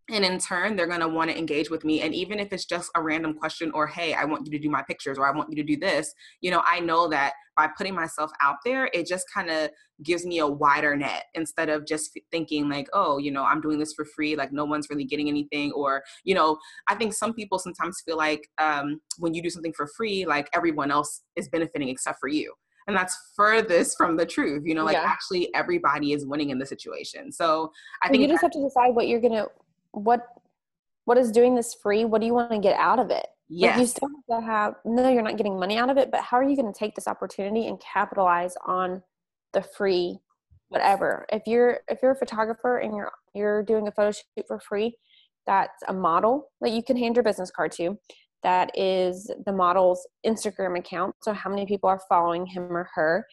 and 0.10 0.24
in 0.24 0.38
turn 0.40 0.76
they're 0.76 0.88
going 0.88 1.00
to 1.00 1.08
want 1.08 1.30
to 1.30 1.38
engage 1.38 1.70
with 1.70 1.84
me 1.84 2.02
and 2.02 2.14
even 2.14 2.40
if 2.40 2.52
it's 2.54 2.66
just 2.66 2.90
a 2.96 3.02
random 3.02 3.34
question 3.34 3.72
or 3.74 3.88
hey 3.88 4.14
i 4.14 4.24
want 4.24 4.46
you 4.46 4.52
to 4.52 4.60
do 4.60 4.70
my 4.70 4.82
pictures 4.84 5.18
or 5.18 5.28
i 5.28 5.36
want 5.36 5.50
you 5.50 5.56
to 5.56 5.64
do 5.64 5.78
this 5.78 6.14
you 6.42 6.52
know 6.52 6.62
i 6.66 6.80
know 6.80 7.08
that 7.08 7.34
by 7.56 7.68
putting 7.78 7.94
myself 7.94 8.32
out 8.40 8.58
there 8.64 8.90
it 8.94 9.08
just 9.08 9.26
kind 9.34 9.50
of 9.50 9.70
gives 10.04 10.26
me 10.26 10.40
a 10.40 10.48
wider 10.48 10.96
net 10.96 11.26
instead 11.34 11.70
of 11.70 11.86
just 11.86 12.12
thinking 12.32 12.70
like 12.70 12.88
oh 12.94 13.18
you 13.18 13.32
know 13.32 13.44
i'm 13.44 13.62
doing 13.62 13.80
this 13.80 13.94
for 13.94 14.06
free 14.06 14.36
like 14.36 14.52
no 14.52 14.66
one's 14.66 14.88
really 14.90 15.06
getting 15.06 15.28
anything 15.28 15.72
or 15.72 16.04
you 16.24 16.36
know 16.36 16.58
i 16.88 16.96
think 16.96 17.14
some 17.14 17.34
people 17.34 17.58
sometimes 17.58 18.02
feel 18.06 18.18
like 18.18 18.48
um, 18.60 19.02
when 19.18 19.34
you 19.34 19.42
do 19.42 19.50
something 19.50 19.74
for 19.74 19.88
free 19.88 20.26
like 20.26 20.50
everyone 20.54 20.92
else 20.92 21.24
is 21.36 21.50
benefiting 21.50 21.90
except 21.90 22.20
for 22.20 22.30
you 22.30 22.54
and 22.88 22.96
that's 22.96 23.18
furthest 23.36 23.98
from 23.98 24.16
the 24.16 24.26
truth 24.26 24.64
you 24.66 24.76
know 24.76 24.86
like 24.86 24.96
yeah. 24.96 25.04
actually 25.04 25.54
everybody 25.54 26.14
is 26.14 26.26
winning 26.26 26.52
in 26.52 26.60
the 26.60 26.66
situation 26.66 27.32
so 27.32 27.72
i 28.04 28.08
think 28.08 28.22
you 28.22 28.28
just 28.28 28.42
have 28.42 28.52
to 28.52 28.62
decide 28.62 28.90
what 28.90 29.08
you're 29.08 29.22
gonna 29.22 29.46
what 29.92 30.22
what 31.06 31.18
is 31.18 31.32
doing 31.32 31.56
this 31.56 31.74
free? 31.74 32.04
What 32.04 32.20
do 32.20 32.28
you 32.28 32.34
want 32.34 32.52
to 32.52 32.60
get 32.60 32.78
out 32.78 33.00
of 33.00 33.10
it? 33.12 33.26
Yes. 33.50 33.72
Like 33.72 33.82
you 33.82 33.88
still 33.88 34.10
have 34.10 34.42
to 34.42 34.46
have 34.46 34.74
no 34.86 35.10
you're 35.10 35.22
not 35.22 35.38
getting 35.38 35.60
money 35.60 35.78
out 35.78 35.90
of 35.90 35.98
it 35.98 36.12
but 36.12 36.22
how 36.22 36.38
are 36.38 36.44
you 36.44 36.56
going 36.56 36.72
to 36.72 36.78
take 36.78 36.96
this 36.96 37.08
opportunity 37.08 37.68
and 37.68 37.80
capitalize 37.80 38.56
on 38.66 39.02
the 39.54 39.62
free 39.62 40.20
whatever? 40.70 41.26
If 41.32 41.44
you're 41.46 41.80
if 41.88 42.00
you're 42.02 42.12
a 42.12 42.16
photographer 42.16 42.80
and 42.80 42.96
you're 42.96 43.12
you're 43.34 43.64
doing 43.64 43.88
a 43.88 43.92
photo 43.92 44.12
shoot 44.12 44.46
for 44.48 44.60
free 44.60 44.98
that's 45.48 45.82
a 45.88 45.94
model 45.94 46.52
that 46.62 46.72
you 46.72 46.84
can 46.84 46.98
hand 46.98 47.16
your 47.16 47.24
business 47.24 47.50
card 47.50 47.72
to. 47.74 47.98
That 48.44 48.70
is 48.78 49.32
the 49.46 49.54
model's 49.54 50.06
instagram 50.26 50.78
account. 50.78 51.16
So 51.24 51.34
how 51.34 51.50
many 51.50 51.66
people 51.66 51.90
are 51.90 52.02
following 52.08 52.46
him 52.46 52.76
or 52.76 52.90
her 52.94 53.26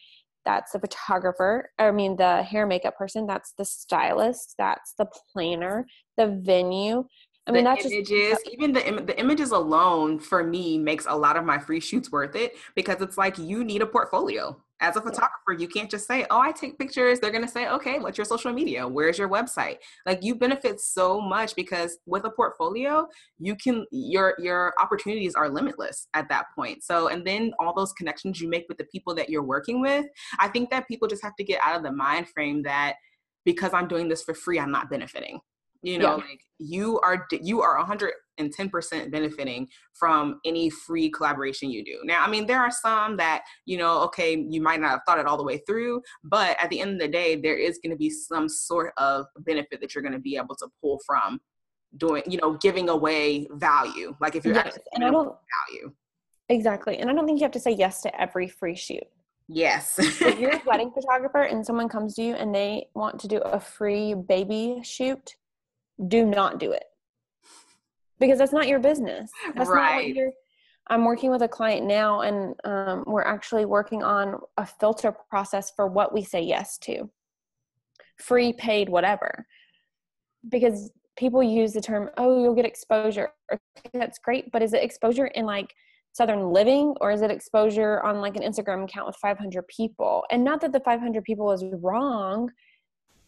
that's 0.45 0.71
the 0.71 0.79
photographer 0.79 1.69
i 1.79 1.91
mean 1.91 2.15
the 2.15 2.43
hair 2.43 2.65
makeup 2.65 2.95
person 2.97 3.25
that's 3.25 3.53
the 3.57 3.65
stylist 3.65 4.55
that's 4.57 4.93
the 4.97 5.07
planner 5.33 5.85
the 6.17 6.27
venue 6.43 7.03
I 7.47 7.51
mean, 7.51 7.63
the 7.63 7.69
that's 7.69 7.85
images, 7.85 8.09
just, 8.09 8.49
even 8.49 8.71
the 8.71 9.03
the 9.05 9.19
images 9.19 9.51
alone 9.51 10.17
for 10.17 10.43
me 10.43 10.79
makes 10.79 11.05
a 11.07 11.15
lot 11.15 11.37
of 11.37 11.45
my 11.45 11.59
free 11.59 11.79
shoots 11.79 12.11
worth 12.11 12.35
it 12.35 12.55
because 12.75 13.01
it's 13.01 13.17
like 13.17 13.37
you 13.37 13.63
need 13.63 13.83
a 13.83 13.85
portfolio 13.85 14.59
as 14.81 14.95
a 14.95 15.01
photographer. 15.01 15.53
You 15.55 15.67
can't 15.67 15.89
just 15.89 16.07
say, 16.07 16.25
"Oh, 16.31 16.39
I 16.39 16.51
take 16.51 16.79
pictures." 16.79 17.19
They're 17.19 17.31
gonna 17.31 17.47
say, 17.47 17.69
"Okay, 17.69 17.99
what's 17.99 18.17
your 18.17 18.25
social 18.25 18.51
media? 18.51 18.87
Where's 18.87 19.19
your 19.19 19.29
website?" 19.29 19.77
Like 20.07 20.23
you 20.23 20.33
benefit 20.33 20.81
so 20.81 21.21
much 21.21 21.55
because 21.55 21.99
with 22.07 22.25
a 22.25 22.31
portfolio, 22.31 23.07
you 23.37 23.55
can 23.55 23.85
your 23.91 24.33
your 24.39 24.73
opportunities 24.79 25.35
are 25.35 25.47
limitless 25.47 26.07
at 26.15 26.27
that 26.29 26.47
point. 26.55 26.83
So, 26.83 27.09
and 27.09 27.25
then 27.25 27.53
all 27.59 27.75
those 27.75 27.93
connections 27.93 28.41
you 28.41 28.49
make 28.49 28.65
with 28.67 28.79
the 28.79 28.85
people 28.85 29.13
that 29.15 29.29
you're 29.29 29.43
working 29.43 29.81
with, 29.81 30.07
I 30.39 30.47
think 30.47 30.71
that 30.71 30.87
people 30.87 31.07
just 31.07 31.21
have 31.21 31.35
to 31.35 31.43
get 31.43 31.61
out 31.63 31.75
of 31.75 31.83
the 31.83 31.91
mind 31.91 32.27
frame 32.29 32.63
that 32.63 32.95
because 33.43 33.71
I'm 33.71 33.87
doing 33.87 34.07
this 34.07 34.23
for 34.23 34.33
free, 34.33 34.59
I'm 34.59 34.71
not 34.71 34.89
benefiting 34.89 35.39
you 35.85 35.99
know 35.99 36.17
yeah. 36.17 36.23
like 36.23 36.41
you 36.57 36.99
are 37.01 37.27
you 37.31 37.61
are 37.61 37.83
110% 37.85 39.11
benefiting 39.11 39.67
from 39.93 40.39
any 40.43 40.69
free 40.69 41.09
collaboration 41.09 41.69
you 41.69 41.83
do 41.85 41.99
now 42.03 42.23
i 42.25 42.29
mean 42.29 42.45
there 42.47 42.59
are 42.59 42.71
some 42.71 43.15
that 43.17 43.43
you 43.65 43.77
know 43.77 44.01
okay 44.01 44.45
you 44.49 44.61
might 44.61 44.81
not 44.81 44.89
have 44.89 45.01
thought 45.05 45.19
it 45.19 45.27
all 45.27 45.37
the 45.37 45.43
way 45.43 45.61
through 45.67 46.01
but 46.23 46.57
at 46.61 46.69
the 46.69 46.81
end 46.81 46.91
of 46.93 46.99
the 46.99 47.07
day 47.07 47.35
there 47.35 47.57
is 47.57 47.79
going 47.83 47.91
to 47.91 47.97
be 47.97 48.09
some 48.09 48.49
sort 48.49 48.93
of 48.97 49.25
benefit 49.39 49.79
that 49.79 49.93
you're 49.93 50.01
going 50.01 50.11
to 50.11 50.19
be 50.19 50.35
able 50.35 50.55
to 50.55 50.67
pull 50.81 50.99
from 51.05 51.39
doing 51.97 52.23
you 52.25 52.39
know 52.41 52.53
giving 52.53 52.89
away 52.89 53.47
value 53.51 54.15
like 54.19 54.35
if 54.35 54.43
you're 54.43 54.55
yes, 54.55 54.77
and 54.93 55.05
I 55.05 55.11
don't, 55.11 55.35
value 55.69 55.93
exactly 56.49 56.97
and 56.97 57.09
i 57.09 57.13
don't 57.13 57.25
think 57.25 57.39
you 57.39 57.43
have 57.43 57.51
to 57.53 57.59
say 57.59 57.71
yes 57.71 58.01
to 58.01 58.21
every 58.21 58.47
free 58.47 58.75
shoot 58.75 59.03
Yes. 59.47 59.99
if 59.99 60.39
you're 60.39 60.55
a 60.55 60.61
wedding 60.65 60.91
photographer 60.91 61.43
and 61.43 61.63
someone 61.63 61.87
comes 61.87 62.15
to 62.15 62.23
you 62.23 62.33
and 62.33 62.53
they 62.53 62.87
want 62.95 63.19
to 63.19 63.27
do 63.27 63.37
a 63.37 63.59
free 63.59 64.15
baby 64.15 64.81
shoot, 64.83 65.35
do 66.07 66.25
not 66.25 66.59
do 66.59 66.71
it 66.71 66.83
because 68.19 68.39
that's 68.39 68.53
not 68.53 68.67
your 68.67 68.79
business. 68.79 69.31
That's 69.55 69.69
right. 69.69 69.91
not 69.91 69.95
what 69.95 70.07
you're. 70.07 70.31
I'm 70.87 71.03
working 71.03 71.31
with 71.31 71.41
a 71.41 71.47
client 71.47 71.87
now, 71.87 72.21
and 72.21 72.53
um, 72.63 73.03
we're 73.07 73.23
actually 73.23 73.65
working 73.65 74.03
on 74.03 74.39
a 74.57 74.65
filter 74.65 75.11
process 75.29 75.71
for 75.75 75.87
what 75.87 76.13
we 76.13 76.23
say 76.23 76.41
yes 76.41 76.77
to, 76.79 77.09
free, 78.17 78.53
paid, 78.53 78.87
whatever. 78.87 79.47
Because 80.47 80.91
people 81.17 81.41
use 81.41 81.73
the 81.73 81.81
term, 81.81 82.09
"Oh, 82.17 82.43
you'll 82.43 82.53
get 82.53 82.65
exposure." 82.65 83.31
That's 83.93 84.19
great, 84.19 84.51
but 84.51 84.61
is 84.61 84.73
it 84.73 84.83
exposure 84.83 85.27
in 85.27 85.45
like 85.45 85.73
Southern 86.13 86.51
Living, 86.51 86.93
or 87.01 87.11
is 87.11 87.21
it 87.21 87.31
exposure 87.31 88.01
on 88.03 88.21
like 88.21 88.35
an 88.35 88.43
Instagram 88.43 88.83
account 88.83 89.07
with 89.07 89.15
500 89.17 89.67
people? 89.67 90.23
And 90.29 90.43
not 90.43 90.61
that 90.61 90.71
the 90.71 90.79
500 90.81 91.23
people 91.23 91.51
is 91.51 91.63
wrong, 91.81 92.51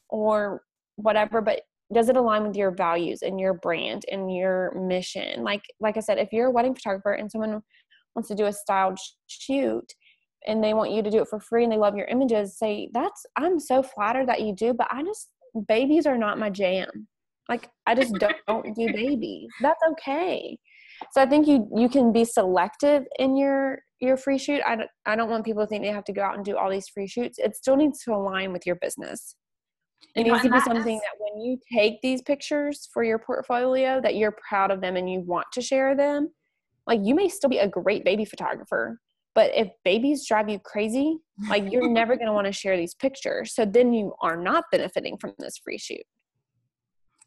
or 0.09 0.61
whatever, 0.95 1.41
but 1.41 1.61
does 1.93 2.09
it 2.09 2.17
align 2.17 2.45
with 2.45 2.55
your 2.55 2.71
values 2.71 3.21
and 3.21 3.39
your 3.39 3.53
brand 3.53 4.03
and 4.11 4.33
your 4.33 4.73
mission? 4.75 5.43
Like 5.43 5.63
like 5.79 5.97
i 5.97 6.01
said 6.01 6.17
if 6.17 6.31
you're 6.31 6.47
a 6.47 6.51
wedding 6.51 6.75
photographer 6.75 7.13
and 7.13 7.31
someone 7.31 7.61
wants 8.15 8.27
to 8.29 8.35
do 8.35 8.45
a 8.45 8.53
styled 8.53 8.97
shoot 9.27 9.93
and 10.47 10.63
they 10.63 10.73
want 10.73 10.91
you 10.91 11.01
to 11.01 11.11
do 11.11 11.21
it 11.21 11.27
for 11.27 11.39
free 11.39 11.63
and 11.63 11.71
they 11.71 11.77
love 11.77 11.95
your 11.95 12.07
images 12.07 12.57
say 12.57 12.89
that's 12.93 13.25
i'm 13.35 13.59
so 13.59 13.83
flattered 13.83 14.27
that 14.27 14.41
you 14.41 14.53
do 14.55 14.73
but 14.73 14.87
i 14.91 15.03
just 15.03 15.29
babies 15.67 16.05
are 16.05 16.17
not 16.17 16.39
my 16.39 16.49
jam. 16.49 17.07
Like 17.49 17.69
i 17.85 17.95
just 17.95 18.13
don't, 18.19 18.35
don't 18.47 18.75
do 18.75 18.91
babies. 18.93 19.49
That's 19.61 19.81
okay. 19.91 20.57
So 21.11 21.21
i 21.21 21.25
think 21.25 21.47
you 21.47 21.69
you 21.75 21.89
can 21.89 22.11
be 22.11 22.25
selective 22.25 23.03
in 23.19 23.37
your 23.37 23.79
your 23.99 24.17
free 24.17 24.37
shoot. 24.37 24.61
I 24.65 24.75
don't, 24.75 24.89
I 25.05 25.15
don't 25.15 25.29
want 25.29 25.45
people 25.45 25.63
to 25.63 25.67
think 25.67 25.83
they 25.83 25.89
have 25.89 26.03
to 26.05 26.13
go 26.13 26.21
out 26.21 26.35
and 26.35 26.45
do 26.45 26.55
all 26.55 26.69
these 26.69 26.87
free 26.87 27.07
shoots. 27.07 27.39
It 27.39 27.55
still 27.55 27.75
needs 27.75 28.03
to 28.03 28.13
align 28.13 28.53
with 28.53 28.65
your 28.65 28.75
business 28.75 29.35
it 30.15 30.23
needs 30.23 30.41
to 30.41 30.49
be 30.49 30.59
something 30.61 30.97
that 30.97 31.15
when 31.19 31.41
you 31.41 31.59
take 31.71 32.01
these 32.01 32.21
pictures 32.21 32.89
for 32.91 33.03
your 33.03 33.19
portfolio 33.19 34.01
that 34.01 34.15
you're 34.15 34.35
proud 34.47 34.71
of 34.71 34.81
them 34.81 34.95
and 34.95 35.11
you 35.11 35.19
want 35.21 35.47
to 35.53 35.61
share 35.61 35.95
them? 35.95 36.29
Like 36.85 37.01
you 37.03 37.13
may 37.13 37.29
still 37.29 37.49
be 37.49 37.59
a 37.59 37.67
great 37.67 38.03
baby 38.03 38.25
photographer 38.25 38.99
but 39.37 39.51
if 39.53 39.69
babies 39.85 40.27
drive 40.27 40.49
you 40.49 40.57
crazy 40.57 41.19
like 41.47 41.71
you're 41.71 41.87
never 41.91 42.15
going 42.15 42.25
to 42.25 42.33
want 42.33 42.47
to 42.47 42.51
share 42.51 42.75
these 42.75 42.95
pictures. 42.95 43.53
So 43.53 43.65
then 43.65 43.93
you 43.93 44.15
are 44.19 44.35
not 44.35 44.63
benefiting 44.71 45.15
from 45.15 45.33
this 45.37 45.59
free 45.63 45.77
shoot 45.77 46.01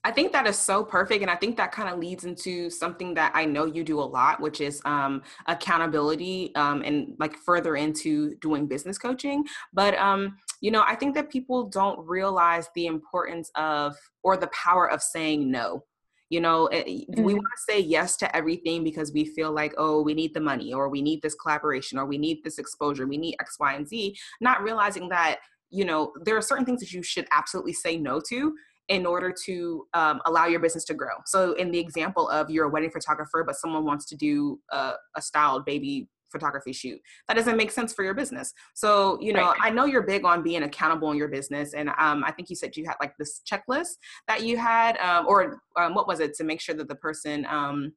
I 0.03 0.11
think 0.11 0.33
that 0.33 0.47
is 0.47 0.57
so 0.57 0.83
perfect. 0.83 1.21
And 1.21 1.31
I 1.31 1.37
think 1.37 1.57
that 1.59 1.73
kind 1.73 1.89
of 1.89 1.99
leads 1.99 2.25
into 2.25 2.71
something 2.71 3.13
that 3.15 3.33
I 3.35 3.45
know 3.45 3.67
you 3.67 3.85
do 3.85 4.01
a 4.01 4.03
lot, 4.03 4.41
which 4.41 4.61
is 4.63 4.81
um, 4.87 5.23
accountability 5.47 6.55
um, 6.55 6.83
and 6.83 7.15
like 7.19 7.37
further 7.37 7.77
into 7.77 8.35
doing 8.37 8.67
business 8.67 8.97
coaching. 8.97 9.45
But, 9.75 9.99
um, 9.99 10.39
you 10.63 10.71
know, 10.71 10.85
I 10.87 10.95
think 10.95 11.15
that 11.17 11.29
people 11.29 11.65
don't 11.69 11.99
realize 12.07 12.69
the 12.75 12.87
importance 12.87 13.51
of 13.57 13.95
or 14.23 14.39
the 14.39 14.49
power 14.49 14.91
of 14.91 15.03
saying 15.03 15.51
no. 15.51 15.85
You 16.31 16.41
know, 16.41 16.67
eh, 16.67 16.85
mm-hmm. 16.85 17.23
we 17.23 17.35
want 17.35 17.45
to 17.45 17.73
say 17.73 17.81
yes 17.81 18.17
to 18.19 18.37
everything 18.37 18.85
because 18.85 19.13
we 19.13 19.25
feel 19.25 19.53
like, 19.53 19.75
oh, 19.77 20.01
we 20.01 20.15
need 20.15 20.33
the 20.33 20.41
money 20.41 20.73
or 20.73 20.89
we 20.89 21.03
need 21.03 21.21
this 21.23 21.35
collaboration 21.35 21.99
or 21.99 22.07
we 22.07 22.19
need 22.19 22.39
this 22.45 22.59
exposure, 22.59 23.07
we 23.07 23.19
need 23.19 23.35
X, 23.41 23.57
Y, 23.59 23.75
and 23.75 23.87
Z, 23.87 24.17
not 24.41 24.63
realizing 24.63 25.09
that 25.09 25.41
you 25.71 25.85
know 25.85 26.13
there 26.25 26.37
are 26.37 26.43
certain 26.43 26.65
things 26.65 26.81
that 26.81 26.93
you 26.93 27.03
should 27.03 27.27
absolutely 27.33 27.73
say 27.73 27.97
no 27.97 28.21
to 28.29 28.55
in 28.89 29.07
order 29.07 29.33
to 29.47 29.87
um, 29.95 30.21
allow 30.27 30.47
your 30.47 30.61
business 30.61 30.85
to 30.85 30.95
grow. 30.95 31.15
So, 31.27 31.53
in 31.55 31.71
the 31.71 31.79
example 31.79 32.29
of 32.29 32.51
you're 32.51 32.67
a 32.67 32.69
wedding 32.69 32.91
photographer, 32.91 33.45
but 33.45 33.57
someone 33.57 33.85
wants 33.85 34.07
to 34.07 34.17
do 34.17 34.61
a, 34.71 34.93
a 35.17 35.23
styled 35.23 35.65
baby 35.65 36.09
photography 36.31 36.73
shoot, 36.73 37.01
that 37.29 37.35
doesn't 37.35 37.57
make 37.57 37.71
sense 37.71 37.93
for 37.93 38.05
your 38.05 38.15
business. 38.15 38.53
So, 38.75 39.19
you 39.21 39.33
know, 39.33 39.49
right. 39.49 39.59
I 39.63 39.71
know 39.71 39.85
you're 39.85 40.03
big 40.03 40.25
on 40.25 40.43
being 40.43 40.63
accountable 40.63 41.11
in 41.11 41.19
your 41.19 41.29
business, 41.29 41.75
and 41.75 41.91
um, 41.99 42.25
I 42.25 42.33
think 42.33 42.51
you 42.51 42.57
said 42.57 42.77
you 42.77 42.85
had 42.87 42.97
like 43.01 43.15
this 43.19 43.43
checklist 43.51 43.97
that 44.29 44.43
you 44.43 44.57
had, 44.57 44.97
um, 44.99 45.27
or 45.27 45.61
um, 45.77 45.95
what 45.95 46.07
was 46.09 46.21
it, 46.21 46.35
to 46.35 46.45
make 46.45 46.61
sure 46.61 46.75
that 46.75 46.89
the 46.89 46.95
person 46.97 47.47
um, 47.49 47.93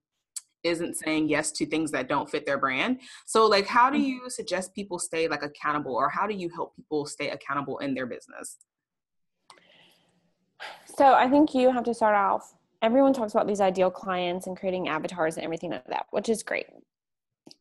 isn't 0.63 0.95
saying 0.95 1.29
yes 1.29 1.51
to 1.51 1.65
things 1.65 1.91
that 1.91 2.07
don't 2.07 2.29
fit 2.29 2.45
their 2.45 2.57
brand. 2.57 2.99
So, 3.25 3.45
like, 3.45 3.67
how 3.67 3.89
do 3.89 3.97
mm-hmm. 3.97 4.05
you 4.05 4.29
suggest 4.29 4.73
people 4.73 4.99
stay 4.99 5.27
like 5.27 5.43
accountable, 5.43 5.95
or 5.95 6.09
how 6.09 6.27
do 6.27 6.35
you 6.35 6.49
help 6.49 6.75
people 6.75 7.05
stay 7.05 7.29
accountable 7.29 7.79
in 7.79 7.93
their 7.93 8.05
business? 8.05 8.57
So 10.95 11.13
I 11.13 11.27
think 11.27 11.55
you 11.55 11.71
have 11.71 11.83
to 11.85 11.93
start 11.93 12.15
off. 12.15 12.53
Everyone 12.81 13.13
talks 13.13 13.33
about 13.33 13.47
these 13.47 13.61
ideal 13.61 13.89
clients 13.89 14.47
and 14.47 14.57
creating 14.57 14.89
avatars 14.89 15.37
and 15.37 15.43
everything 15.43 15.71
like 15.71 15.87
that, 15.87 16.05
which 16.11 16.29
is 16.29 16.43
great. 16.43 16.67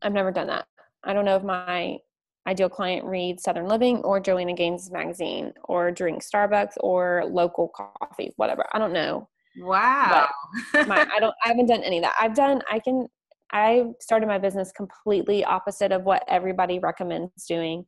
I've 0.03 0.13
never 0.13 0.31
done 0.31 0.49
that. 0.49 0.67
I 1.05 1.13
don't 1.13 1.25
know 1.25 1.37
if 1.37 1.43
my 1.43 1.99
ideal 2.47 2.69
client 2.69 3.05
reads 3.07 3.43
Southern 3.43 3.69
Living 3.69 3.99
or 3.99 4.21
Joanna 4.21 4.53
Gaines 4.53 4.91
magazine 4.91 5.53
or 5.65 5.91
drinks 5.91 6.29
Starbucks 6.31 6.75
or 6.81 7.25
local 7.27 7.69
coffee, 7.69 8.33
whatever. 8.37 8.67
I 8.73 8.79
don't 8.79 8.93
know. 8.93 9.29
Wow. 9.61 10.29
my, 10.75 11.07
I 11.15 11.21
don't 11.21 11.35
I 11.45 11.49
haven't 11.49 11.67
done 11.67 11.83
any 11.83 11.99
of 11.99 12.03
that. 12.03 12.17
I've 12.21 12.35
done 12.35 12.63
I 12.71 12.79
can 12.81 13.07
I 13.53 13.85
started 14.01 14.27
my 14.27 14.39
business 14.39 14.73
completely 14.73 15.45
opposite 15.45 15.93
of 15.93 16.05
what 16.05 16.25
everybody 16.27 16.79
recommends 16.79 17.47
doing 17.47 17.85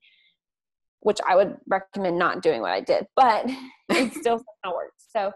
which 1.05 1.19
I 1.29 1.37
would 1.37 1.57
recommend 1.69 2.19
not 2.19 2.43
doing 2.43 2.63
what 2.63 2.73
I 2.73 2.81
did, 2.81 3.07
but 3.15 3.45
it 3.91 4.13
still 4.15 4.39
somehow 4.39 4.75
works. 4.77 5.04
So 5.15 5.33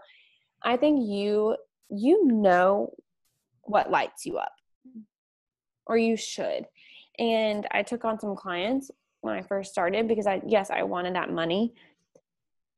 I 0.63 0.77
think 0.77 1.09
you 1.09 1.57
you 1.91 2.27
know 2.27 2.93
what 3.63 3.91
lights 3.91 4.27
you 4.27 4.37
up, 4.39 4.53
or 5.87 5.97
you 5.97 6.17
should. 6.17 6.65
And 7.19 7.67
I 7.71 7.83
took 7.83 8.05
on 8.05 8.21
some 8.21 8.37
clients 8.37 8.91
when 9.21 9.35
I 9.35 9.43
first 9.43 9.73
started 9.73 10.09
because 10.09 10.27
I 10.27 10.41
yes 10.47 10.71
I 10.71 10.83
wanted 10.83 11.15
that 11.15 11.33
money, 11.33 11.75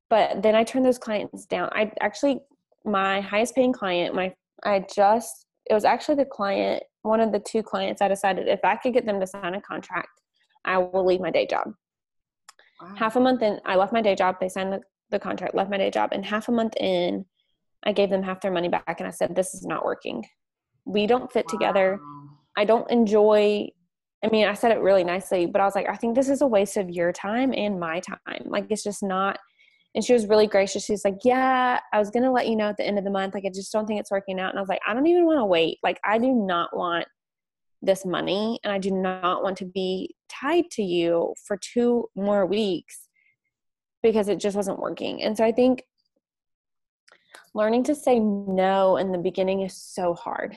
but 0.09 0.43
then 0.43 0.55
I 0.55 0.65
turned 0.65 0.85
those 0.85 0.99
clients 0.99 1.47
down. 1.47 1.71
I 1.73 1.93
actually 2.01 2.41
my 2.85 3.21
highest 3.21 3.55
paying 3.55 3.73
client 3.73 4.15
my 4.15 4.35
I 4.65 4.85
just 4.95 5.47
it 5.67 5.75
was 5.75 5.85
actually 5.85 6.17
the 6.17 6.25
client 6.25 6.83
one 7.03 7.21
of 7.21 7.33
the 7.33 7.41
two 7.41 7.63
clients 7.63 8.03
I 8.03 8.09
decided 8.09 8.49
if 8.49 8.61
I 8.65 8.77
could 8.77 8.93
get 8.93 9.07
them 9.07 9.21
to 9.21 9.27
sign 9.27 9.55
a 9.55 9.61
contract, 9.61 10.21
I 10.65 10.79
will 10.79 11.05
leave 11.07 11.21
my 11.21 11.31
day 11.31 11.47
job 11.47 11.75
Wow. 12.81 12.95
Half 12.97 13.17
a 13.17 13.21
month 13.21 13.43
in, 13.43 13.61
I 13.65 13.77
left 13.77 13.93
my 13.93 14.03
day 14.03 14.15
job. 14.15 14.37
They 14.41 14.49
signed 14.49 14.73
the, 14.73 14.81
the 15.11 15.19
contract, 15.19 15.55
left 15.55 15.71
my 15.71 15.79
day 15.79 15.91
job. 15.91 16.11
And 16.13 16.25
half 16.25 16.49
a 16.49 16.53
month 16.53 16.75
in, 16.77 17.25
I 17.85 17.93
gave 17.93 18.11
them 18.11 18.23
half 18.23 18.41
their 18.41 18.51
money 18.51 18.69
back 18.69 18.97
and 18.99 19.07
I 19.07 19.11
said, 19.11 19.35
This 19.35 19.55
is 19.55 19.65
not 19.65 19.85
working. 19.85 20.25
We 20.85 21.07
don't 21.07 21.33
fit 21.33 21.47
wow. 21.47 21.59
together. 21.59 22.01
I 22.57 22.65
don't 22.65 22.91
enjoy. 22.91 23.69
I 24.25 24.29
mean, 24.29 24.47
I 24.47 24.55
said 24.55 24.73
it 24.73 24.81
really 24.81 25.05
nicely, 25.05 25.47
but 25.47 25.61
I 25.61 25.65
was 25.65 25.75
like, 25.75 25.89
I 25.89 25.97
think 25.97 26.15
this 26.15 26.29
is 26.29 26.43
a 26.43 26.47
waste 26.47 26.77
of 26.77 26.91
your 26.91 27.11
time 27.13 27.55
and 27.55 27.81
my 27.81 28.01
time. 28.01 28.43
Like, 28.45 28.67
it's 28.69 28.83
just 28.83 29.03
not. 29.03 29.39
And 29.95 30.05
she 30.05 30.13
was 30.13 30.27
really 30.27 30.47
gracious. 30.47 30.85
She's 30.85 31.05
like, 31.05 31.19
Yeah, 31.25 31.81
I 31.93 31.99
was 31.99 32.11
going 32.11 32.23
to 32.25 32.31
let 32.31 32.49
you 32.49 32.57
know 32.57 32.69
at 32.69 32.77
the 32.77 32.87
end 32.87 32.99
of 32.99 33.05
the 33.05 33.11
month. 33.11 33.35
Like, 33.35 33.45
I 33.47 33.51
just 33.55 33.73
don't 33.73 33.87
think 33.87 34.01
it's 34.01 34.11
working 34.11 34.39
out. 34.39 34.51
And 34.51 34.59
I 34.59 34.63
was 34.63 34.69
like, 34.69 34.83
I 34.87 34.95
don't 34.95 35.07
even 35.07 35.27
want 35.27 35.39
to 35.39 35.45
wait. 35.45 35.79
Like, 35.83 35.99
I 36.05 36.19
do 36.19 36.33
not 36.33 36.77
want 36.77 37.07
this 37.83 38.05
money 38.05 38.61
and 38.63 38.73
I 38.73 38.79
do 38.79 38.91
not 38.91 39.43
want 39.43 39.57
to 39.59 39.65
be 39.65 40.15
tied 40.29 40.71
to 40.73 40.83
you 40.83 41.35
for 41.47 41.57
two 41.57 42.09
more 42.15 42.45
weeks 42.45 43.09
because 44.03 44.29
it 44.29 44.39
just 44.39 44.57
wasn't 44.57 44.79
working. 44.79 45.23
And 45.23 45.37
so 45.37 45.45
I 45.45 45.53
think 45.53 45.85
learning 47.55 47.85
to 47.85 47.95
say 47.95 48.19
no 48.19 48.97
in 48.97 49.13
the 49.13 49.19
beginning 49.19 49.61
is 49.63 49.77
so 49.77 50.15
hard. 50.15 50.57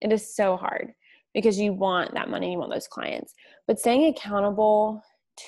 It 0.00 0.12
is 0.12 0.34
so 0.34 0.56
hard 0.56 0.92
because 1.32 1.58
you 1.58 1.72
want 1.72 2.14
that 2.14 2.30
money, 2.30 2.52
you 2.52 2.58
want 2.58 2.72
those 2.72 2.88
clients. 2.88 3.34
But 3.66 3.80
staying 3.80 4.06
accountable 4.06 5.02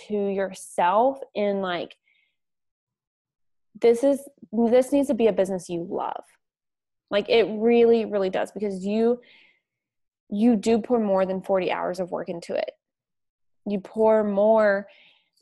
to 0.08 0.14
yourself 0.14 1.18
in 1.34 1.60
like 1.60 1.96
this 3.80 4.02
is 4.02 4.20
this 4.52 4.92
needs 4.92 5.08
to 5.08 5.14
be 5.14 5.26
a 5.26 5.32
business 5.32 5.68
you 5.68 5.86
love 5.88 6.24
Like 7.10 7.28
it 7.28 7.44
really, 7.44 8.04
really 8.04 8.30
does 8.30 8.50
because 8.50 8.84
you 8.84 9.20
you 10.28 10.56
do 10.56 10.80
pour 10.80 10.98
more 10.98 11.24
than 11.24 11.40
40 11.40 11.70
hours 11.70 12.00
of 12.00 12.10
work 12.10 12.28
into 12.28 12.54
it. 12.54 12.72
You 13.64 13.78
pour 13.78 14.24
more 14.24 14.88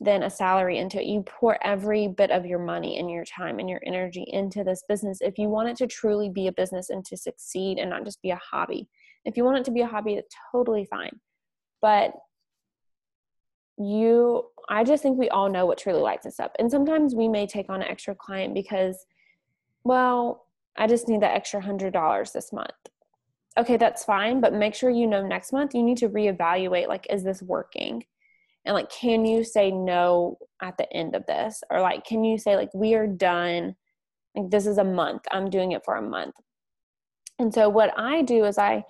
than 0.01 0.23
a 0.23 0.29
salary 0.29 0.77
into 0.77 0.99
it. 0.99 1.05
You 1.05 1.23
pour 1.23 1.57
every 1.65 2.07
bit 2.07 2.31
of 2.31 2.45
your 2.45 2.59
money 2.59 2.99
and 2.99 3.09
your 3.09 3.23
time 3.23 3.59
and 3.59 3.69
your 3.69 3.81
energy 3.85 4.25
into 4.27 4.63
this 4.63 4.83
business 4.89 5.19
if 5.21 5.37
you 5.37 5.47
want 5.47 5.69
it 5.69 5.77
to 5.77 5.87
truly 5.87 6.29
be 6.29 6.47
a 6.47 6.51
business 6.51 6.89
and 6.89 7.05
to 7.05 7.15
succeed 7.15 7.77
and 7.77 7.89
not 7.89 8.03
just 8.03 8.21
be 8.21 8.31
a 8.31 8.39
hobby. 8.51 8.89
If 9.23 9.37
you 9.37 9.45
want 9.45 9.57
it 9.59 9.65
to 9.65 9.71
be 9.71 9.81
a 9.81 9.87
hobby, 9.87 10.15
it's 10.15 10.35
totally 10.51 10.85
fine. 10.85 11.19
But 11.81 12.13
you 13.77 14.45
I 14.67 14.83
just 14.83 15.03
think 15.03 15.17
we 15.17 15.29
all 15.29 15.49
know 15.49 15.65
what 15.65 15.77
truly 15.77 15.99
lights 15.99 16.25
us 16.25 16.39
up. 16.39 16.55
And 16.59 16.71
sometimes 16.71 17.13
we 17.13 17.27
may 17.27 17.45
take 17.45 17.69
on 17.69 17.81
an 17.81 17.87
extra 17.87 18.15
client 18.15 18.53
because, 18.53 19.05
well, 19.83 20.45
I 20.75 20.87
just 20.87 21.07
need 21.07 21.21
that 21.21 21.35
extra 21.35 21.61
hundred 21.61 21.93
dollars 21.93 22.31
this 22.31 22.51
month. 22.51 22.71
Okay, 23.57 23.77
that's 23.77 24.03
fine, 24.03 24.41
but 24.41 24.53
make 24.53 24.75
sure 24.75 24.89
you 24.89 25.07
know 25.07 25.25
next 25.25 25.53
month 25.53 25.73
you 25.73 25.83
need 25.83 25.97
to 25.99 26.09
reevaluate 26.09 26.87
like, 26.87 27.07
is 27.09 27.23
this 27.23 27.41
working? 27.41 28.03
And 28.65 28.73
like, 28.73 28.89
can 28.89 29.25
you 29.25 29.43
say 29.43 29.71
no 29.71 30.37
at 30.61 30.77
the 30.77 30.91
end 30.91 31.15
of 31.15 31.25
this? 31.27 31.63
Or 31.69 31.81
like, 31.81 32.05
can 32.05 32.23
you 32.23 32.37
say, 32.37 32.55
like, 32.55 32.73
we 32.73 32.95
are 32.95 33.07
done? 33.07 33.75
Like, 34.35 34.49
this 34.49 34.65
is 34.65 34.79
a 34.79 34.83
month. 34.83 35.21
I'm 35.31 35.49
doing 35.49 35.73
it 35.73 35.85
for 35.85 35.95
a 35.95 36.01
month. 36.01 36.35
And 37.37 37.53
so 37.53 37.69
what 37.69 37.93
I 37.97 38.21
do 38.21 38.45
is 38.45 38.57
I 38.57 38.83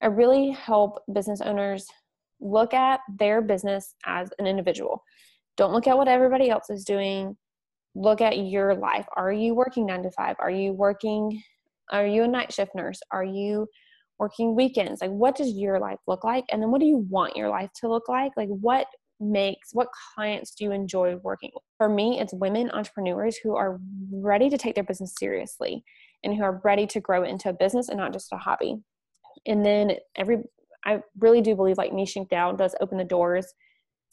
I 0.00 0.06
really 0.06 0.50
help 0.50 1.02
business 1.12 1.40
owners 1.40 1.88
look 2.40 2.72
at 2.72 3.00
their 3.18 3.42
business 3.42 3.94
as 4.06 4.30
an 4.38 4.46
individual. 4.46 5.02
Don't 5.56 5.72
look 5.72 5.88
at 5.88 5.96
what 5.96 6.06
everybody 6.06 6.50
else 6.50 6.70
is 6.70 6.84
doing. 6.84 7.36
Look 7.96 8.20
at 8.20 8.38
your 8.38 8.76
life. 8.76 9.06
Are 9.16 9.32
you 9.32 9.54
working 9.54 9.86
nine 9.86 10.04
to 10.04 10.10
five? 10.12 10.36
Are 10.38 10.50
you 10.50 10.72
working? 10.72 11.42
Are 11.90 12.06
you 12.06 12.22
a 12.22 12.28
night 12.28 12.52
shift 12.52 12.76
nurse? 12.76 13.00
Are 13.10 13.24
you 13.24 13.66
working 14.20 14.54
weekends? 14.54 15.00
Like, 15.00 15.10
what 15.10 15.34
does 15.34 15.54
your 15.54 15.80
life 15.80 15.98
look 16.06 16.22
like? 16.22 16.44
And 16.52 16.62
then 16.62 16.70
what 16.70 16.80
do 16.80 16.86
you 16.86 16.98
want 17.10 17.36
your 17.36 17.48
life 17.48 17.70
to 17.80 17.88
look 17.88 18.08
like? 18.08 18.32
Like, 18.36 18.48
what 18.48 18.86
makes 19.20 19.70
what 19.72 19.88
clients 20.14 20.54
do 20.54 20.64
you 20.64 20.72
enjoy 20.72 21.16
working 21.16 21.50
with? 21.54 21.64
For 21.76 21.88
me, 21.88 22.20
it's 22.20 22.32
women 22.32 22.70
entrepreneurs 22.70 23.36
who 23.36 23.56
are 23.56 23.80
ready 24.12 24.48
to 24.50 24.58
take 24.58 24.74
their 24.74 24.84
business 24.84 25.14
seriously 25.18 25.82
and 26.24 26.34
who 26.34 26.42
are 26.42 26.60
ready 26.64 26.86
to 26.88 27.00
grow 27.00 27.24
into 27.24 27.48
a 27.48 27.52
business 27.52 27.88
and 27.88 27.98
not 27.98 28.12
just 28.12 28.32
a 28.32 28.36
hobby. 28.36 28.76
And 29.46 29.64
then 29.64 29.92
every 30.16 30.38
I 30.84 31.02
really 31.18 31.40
do 31.40 31.54
believe 31.54 31.76
like 31.76 31.92
niching 31.92 32.28
down 32.28 32.56
does 32.56 32.74
open 32.80 32.98
the 32.98 33.04
doors. 33.04 33.46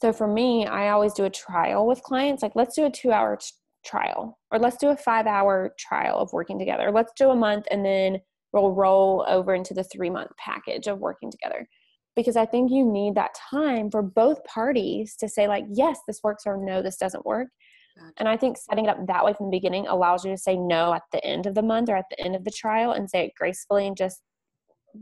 So 0.02 0.12
for 0.12 0.26
me, 0.26 0.66
I 0.66 0.90
always 0.90 1.14
do 1.14 1.24
a 1.24 1.30
trial 1.30 1.86
with 1.86 2.02
clients. 2.02 2.42
Like, 2.42 2.52
let's 2.54 2.74
do 2.74 2.84
a 2.84 2.90
two 2.90 3.12
hour 3.12 3.36
t- 3.36 3.46
trial, 3.84 4.38
or 4.50 4.58
let's 4.58 4.76
do 4.76 4.88
a 4.88 4.96
five 4.96 5.26
hour 5.26 5.74
trial 5.78 6.18
of 6.18 6.32
working 6.32 6.58
together. 6.58 6.90
Let's 6.92 7.12
do 7.16 7.30
a 7.30 7.36
month 7.36 7.66
and 7.70 7.84
then 7.84 8.20
we'll 8.52 8.72
roll 8.72 9.24
over 9.28 9.54
into 9.54 9.74
the 9.74 9.84
three 9.84 10.10
month 10.10 10.30
package 10.38 10.86
of 10.86 10.98
working 10.98 11.30
together. 11.30 11.68
Because 12.16 12.36
I 12.36 12.46
think 12.46 12.70
you 12.70 12.84
need 12.84 13.14
that 13.14 13.36
time 13.50 13.90
for 13.90 14.02
both 14.02 14.42
parties 14.44 15.14
to 15.16 15.28
say, 15.28 15.46
like, 15.46 15.66
yes, 15.70 15.98
this 16.08 16.20
works, 16.24 16.44
or 16.46 16.56
no, 16.56 16.82
this 16.82 16.96
doesn't 16.96 17.26
work. 17.26 17.48
Gotcha. 17.96 18.12
And 18.16 18.28
I 18.28 18.36
think 18.36 18.56
setting 18.56 18.86
it 18.86 18.88
up 18.88 19.06
that 19.06 19.24
way 19.24 19.34
from 19.34 19.46
the 19.46 19.56
beginning 19.56 19.86
allows 19.86 20.24
you 20.24 20.30
to 20.30 20.38
say 20.38 20.56
no 20.56 20.92
at 20.92 21.02
the 21.12 21.24
end 21.24 21.46
of 21.46 21.54
the 21.54 21.62
month 21.62 21.88
or 21.88 21.96
at 21.96 22.06
the 22.10 22.20
end 22.20 22.34
of 22.34 22.44
the 22.44 22.50
trial 22.50 22.92
and 22.92 23.08
say 23.08 23.26
it 23.26 23.34
gracefully 23.36 23.86
and 23.86 23.96
just 23.96 24.20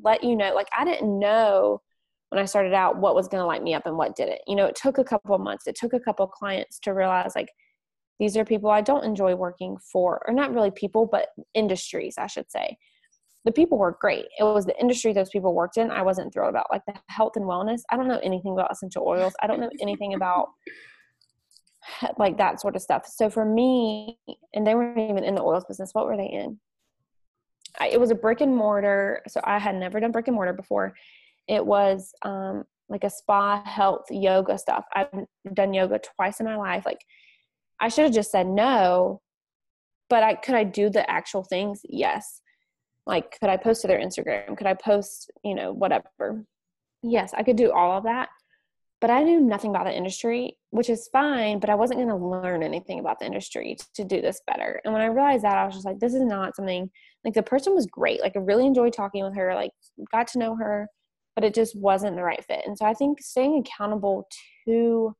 let 0.03 0.25
you 0.25 0.35
know 0.37 0.55
like 0.55 0.69
i 0.77 0.85
didn't 0.85 1.19
know 1.19 1.81
when 2.31 2.41
i 2.41 2.45
started 2.45 2.73
out 2.73 2.99
what 2.99 3.15
was 3.15 3.29
going 3.29 3.41
to 3.41 3.47
light 3.47 3.63
me 3.63 3.75
up 3.75 3.87
and 3.87 3.97
what 3.97 4.17
didn't 4.17 4.41
you 4.47 4.57
know 4.57 4.67
it 4.67 4.75
took 4.75 4.99
a 4.99 5.05
couple 5.05 5.35
of 5.35 5.41
months 5.41 5.67
it 5.67 5.77
took 5.77 5.93
a 5.93 6.01
couple 6.01 6.25
of 6.25 6.31
clients 6.31 6.79
to 6.81 6.93
realize 6.93 7.33
like 7.35 7.51
these 8.19 8.37
are 8.37 8.45
people 8.45 8.71
i 8.71 8.81
don't 8.81 9.05
enjoy 9.05 9.35
working 9.35 9.77
for 9.93 10.23
or 10.27 10.35
not 10.35 10.53
really 10.53 10.71
people 10.71 11.07
but 11.07 11.29
industries 11.55 12.17
i 12.19 12.27
should 12.27 12.51
say 12.51 12.77
the 13.45 13.53
people 13.53 13.79
were 13.79 13.97
great 14.01 14.27
it 14.39 14.45
was 14.45 14.65
the 14.65 14.79
industry 14.81 15.13
those 15.13 15.31
people 15.31 15.55
worked 15.55 15.77
in 15.77 15.91
i 15.91 16.03
wasn't 16.03 16.33
thrilled 16.33 16.51
about 16.51 16.67
like 16.71 16.83
the 16.87 16.95
health 17.09 17.33
and 17.37 17.45
wellness 17.45 17.83
i 17.91 17.97
don't 17.97 18.09
know 18.09 18.21
anything 18.23 18.53
about 18.53 18.71
essential 18.71 19.05
oils 19.07 19.35
i 19.43 19.47
don't 19.47 19.61
know 19.61 19.71
anything 19.81 20.15
about 20.15 20.49
like 22.19 22.39
that 22.39 22.61
sort 22.61 22.77
of 22.77 22.83
stuff 22.83 23.07
so 23.07 23.29
for 23.29 23.45
me 23.45 24.19
and 24.55 24.67
they 24.67 24.75
weren't 24.75 24.99
even 24.99 25.25
in 25.25 25.35
the 25.35 25.43
oils 25.43 25.65
business 25.67 25.91
what 25.93 26.07
were 26.07 26.17
they 26.17 26.29
in 26.29 26.59
I, 27.79 27.89
it 27.89 28.01
was 28.01 28.11
a 28.11 28.15
brick 28.15 28.41
and 28.41 28.57
mortar. 28.57 29.23
So 29.29 29.41
I 29.45 29.59
had 29.59 29.75
never 29.75 30.01
done 30.01 30.13
brick 30.13 30.29
and 30.29 30.35
mortar 30.35 30.53
before. 30.53 30.95
It 31.49 31.65
was 31.65 32.13
um, 32.23 32.65
like 32.89 33.05
a 33.05 33.11
spa, 33.11 33.63
health, 33.65 34.07
yoga 34.11 34.59
stuff. 34.59 34.85
I've 34.95 35.09
done 35.53 35.75
yoga 35.75 36.01
twice 36.17 36.41
in 36.41 36.47
my 36.47 36.57
life. 36.57 36.85
Like 36.87 37.01
I 37.81 37.89
should 37.89 38.05
have 38.05 38.15
just 38.15 38.31
said 38.31 38.47
no, 38.47 39.21
but 40.09 40.23
I 40.23 40.35
could 40.35 40.55
I 40.55 40.65
do 40.65 40.91
the 40.91 41.09
actual 41.11 41.45
things? 41.45 41.81
Yes. 41.85 42.41
Like 43.07 43.39
could 43.39 43.51
I 43.51 43.57
post 43.57 43.83
to 43.83 43.89
their 43.89 44.01
Instagram? 44.01 44.57
Could 44.57 44.67
I 44.67 44.75
post, 44.75 45.31
you 45.43 45.55
know, 45.55 45.73
whatever? 45.73 46.45
Yes, 47.03 47.35
I 47.37 47.43
could 47.43 47.57
do 47.57 47.73
all 47.73 47.99
of 47.99 48.05
that. 48.05 48.29
But 49.01 49.11
I 49.11 49.23
knew 49.23 49.39
nothing 49.39 49.71
about 49.71 49.85
the 49.85 49.95
industry, 49.95 50.57
which 50.71 50.89
is 50.89 51.11
fine, 51.13 51.59
but 51.59 51.69
I 51.69 51.75
wasn't 51.75 51.99
going 51.99 52.09
to 52.09 52.17
learn 52.17 52.63
anything 52.63 53.01
about 53.01 53.19
the 53.19 53.27
industry 53.27 53.77
to 53.97 54.05
do 54.05 54.23
this 54.23 54.41
better. 54.47 54.81
And 54.83 54.95
when 54.95 55.03
I 55.03 55.07
realized 55.07 55.45
that, 55.45 55.59
I 55.59 55.67
was 55.67 55.75
just 55.75 55.85
like, 55.85 55.99
this 55.99 56.15
is 56.15 56.23
not 56.23 56.57
something 56.57 56.91
like 57.23 57.35
the 57.35 57.43
person 57.43 57.75
was 57.75 57.87
great. 57.87 58.23
Like 58.23 58.35
I 58.35 58.39
really 58.39 58.65
enjoyed 58.65 58.95
talking 58.95 59.23
with 59.23 59.37
her, 59.37 59.55
like 59.55 59.73
got 60.11 60.29
to 60.29 60.39
know 60.39 60.57
her, 60.57 60.89
but 61.35 61.45
it 61.45 61.53
just 61.53 61.77
wasn't 61.77 62.17
the 62.17 62.23
right 62.23 62.43
fit. 62.47 62.63
And 62.67 62.79
so 62.79 62.87
I 62.87 62.95
think 62.95 63.21
staying 63.21 63.59
accountable 63.59 64.27
to 64.67 65.15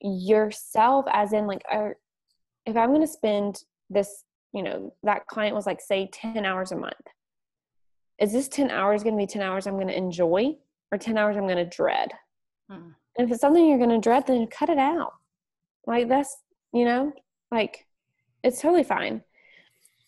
yourself 0.00 1.06
as 1.12 1.32
in 1.32 1.46
like 1.46 1.62
if 1.70 2.76
I'm 2.76 2.88
going 2.88 3.00
to 3.02 3.06
spend 3.06 3.62
this, 3.88 4.24
you 4.54 4.62
know, 4.62 4.94
that 5.02 5.26
client 5.26 5.54
was 5.54 5.66
like 5.66 5.80
say 5.80 6.08
10 6.12 6.44
hours 6.46 6.72
a 6.72 6.76
month. 6.76 6.94
Is 8.20 8.32
this 8.32 8.48
10 8.48 8.70
hours 8.70 9.02
going 9.02 9.16
to 9.16 9.22
be 9.22 9.26
10 9.26 9.42
hours 9.42 9.66
I'm 9.66 9.74
going 9.74 9.88
to 9.88 9.96
enjoy 9.96 10.54
or 10.92 10.98
10 10.98 11.18
hours 11.18 11.36
I'm 11.36 11.48
going 11.48 11.56
to 11.56 11.76
dread? 11.76 12.12
Hmm. 12.70 12.90
And 13.18 13.28
if 13.28 13.32
it's 13.32 13.40
something 13.40 13.68
you're 13.68 13.78
going 13.78 13.90
to 13.90 13.98
dread, 13.98 14.26
then 14.26 14.46
cut 14.46 14.68
it 14.68 14.78
out. 14.78 15.14
Like 15.86 16.08
that's, 16.08 16.36
you 16.72 16.84
know, 16.84 17.12
like 17.50 17.86
it's 18.44 18.60
totally 18.60 18.84
fine. 18.84 19.22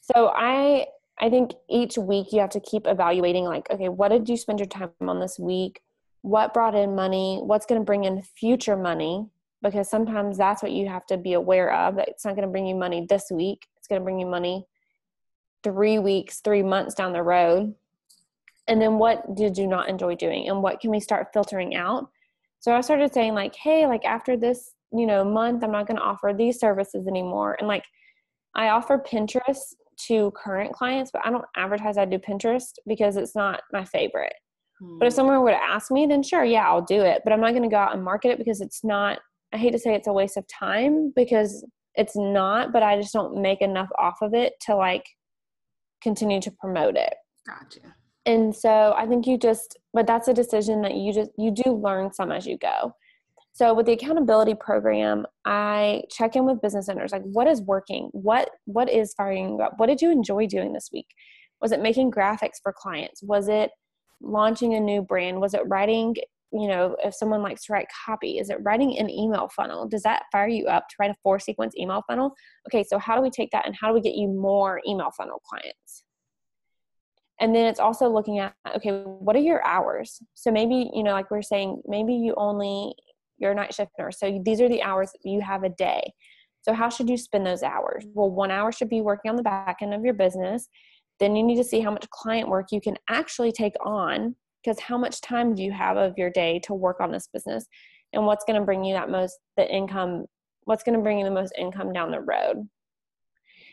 So 0.00 0.32
I 0.34 0.86
I 1.18 1.30
think 1.30 1.52
each 1.68 1.96
week 1.96 2.32
you 2.32 2.40
have 2.40 2.50
to 2.50 2.60
keep 2.60 2.86
evaluating 2.86 3.44
like, 3.44 3.70
okay, 3.70 3.88
what 3.88 4.08
did 4.08 4.28
you 4.28 4.36
spend 4.36 4.60
your 4.60 4.68
time 4.68 4.90
on 5.00 5.18
this 5.18 5.38
week? 5.38 5.80
What 6.22 6.52
brought 6.52 6.74
in 6.74 6.94
money? 6.94 7.40
What's 7.42 7.66
going 7.66 7.80
to 7.80 7.84
bring 7.84 8.04
in 8.04 8.22
future 8.22 8.76
money? 8.76 9.26
Because 9.62 9.88
sometimes 9.88 10.36
that's 10.36 10.62
what 10.62 10.72
you 10.72 10.88
have 10.88 11.06
to 11.06 11.16
be 11.16 11.32
aware 11.32 11.72
of. 11.72 11.96
That 11.96 12.08
it's 12.08 12.24
not 12.24 12.36
going 12.36 12.46
to 12.46 12.52
bring 12.52 12.66
you 12.66 12.74
money 12.74 13.06
this 13.08 13.30
week. 13.30 13.66
It's 13.86 13.88
going 13.88 14.00
to 14.00 14.04
bring 14.04 14.18
you 14.18 14.26
money 14.26 14.66
three 15.62 16.00
weeks, 16.00 16.40
three 16.40 16.64
months 16.64 16.92
down 16.92 17.12
the 17.12 17.22
road. 17.22 17.72
And 18.66 18.82
then 18.82 18.98
what 18.98 19.36
did 19.36 19.56
you 19.56 19.68
not 19.68 19.88
enjoy 19.88 20.16
doing? 20.16 20.48
And 20.48 20.60
what 20.60 20.80
can 20.80 20.90
we 20.90 20.98
start 20.98 21.28
filtering 21.32 21.76
out? 21.76 22.10
So 22.58 22.74
I 22.74 22.80
started 22.80 23.14
saying 23.14 23.34
like, 23.34 23.54
hey, 23.54 23.86
like 23.86 24.04
after 24.04 24.36
this, 24.36 24.72
you 24.92 25.06
know, 25.06 25.24
month, 25.24 25.62
I'm 25.62 25.70
not 25.70 25.86
going 25.86 25.98
to 25.98 26.02
offer 26.02 26.34
these 26.36 26.58
services 26.58 27.06
anymore. 27.06 27.56
And 27.60 27.68
like 27.68 27.84
I 28.56 28.70
offer 28.70 28.98
Pinterest 28.98 29.74
to 30.08 30.32
current 30.32 30.72
clients, 30.72 31.12
but 31.12 31.24
I 31.24 31.30
don't 31.30 31.44
advertise 31.54 31.96
I 31.96 32.06
do 32.06 32.18
Pinterest 32.18 32.72
because 32.88 33.16
it's 33.16 33.36
not 33.36 33.60
my 33.72 33.84
favorite. 33.84 34.34
Hmm. 34.80 34.98
But 34.98 35.06
if 35.06 35.12
hmm. 35.12 35.16
someone 35.16 35.42
were 35.42 35.50
to 35.50 35.62
ask 35.62 35.92
me, 35.92 36.06
then 36.06 36.24
sure, 36.24 36.44
yeah, 36.44 36.66
I'll 36.66 36.82
do 36.82 37.02
it. 37.02 37.22
But 37.22 37.32
I'm 37.32 37.40
not 37.40 37.52
going 37.52 37.62
to 37.62 37.68
go 37.68 37.76
out 37.76 37.94
and 37.94 38.02
market 38.02 38.32
it 38.32 38.38
because 38.38 38.60
it's 38.60 38.82
not, 38.82 39.20
I 39.52 39.58
hate 39.58 39.70
to 39.70 39.78
say 39.78 39.94
it's 39.94 40.08
a 40.08 40.12
waste 40.12 40.36
of 40.36 40.44
time 40.48 41.12
because 41.14 41.64
it's 41.96 42.16
not, 42.16 42.72
but 42.72 42.82
I 42.82 43.00
just 43.00 43.12
don't 43.12 43.40
make 43.40 43.60
enough 43.60 43.88
off 43.98 44.18
of 44.22 44.34
it 44.34 44.54
to 44.62 44.76
like 44.76 45.06
continue 46.02 46.40
to 46.40 46.50
promote 46.50 46.96
it. 46.96 47.14
Gotcha. 47.46 47.94
And 48.26 48.54
so 48.54 48.94
I 48.96 49.06
think 49.06 49.26
you 49.26 49.38
just, 49.38 49.78
but 49.92 50.06
that's 50.06 50.28
a 50.28 50.34
decision 50.34 50.82
that 50.82 50.94
you 50.94 51.12
just, 51.12 51.30
you 51.38 51.50
do 51.50 51.72
learn 51.72 52.12
some 52.12 52.32
as 52.32 52.46
you 52.46 52.58
go. 52.58 52.92
So 53.56 53.72
with 53.72 53.86
the 53.86 53.92
accountability 53.92 54.54
program, 54.54 55.24
I 55.46 56.02
check 56.10 56.36
in 56.36 56.44
with 56.44 56.60
business 56.60 56.90
owners 56.90 57.10
like 57.10 57.22
what 57.22 57.46
is 57.46 57.62
working? 57.62 58.10
What 58.12 58.50
what 58.66 58.90
is 58.90 59.14
firing 59.14 59.48
you 59.48 59.62
up? 59.62 59.74
What 59.78 59.86
did 59.86 60.02
you 60.02 60.10
enjoy 60.10 60.46
doing 60.46 60.74
this 60.74 60.90
week? 60.92 61.06
Was 61.62 61.72
it 61.72 61.80
making 61.80 62.10
graphics 62.10 62.60
for 62.62 62.74
clients? 62.76 63.22
Was 63.22 63.48
it 63.48 63.70
launching 64.20 64.74
a 64.74 64.80
new 64.80 65.00
brand? 65.00 65.40
Was 65.40 65.54
it 65.54 65.62
writing, 65.66 66.16
you 66.52 66.68
know, 66.68 66.96
if 67.02 67.14
someone 67.14 67.42
likes 67.42 67.64
to 67.64 67.72
write 67.72 67.88
copy, 68.06 68.38
is 68.38 68.50
it 68.50 68.58
writing 68.62 68.98
an 68.98 69.10
email 69.10 69.48
funnel? 69.48 69.88
Does 69.88 70.02
that 70.02 70.24
fire 70.30 70.48
you 70.48 70.66
up 70.66 70.88
to 70.88 70.94
write 71.00 71.10
a 71.10 71.16
four 71.22 71.38
sequence 71.38 71.74
email 71.76 72.02
funnel? 72.08 72.34
Okay, 72.68 72.84
so 72.84 72.98
how 72.98 73.16
do 73.16 73.22
we 73.22 73.30
take 73.30 73.50
that 73.50 73.66
and 73.66 73.74
how 73.80 73.88
do 73.88 73.94
we 73.94 74.00
get 74.00 74.14
you 74.14 74.28
more 74.28 74.80
email 74.86 75.10
funnel 75.16 75.42
clients? 75.48 76.02
and 77.38 77.54
then 77.54 77.66
it's 77.66 77.80
also 77.80 78.08
looking 78.08 78.38
at 78.38 78.54
okay 78.74 79.02
what 79.02 79.36
are 79.36 79.40
your 79.40 79.62
hours 79.62 80.22
so 80.32 80.50
maybe 80.50 80.88
you 80.94 81.02
know 81.02 81.12
like 81.12 81.30
we 81.30 81.36
are 81.36 81.42
saying 81.42 81.82
maybe 81.86 82.14
you 82.14 82.32
only 82.38 82.94
you're 83.38 83.52
a 83.52 83.54
night 83.54 83.74
shift 83.74 83.92
nurse. 83.98 84.18
So 84.18 84.40
these 84.44 84.60
are 84.60 84.68
the 84.68 84.82
hours 84.82 85.10
you 85.24 85.40
have 85.40 85.62
a 85.62 85.68
day. 85.68 86.12
So 86.62 86.72
how 86.72 86.88
should 86.88 87.08
you 87.08 87.16
spend 87.16 87.46
those 87.46 87.62
hours? 87.62 88.04
Well, 88.14 88.30
one 88.30 88.50
hour 88.50 88.72
should 88.72 88.88
be 88.88 89.00
working 89.00 89.30
on 89.30 89.36
the 89.36 89.42
back 89.42 89.78
end 89.82 89.94
of 89.94 90.04
your 90.04 90.14
business. 90.14 90.68
Then 91.20 91.36
you 91.36 91.42
need 91.42 91.56
to 91.56 91.64
see 91.64 91.80
how 91.80 91.90
much 91.90 92.08
client 92.10 92.48
work 92.48 92.66
you 92.72 92.80
can 92.80 92.96
actually 93.08 93.52
take 93.52 93.74
on 93.84 94.34
because 94.66 94.80
how 94.80 94.98
much 94.98 95.20
time 95.20 95.54
do 95.54 95.62
you 95.62 95.70
have 95.72 95.96
of 95.96 96.18
your 96.18 96.30
day 96.30 96.58
to 96.64 96.74
work 96.74 97.00
on 97.00 97.12
this 97.12 97.28
business 97.32 97.66
and 98.12 98.26
what's 98.26 98.44
going 98.44 98.58
to 98.58 98.64
bring 98.64 98.84
you 98.84 98.94
that 98.94 99.10
most 99.10 99.38
the 99.56 99.72
income 99.72 100.26
what's 100.64 100.82
going 100.82 100.96
to 100.98 101.02
bring 101.02 101.18
you 101.18 101.24
the 101.24 101.30
most 101.30 101.52
income 101.56 101.92
down 101.92 102.10
the 102.10 102.20
road 102.20 102.68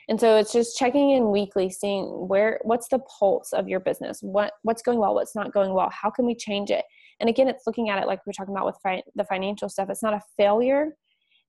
And 0.07 0.19
so 0.19 0.37
it's 0.37 0.53
just 0.53 0.77
checking 0.77 1.11
in 1.11 1.31
weekly, 1.31 1.69
seeing 1.69 2.05
where 2.27 2.59
what's 2.63 2.89
the 2.89 2.99
pulse 2.99 3.53
of 3.53 3.67
your 3.67 3.79
business, 3.79 4.19
what 4.21 4.53
what's 4.63 4.83
going 4.83 4.99
well, 4.99 5.15
what's 5.15 5.35
not 5.35 5.53
going 5.53 5.73
well, 5.73 5.89
how 5.89 6.11
can 6.11 6.25
we 6.25 6.35
change 6.35 6.69
it? 6.71 6.85
And 7.19 7.29
again, 7.29 7.47
it's 7.47 7.65
looking 7.65 7.89
at 7.89 8.01
it 8.01 8.07
like 8.07 8.19
we're 8.25 8.33
talking 8.33 8.53
about 8.53 8.65
with 8.65 8.77
fi- 8.83 9.03
the 9.15 9.23
financial 9.25 9.69
stuff. 9.69 9.89
It's 9.89 10.03
not 10.03 10.13
a 10.13 10.21
failure. 10.37 10.95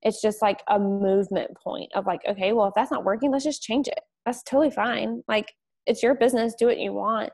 It's 0.02 0.22
just 0.22 0.40
like 0.40 0.62
a 0.68 0.78
movement 0.78 1.50
point 1.62 1.90
of 1.94 2.06
like, 2.06 2.20
okay, 2.28 2.52
well, 2.52 2.68
if 2.68 2.74
that's 2.74 2.92
not 2.92 3.04
working, 3.04 3.30
let's 3.32 3.44
just 3.44 3.62
change 3.62 3.88
it. 3.88 4.00
That's 4.24 4.42
totally 4.44 4.70
fine. 4.70 5.22
Like 5.28 5.52
it's 5.86 6.02
your 6.02 6.14
business, 6.14 6.54
do 6.58 6.66
what 6.66 6.78
you 6.78 6.92
want. 6.92 7.32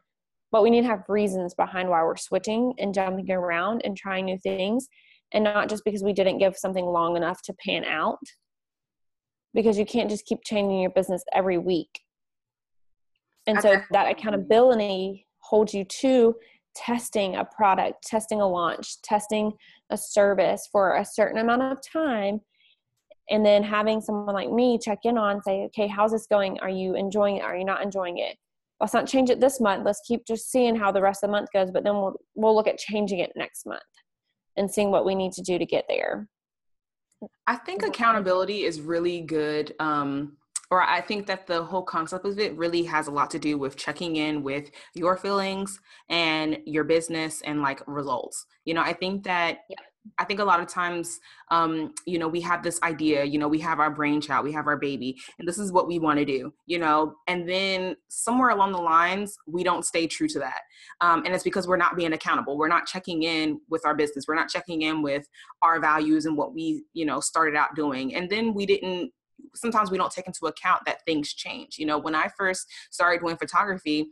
But 0.53 0.63
we 0.63 0.71
need 0.71 0.83
to 0.83 0.89
have 0.89 1.05
reasons 1.09 1.55
behind 1.55 1.89
why 1.89 2.03
we're 2.03 2.17
switching 2.17 2.75
and 2.79 2.93
jumping 2.93 3.31
around 3.31 3.83
and 3.85 3.97
trying 3.97 4.25
new 4.25 4.39
things 4.39 4.89
and 5.33 5.45
not 5.45 5.69
just 5.69 5.85
because 5.85 6.03
we 6.03 6.13
didn't 6.13 6.39
give 6.39 6.57
something 6.57 6.85
long 6.85 7.17
enough 7.17 7.41
to 7.43 7.55
pan 7.65 7.85
out 7.85 8.19
because 9.55 9.79
you 9.79 9.87
can't 9.87 10.11
just 10.11 10.27
keep 10.27 10.41
changing 10.45 10.81
your 10.81 10.91
business 10.91 11.23
every 11.33 11.59
week. 11.59 12.01
And 13.47 13.61
so 13.61 13.81
that 13.91 14.11
accountability 14.11 15.27
holds 15.39 15.75
you 15.75 15.85
to 15.85 16.37
testing 16.75 17.37
a 17.37 17.45
product, 17.45 18.05
testing 18.07 18.41
a 18.41 18.47
launch, 18.47 19.01
testing 19.03 19.53
a 19.91 19.97
service 19.97 20.69
for 20.71 20.97
a 20.97 21.05
certain 21.05 21.39
amount 21.39 21.63
of 21.63 21.79
time. 21.83 22.41
And 23.29 23.45
then 23.45 23.63
having 23.63 24.01
someone 24.01 24.35
like 24.35 24.51
me 24.51 24.79
check 24.83 25.01
in 25.05 25.17
on, 25.17 25.43
say, 25.43 25.63
okay, 25.67 25.87
how's 25.87 26.13
this 26.13 26.27
going? 26.27 26.59
Are 26.61 26.69
you 26.69 26.95
enjoying 26.95 27.37
it? 27.37 27.43
Are 27.43 27.57
you 27.57 27.65
not 27.65 27.83
enjoying 27.83 28.19
it? 28.19 28.37
Let's 28.81 28.95
not 28.95 29.07
change 29.07 29.31
it 29.31 29.41
this 29.41 29.61
month. 29.61 29.85
Let's 29.85 30.01
keep 30.07 30.27
just 30.27 30.51
seeing 30.51 30.75
how 30.75 30.91
the 30.91 31.03
rest 31.03 31.23
of 31.23 31.29
the 31.29 31.33
month 31.33 31.51
goes, 31.53 31.71
but 31.71 31.85
then 31.85 31.95
we'll 31.95 32.17
we'll 32.35 32.55
look 32.55 32.67
at 32.67 32.79
changing 32.79 33.19
it 33.19 33.33
next 33.37 33.67
month 33.67 33.83
and 34.57 34.71
seeing 34.71 34.91
what 34.91 35.05
we 35.05 35.15
need 35.15 35.33
to 35.33 35.43
do 35.43 35.59
to 35.59 35.67
get 35.67 35.85
there. 35.89 36.29
I 37.47 37.57
think 37.57 37.83
accountability 37.83 38.65
is 38.65 38.81
really 38.81 39.21
good. 39.21 39.75
Um, 39.79 40.37
or 40.71 40.83
I 40.83 41.01
think 41.01 41.27
that 41.27 41.47
the 41.47 41.63
whole 41.63 41.83
concept 41.83 42.25
of 42.25 42.39
it 42.39 42.57
really 42.57 42.85
has 42.85 43.09
a 43.09 43.11
lot 43.11 43.31
to 43.33 43.39
do 43.39 43.59
with 43.59 43.77
checking 43.77 44.17
in 44.17 44.43
with 44.43 44.71
your 44.95 45.17
feelings 45.17 45.81
and 46.09 46.59
your 46.65 46.85
business 46.85 47.43
and 47.43 47.61
like 47.61 47.83
results. 47.87 48.47
You 48.65 48.75
know, 48.75 48.83
I 48.83 48.93
think 48.93 49.25
that. 49.25 49.59
I 50.19 50.25
think 50.25 50.41
a 50.41 50.45
lot 50.45 50.61
of 50.61 50.67
times, 50.67 51.21
um, 51.51 51.93
you 52.07 52.19
know, 52.19 52.29
we 52.29 52.41
have 52.41 52.63
this 52.63 52.81
idea, 52.83 53.25
you 53.25 53.39
know, 53.39 53.49
we 53.49 53.59
have 53.61 53.81
our 53.81 53.91
brainchild, 53.91 54.45
we 54.45 54.53
have 54.53 54.67
our 54.67 54.79
baby, 54.79 55.19
and 55.39 55.47
this 55.47 55.59
is 55.59 55.73
what 55.73 55.87
we 55.87 55.99
want 55.99 56.19
to 56.19 56.25
do, 56.25 56.53
you 56.67 56.79
know, 56.79 57.17
and 57.29 57.49
then 57.49 57.97
somewhere 58.09 58.51
along 58.51 58.73
the 58.73 58.79
lines, 58.79 59.37
we 59.47 59.63
don't 59.63 59.85
stay 59.85 60.07
true 60.07 60.29
to 60.29 60.39
that. 60.39 60.63
Um, 61.03 61.25
and 61.25 61.35
it's 61.35 61.45
because 61.45 61.69
we're 61.69 61.77
not 61.77 61.97
being 61.97 62.15
accountable. 62.15 62.57
We're 62.57 62.69
not 62.69 62.87
checking 62.87 63.25
in 63.25 63.61
with 63.69 63.85
our 63.85 63.95
business. 63.95 64.25
We're 64.27 64.37
not 64.37 64.49
checking 64.49 64.83
in 64.83 65.03
with 65.03 65.29
our 65.61 65.81
values 65.81 66.25
and 66.25 66.37
what 66.37 66.55
we, 66.55 66.85
you 66.95 67.05
know, 67.05 67.21
started 67.21 67.55
out 67.55 67.77
doing. 67.77 68.15
And 68.15 68.31
then 68.31 68.55
we 68.55 68.65
didn't, 68.65 69.13
sometimes 69.55 69.91
we 69.91 69.99
don't 69.99 70.13
take 70.13 70.27
into 70.27 70.47
account 70.47 70.83
that 70.87 71.05
things 71.05 71.35
change. 71.35 71.79
You 71.79 71.87
know, 71.87 71.99
when 71.99 72.15
I 72.15 72.29
first 72.39 72.67
started 72.91 73.21
doing 73.21 73.37
photography, 73.37 74.09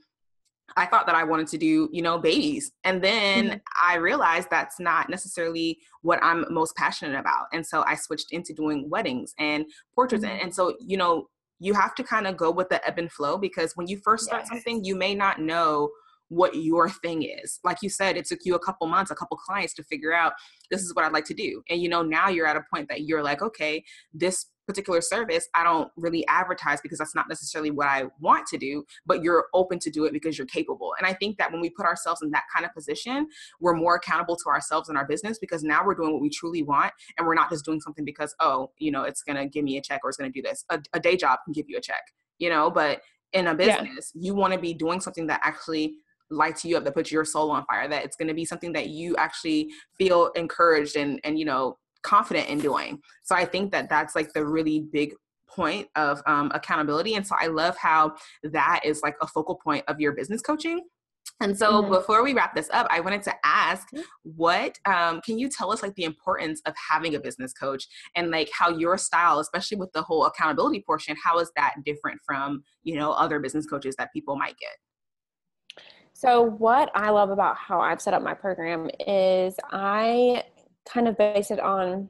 I 0.77 0.87
thought 0.87 1.07
that 1.07 1.15
I 1.15 1.25
wanted 1.25 1.49
to 1.49 1.59
do, 1.59 1.89
you 1.93 2.03
know, 2.03 2.19
babies. 2.19 2.73
And 2.85 3.03
then 3.03 3.47
mm-hmm. 3.47 3.57
I 3.83 3.97
realized 3.97 4.49
that's 4.51 4.79
not 4.79 5.09
necessarily 5.09 5.79
what 6.03 6.23
I'm 6.23 6.45
most 6.51 6.77
passionate 6.77 7.19
about. 7.19 7.47
And 7.53 7.67
so 7.67 7.83
I 7.87 7.95
switched 7.95 8.33
into 8.33 8.53
doing 8.53 8.89
weddings 8.89 9.35
and 9.39 9.65
portraits. 9.95 10.25
Mm-hmm. 10.25 10.45
And 10.45 10.55
so, 10.55 10.77
you 10.81 10.97
know, 10.97 11.29
you 11.59 11.75
have 11.75 11.95
to 11.97 12.05
kind 12.05 12.27
of 12.27 12.37
go 12.37 12.51
with 12.51 12.69
the 12.69 12.87
ebb 12.87 12.99
and 12.99 13.11
flow 13.11 13.37
because 13.37 13.73
when 13.77 13.89
you 13.89 13.99
first 14.05 14.25
start 14.25 14.43
yes. 14.43 14.49
something, 14.49 14.85
you 14.85 14.95
may 14.95 15.15
not 15.15 15.41
know 15.41 15.91
what 16.29 16.55
your 16.55 16.89
thing 16.89 17.23
is. 17.23 17.59
Like 17.65 17.79
you 17.83 17.89
said, 17.89 18.17
it 18.17 18.27
took 18.27 18.41
you 18.45 18.55
a 18.55 18.59
couple 18.59 18.87
months, 18.87 19.11
a 19.11 19.15
couple 19.15 19.37
clients 19.39 19.75
to 19.75 19.83
figure 19.85 20.13
out 20.13 20.35
this 20.71 20.83
is 20.83 20.95
what 20.95 21.05
I'd 21.05 21.13
like 21.13 21.25
to 21.25 21.35
do. 21.35 21.63
And 21.71 21.81
you 21.83 21.89
know, 21.89 22.03
now 22.03 22.29
you're 22.29 22.47
at 22.47 22.57
a 22.57 22.65
point 22.73 22.89
that 22.91 23.03
you're 23.03 23.23
like, 23.23 23.43
okay, 23.43 23.83
this 24.13 24.47
particular 24.69 25.01
service 25.01 25.49
I 25.55 25.65
don't 25.65 25.91
really 25.97 26.27
advertise 26.29 26.81
because 26.83 26.99
that's 26.99 27.15
not 27.15 27.27
necessarily 27.27 27.71
what 27.71 27.89
I 27.89 28.05
want 28.21 28.47
to 28.49 28.59
do, 28.59 28.85
but 29.07 29.23
you're 29.23 29.47
open 29.55 29.79
to 29.79 29.91
do 29.91 30.05
it 30.05 30.13
because 30.13 30.37
you're 30.37 30.47
capable. 30.47 30.93
And 30.99 31.07
I 31.07 31.15
think 31.15 31.39
that 31.39 31.51
when 31.51 31.63
we 31.63 31.71
put 31.71 31.87
ourselves 31.87 32.21
in 32.23 32.31
that 32.33 32.45
kind 32.55 32.67
of 32.67 32.75
position, 32.75 33.27
we're 33.61 33.75
more 33.75 33.95
accountable 33.95 34.37
to 34.37 34.51
ourselves 34.51 34.91
and 34.91 34.99
our 34.99 35.07
business 35.07 35.39
because 35.39 35.65
now 35.65 35.85
we're 35.85 35.95
doing 35.95 36.13
what 36.13 36.21
we 36.21 36.29
truly 36.29 36.63
want 36.63 36.93
and 37.17 37.27
we're 37.27 37.35
not 37.35 37.49
just 37.49 37.65
doing 37.65 37.81
something 37.81 38.05
because, 38.05 38.35
oh, 38.41 38.71
you 38.79 38.91
know, 38.91 39.05
it's 39.05 39.23
going 39.23 39.37
to 39.37 39.47
give 39.47 39.65
me 39.65 39.79
a 39.79 39.83
check 39.83 40.03
or 40.05 40.11
it's 40.11 40.19
going 40.19 40.31
to 40.31 40.39
do 40.39 40.47
this. 40.47 40.65
A, 40.69 40.81
a, 40.93 41.01
day 41.01 41.17
job 41.17 41.39
can 41.45 41.55
give 41.55 41.65
you 41.67 41.79
a 41.79 41.81
check, 41.81 42.03
you 42.39 42.51
know, 42.51 42.71
but 42.71 43.01
in 43.33 43.47
a 43.47 43.55
business, 43.55 44.13
yeah. 44.15 44.27
you 44.27 44.35
want 44.35 44.53
to 44.53 44.59
be 44.59 44.75
doing 44.75 45.01
something 45.01 45.27
that 45.29 45.41
actually 45.43 45.95
lights 46.31 46.63
you 46.63 46.77
up 46.77 46.85
that 46.85 46.95
puts 46.95 47.11
your 47.11 47.25
soul 47.25 47.51
on 47.51 47.65
fire 47.65 47.89
that 47.89 48.05
it's 48.05 48.17
going 48.17 48.29
to 48.29 48.35
be 48.35 48.45
something 48.45 48.73
that 48.75 48.89
you 48.89 49.17
actually 49.17 49.71
feel 49.97 50.31
encouraged 50.37 50.95
and 50.95 51.19
and 51.25 51.39
you 51.39 51.45
know 51.47 51.79
confident 52.03 52.49
in 52.49 52.59
doing. 52.59 53.01
So 53.25 53.35
I 53.35 53.45
think 53.45 53.73
that 53.73 53.89
that's 53.89 54.15
like 54.15 54.33
the 54.33 54.45
really 54.45 54.81
big 54.93 55.15
point 55.49 55.89
of 55.97 56.23
um, 56.27 56.51
accountability. 56.55 57.15
And 57.15 57.27
so 57.27 57.35
I 57.39 57.47
love 57.47 57.77
how 57.77 58.15
that 58.43 58.81
is 58.85 59.01
like 59.03 59.17
a 59.21 59.27
focal 59.27 59.57
point 59.57 59.85
of 59.89 60.01
your 60.01 60.13
business 60.13 60.43
coaching. 60.43 60.83
And 61.41 61.57
so 61.57 61.83
mm-hmm. 61.83 61.93
before 61.93 62.25
we 62.25 62.35
wrap 62.35 62.55
this 62.55 62.69
up, 62.73 62.87
I 62.91 63.01
wanted 63.01 63.23
to 63.25 63.35
ask 63.45 63.89
what 64.23 64.77
um, 64.87 65.21
can 65.21 65.39
you 65.39 65.49
tell 65.49 65.73
us 65.73 65.83
like 65.83 65.95
the 65.95 66.05
importance 66.05 66.61
of 66.67 66.75
having 66.91 67.15
a 67.15 67.21
business 67.21 67.53
coach 67.53 67.87
and 68.17 68.31
like 68.31 68.51
how 68.53 68.71
your 68.71 68.99
style, 68.99 69.39
especially 69.39 69.79
with 69.79 69.93
the 69.93 70.03
whole 70.03 70.25
accountability 70.25 70.83
portion, 70.85 71.17
how 71.23 71.39
is 71.39 71.51
that 71.55 71.75
different 71.85 72.21
from, 72.27 72.63
you 72.83 72.97
know, 72.97 73.13
other 73.13 73.39
business 73.39 73.67
coaches 73.67 73.95
that 73.99 74.13
people 74.13 74.37
might 74.37 74.57
get? 74.59 75.83
So 76.13 76.43
what 76.43 76.91
I 76.97 77.11
love 77.11 77.31
about 77.31 77.57
how 77.57 77.81
I've 77.81 78.01
set 78.01 78.15
up 78.15 78.23
my 78.23 78.35
program 78.35 78.91
is 79.07 79.55
I 79.71 80.43
kind 80.89 81.09
of 81.09 81.17
base 81.17 81.51
it 81.51 81.61
on 81.61 82.09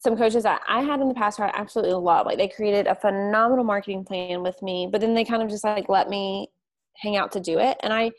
some 0.00 0.16
coaches 0.16 0.44
that 0.44 0.60
I 0.68 0.82
had 0.82 1.00
in 1.00 1.08
the 1.08 1.14
past 1.14 1.38
who 1.38 1.44
I 1.44 1.50
absolutely 1.54 1.94
love. 1.94 2.26
Like 2.26 2.38
they 2.38 2.48
created 2.48 2.86
a 2.86 2.94
phenomenal 2.94 3.64
marketing 3.64 4.04
plan 4.04 4.42
with 4.42 4.60
me, 4.62 4.88
but 4.90 5.00
then 5.00 5.14
they 5.14 5.24
kind 5.24 5.42
of 5.42 5.48
just 5.48 5.64
like 5.64 5.88
let 5.88 6.08
me 6.08 6.48
hang 6.96 7.16
out 7.16 7.32
to 7.32 7.40
do 7.40 7.58
it. 7.58 7.76
And 7.82 7.92
I 7.92 8.12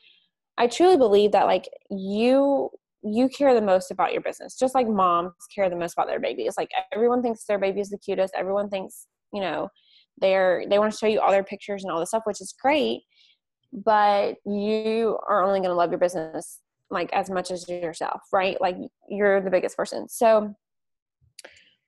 I 0.57 0.67
truly 0.67 0.97
believe 0.97 1.32
that 1.32 1.45
like 1.45 1.70
you 1.89 2.70
you 3.01 3.30
care 3.30 3.53
the 3.53 3.61
most 3.61 3.91
about 3.91 4.11
your 4.11 4.22
business, 4.22 4.57
just 4.57 4.76
like 4.76 4.88
moms 4.88 5.32
care 5.55 5.70
the 5.70 5.76
most 5.76 5.93
about 5.93 6.07
their 6.07 6.20
babies. 6.20 6.55
Like 6.57 6.70
everyone 6.91 7.22
thinks 7.22 7.45
their 7.45 7.59
baby 7.59 7.80
is 7.80 7.89
the 7.89 7.97
cutest. 7.97 8.34
Everyone 8.38 8.70
thinks, 8.70 9.07
you 9.34 9.39
know, 9.39 9.70
they're 10.17 10.65
they 10.70 10.80
want 10.80 10.91
to 10.91 10.97
show 10.97 11.07
you 11.07 11.22
all 11.22 11.32
their 11.32 11.43
pictures 11.45 11.84
and 11.84 11.91
all 11.91 11.99
this 11.99 12.09
stuff, 12.09 12.24
which 12.26 12.41
is 12.41 12.53
great. 12.61 13.01
But 13.72 14.36
you 14.45 15.17
are 15.30 15.43
only 15.43 15.59
going 15.59 15.70
to 15.70 15.76
love 15.76 15.91
your 15.91 15.99
business 15.99 16.59
like 16.90 17.12
as 17.14 17.30
much 17.30 17.52
as 17.52 17.68
yourself, 17.70 18.22
right? 18.32 18.60
Like 18.60 18.78
you're 19.08 19.42
the 19.42 19.52
biggest 19.52 19.78
person. 19.78 20.10
So 20.10 20.56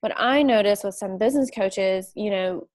what 0.01 0.13
I 0.17 0.43
notice 0.43 0.83
with 0.83 0.95
some 0.95 1.17
business 1.17 1.49
coaches, 1.49 2.11
you 2.15 2.29
know, 2.31 2.67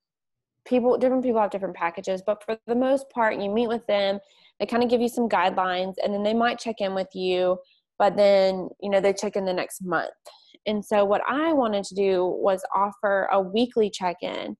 people 0.67 0.99
different 0.99 1.25
people 1.25 1.41
have 1.41 1.51
different 1.51 1.77
packages, 1.77 2.23
but 2.25 2.43
for 2.45 2.59
the 2.67 2.75
most 2.75 3.09
part 3.11 3.41
you 3.41 3.51
meet 3.51 3.69
with 3.69 3.87
them, 3.87 4.19
they 4.59 4.67
kind 4.67 4.83
of 4.83 4.91
give 4.91 5.01
you 5.01 5.09
some 5.09 5.29
guidelines 5.29 5.95
and 6.03 6.13
then 6.13 6.23
they 6.23 6.35
might 6.35 6.59
check 6.59 6.77
in 6.81 6.95
with 6.95 7.09
you, 7.15 7.59
but 7.99 8.17
then, 8.17 8.69
you 8.81 8.91
know, 8.91 9.01
they 9.01 9.13
check 9.13 9.37
in 9.37 9.45
the 9.45 9.53
next 9.53 9.83
month. 9.83 10.11
And 10.67 10.85
so 10.85 11.05
what 11.05 11.23
I 11.29 11.53
wanted 11.53 11.85
to 11.85 11.95
do 11.95 12.27
was 12.27 12.63
offer 12.75 13.29
a 13.33 13.41
weekly 13.41 13.89
check-in 13.91 14.57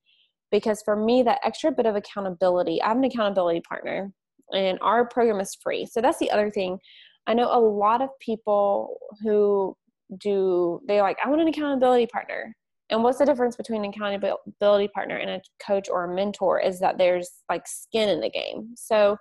because 0.53 0.83
for 0.85 0.95
me 0.97 1.23
that 1.25 1.41
extra 1.45 1.73
bit 1.73 1.87
of 1.87 1.97
accountability, 1.97 2.81
I 2.81 2.89
have 2.89 2.97
an 2.97 3.05
accountability 3.05 3.61
partner 3.61 4.13
and 4.53 4.79
our 4.81 5.07
program 5.09 5.41
is 5.41 5.57
free. 5.61 5.87
So 5.87 6.01
that's 6.01 6.19
the 6.19 6.31
other 6.31 6.51
thing 6.51 6.79
I 7.27 7.35
know 7.35 7.53
a 7.53 7.59
lot 7.59 8.03
of 8.03 8.11
people 8.21 8.99
who 9.23 9.77
do, 10.19 10.81
they 10.87 11.01
like, 11.01 11.19
I 11.25 11.29
want 11.29 11.43
an 11.43 11.49
accountability 11.49 12.07
partner. 12.07 12.55
And 12.89 13.03
what's 13.03 13.19
the 13.19 13.27
difference 13.27 13.57
between 13.57 13.85
an 13.85 13.91
accountability 13.91 14.89
partner 14.89 15.17
and 15.17 15.31
a 15.31 15.41
coach 15.65 15.89
or 15.91 16.05
a 16.05 16.15
mentor 16.15 16.61
is 16.61 16.79
that 16.81 16.99
there's 16.99 17.43
like 17.49 17.67
skin 17.67 18.09
in 18.09 18.21
the 18.21 18.31
game. 18.31 18.75
So, 18.77 19.17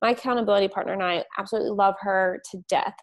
my 0.00 0.10
accountability 0.10 0.68
partner 0.68 0.92
and 0.92 1.02
I 1.02 1.24
absolutely 1.36 1.72
love 1.72 1.96
her 1.98 2.40
to 2.52 2.62
death, 2.68 2.94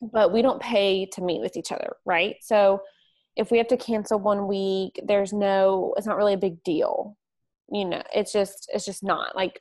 but 0.00 0.32
we 0.32 0.42
don't 0.42 0.60
pay 0.60 1.06
to 1.12 1.22
meet 1.22 1.40
with 1.40 1.56
each 1.56 1.70
other, 1.70 1.92
right? 2.04 2.34
So, 2.40 2.80
if 3.36 3.52
we 3.52 3.58
have 3.58 3.68
to 3.68 3.76
cancel 3.76 4.18
one 4.18 4.48
week, 4.48 5.00
there's 5.06 5.32
no, 5.32 5.94
it's 5.96 6.08
not 6.08 6.16
really 6.16 6.34
a 6.34 6.38
big 6.38 6.64
deal. 6.64 7.16
You 7.70 7.84
know, 7.84 8.02
it's 8.12 8.32
just, 8.32 8.68
it's 8.74 8.84
just 8.84 9.04
not 9.04 9.36
like 9.36 9.60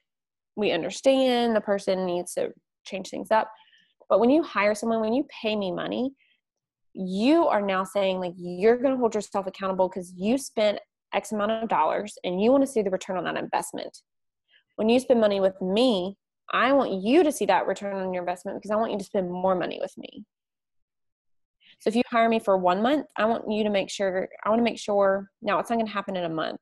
we 0.56 0.72
understand 0.72 1.56
the 1.56 1.62
person 1.62 2.08
needs 2.08 2.34
to 2.34 2.52
change 2.84 3.10
things 3.10 3.30
up 3.30 3.52
but 4.10 4.20
when 4.20 4.32
you 4.32 4.42
hire 4.42 4.74
someone, 4.74 5.00
when 5.00 5.14
you 5.14 5.26
pay 5.42 5.56
me 5.56 5.72
money, 5.72 6.12
you 6.94 7.48
are 7.48 7.62
now 7.62 7.84
saying 7.84 8.20
like 8.20 8.34
you're 8.36 8.78
going 8.78 8.94
to 8.94 8.98
hold 8.98 9.14
yourself 9.14 9.46
accountable 9.46 9.88
because 9.88 10.12
you 10.18 10.38
spent 10.38 10.80
X 11.14 11.32
amount 11.32 11.52
of 11.52 11.70
dollars 11.70 12.18
and 12.24 12.42
you 12.42 12.52
want 12.52 12.64
to 12.64 12.72
see 12.72 12.82
the 12.82 12.90
return 12.90 13.18
on 13.18 13.24
that 13.26 13.38
investment. 13.38 13.96
When 14.76 14.90
you 14.90 15.00
spend 15.00 15.22
money 15.22 15.40
with 15.40 15.62
me, 15.62 16.18
I 16.52 16.74
want 16.74 17.04
you 17.04 17.24
to 17.24 17.32
see 17.32 17.46
that 17.46 17.68
return 17.68 17.96
on 17.96 18.14
your 18.14 18.24
investment 18.24 18.58
because 18.58 18.72
I 18.72 18.76
want 18.76 18.92
you 18.92 18.98
to 18.98 19.04
spend 19.04 19.32
more 19.32 19.56
money 19.56 19.78
with 19.80 19.94
me. 19.98 20.26
So 21.80 21.90
if 21.90 21.96
you 21.96 22.02
hire 22.10 22.28
me 22.28 22.40
for 22.40 22.58
one 22.58 22.82
month, 22.82 23.06
I 23.16 23.26
want 23.26 23.50
you 23.50 23.64
to 23.64 23.70
make 23.70 23.90
sure, 23.90 24.28
I 24.44 24.50
want 24.50 24.60
to 24.60 24.64
make 24.64 24.80
sure, 24.80 25.30
now 25.42 25.60
it's 25.60 25.70
not 25.70 25.78
going 25.78 25.86
to 25.86 25.94
happen 25.94 26.18
in 26.18 26.26
a 26.26 26.30
month. 26.30 26.60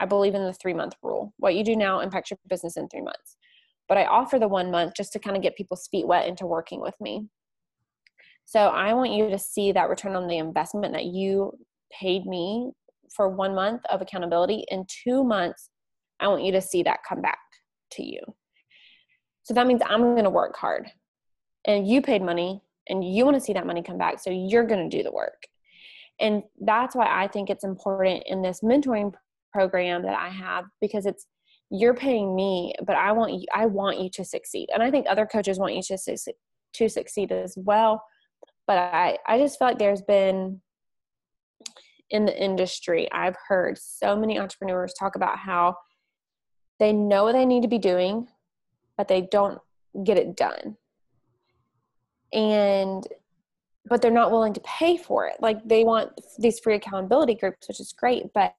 I 0.00 0.06
believe 0.06 0.34
in 0.34 0.42
the 0.42 0.52
three 0.52 0.74
month 0.74 0.94
rule. 1.02 1.32
What 1.38 1.54
you 1.54 1.64
do 1.64 1.76
now 1.76 2.00
impacts 2.00 2.30
your 2.30 2.38
business 2.48 2.76
in 2.76 2.88
three 2.88 3.00
months 3.00 3.36
but 3.88 3.98
I 3.98 4.06
offer 4.06 4.38
the 4.38 4.48
one 4.48 4.70
month 4.70 4.94
just 4.96 5.12
to 5.12 5.18
kind 5.18 5.36
of 5.36 5.42
get 5.42 5.56
people's 5.56 5.88
feet 5.88 6.06
wet 6.06 6.26
into 6.26 6.46
working 6.46 6.80
with 6.80 6.94
me. 7.00 7.26
So 8.44 8.60
I 8.60 8.92
want 8.94 9.12
you 9.12 9.30
to 9.30 9.38
see 9.38 9.72
that 9.72 9.88
return 9.88 10.16
on 10.16 10.26
the 10.26 10.38
investment 10.38 10.92
that 10.94 11.06
you 11.06 11.52
paid 11.92 12.26
me 12.26 12.72
for 13.14 13.28
one 13.28 13.54
month 13.54 13.82
of 13.90 14.02
accountability. 14.02 14.64
In 14.70 14.86
two 14.88 15.24
months, 15.24 15.70
I 16.20 16.28
want 16.28 16.44
you 16.44 16.52
to 16.52 16.60
see 16.60 16.82
that 16.82 17.00
come 17.08 17.22
back 17.22 17.38
to 17.92 18.02
you. 18.04 18.20
So 19.42 19.54
that 19.54 19.66
means 19.66 19.82
I'm 19.86 20.00
going 20.00 20.24
to 20.24 20.30
work 20.30 20.56
hard. 20.56 20.90
And 21.66 21.86
you 21.86 22.02
paid 22.02 22.22
money 22.22 22.60
and 22.88 23.04
you 23.04 23.24
want 23.24 23.36
to 23.36 23.40
see 23.40 23.52
that 23.54 23.66
money 23.66 23.82
come 23.82 23.98
back. 23.98 24.18
So 24.20 24.30
you're 24.30 24.66
going 24.66 24.88
to 24.88 24.96
do 24.96 25.02
the 25.02 25.12
work. 25.12 25.46
And 26.20 26.42
that's 26.60 26.94
why 26.94 27.06
I 27.06 27.28
think 27.28 27.50
it's 27.50 27.64
important 27.64 28.24
in 28.26 28.42
this 28.42 28.60
mentoring 28.60 29.12
program 29.52 30.02
that 30.02 30.14
I 30.14 30.28
have 30.28 30.64
because 30.80 31.06
it's 31.06 31.26
you're 31.74 31.94
paying 31.94 32.36
me, 32.36 32.72
but 32.86 32.94
I 32.96 33.12
want 33.12 33.32
you 33.32 33.46
I 33.52 33.66
want 33.66 33.98
you 34.00 34.08
to 34.10 34.24
succeed. 34.24 34.68
And 34.72 34.82
I 34.82 34.90
think 34.90 35.06
other 35.08 35.26
coaches 35.26 35.58
want 35.58 35.74
you 35.74 35.82
to 35.82 35.98
succeed 35.98 36.34
to 36.74 36.88
succeed 36.88 37.32
as 37.32 37.54
well. 37.56 38.02
But 38.66 38.78
I, 38.78 39.18
I 39.26 39.38
just 39.38 39.58
feel 39.58 39.68
like 39.68 39.78
there's 39.78 40.02
been 40.02 40.60
in 42.10 42.26
the 42.26 42.42
industry, 42.42 43.10
I've 43.12 43.36
heard 43.48 43.78
so 43.78 44.16
many 44.16 44.38
entrepreneurs 44.38 44.94
talk 44.94 45.16
about 45.16 45.38
how 45.38 45.76
they 46.78 46.92
know 46.92 47.24
what 47.24 47.32
they 47.32 47.46
need 47.46 47.62
to 47.62 47.68
be 47.68 47.78
doing, 47.78 48.28
but 48.96 49.08
they 49.08 49.22
don't 49.22 49.58
get 50.04 50.18
it 50.18 50.36
done. 50.36 50.76
And 52.32 53.06
but 53.86 54.00
they're 54.00 54.10
not 54.10 54.30
willing 54.30 54.54
to 54.54 54.60
pay 54.60 54.96
for 54.96 55.26
it. 55.26 55.36
Like 55.40 55.66
they 55.66 55.84
want 55.84 56.12
these 56.38 56.58
free 56.58 56.76
accountability 56.76 57.34
groups, 57.34 57.68
which 57.68 57.80
is 57.80 57.92
great, 57.92 58.32
but 58.32 58.54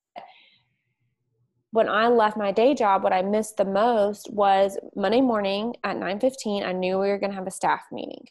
when 1.76 1.90
I 1.90 2.08
left 2.08 2.38
my 2.38 2.54
day 2.54 2.74
job, 2.74 3.04
what 3.04 3.12
I 3.12 3.22
missed 3.22 3.58
the 3.58 3.66
most 3.66 4.32
was 4.32 4.80
Monday 4.96 5.20
morning 5.20 5.76
at 5.84 5.98
9:15, 5.98 6.64
I 6.64 6.72
knew 6.72 6.98
we 6.98 7.10
were 7.10 7.18
going 7.18 7.32
to 7.32 7.36
have 7.36 7.48
a 7.48 7.52
staff 7.52 7.82
meeting. 7.92 8.26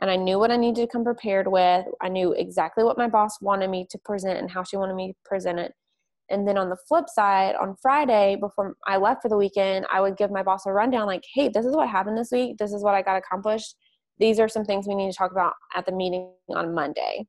And 0.00 0.10
I 0.10 0.16
knew 0.16 0.36
what 0.40 0.50
I 0.50 0.56
needed 0.56 0.80
to 0.80 0.92
come 0.92 1.04
prepared 1.04 1.46
with. 1.46 1.86
I 2.00 2.08
knew 2.08 2.32
exactly 2.32 2.82
what 2.82 2.98
my 2.98 3.06
boss 3.06 3.40
wanted 3.40 3.70
me 3.70 3.86
to 3.88 3.98
present 3.98 4.40
and 4.40 4.50
how 4.50 4.64
she 4.64 4.76
wanted 4.76 4.96
me 4.96 5.12
to 5.12 5.18
present 5.24 5.60
it. 5.60 5.74
And 6.28 6.48
then 6.48 6.58
on 6.58 6.70
the 6.70 6.76
flip 6.88 7.08
side, 7.08 7.54
on 7.54 7.76
Friday, 7.80 8.36
before 8.40 8.74
I 8.84 8.96
left 8.96 9.22
for 9.22 9.28
the 9.28 9.36
weekend, 9.36 9.86
I 9.88 10.00
would 10.00 10.16
give 10.16 10.32
my 10.32 10.42
boss 10.42 10.66
a 10.66 10.72
rundown 10.72 11.06
like, 11.06 11.22
hey, 11.32 11.50
this 11.50 11.64
is 11.64 11.76
what 11.76 11.88
happened 11.88 12.18
this 12.18 12.32
week. 12.32 12.58
This 12.58 12.72
is 12.72 12.82
what 12.82 12.96
I 12.96 13.02
got 13.02 13.16
accomplished. 13.16 13.76
These 14.18 14.40
are 14.40 14.48
some 14.48 14.64
things 14.64 14.88
we 14.88 14.96
need 14.96 15.12
to 15.12 15.16
talk 15.16 15.30
about 15.30 15.52
at 15.72 15.86
the 15.86 15.92
meeting 15.92 16.32
on 16.48 16.74
Monday. 16.74 17.28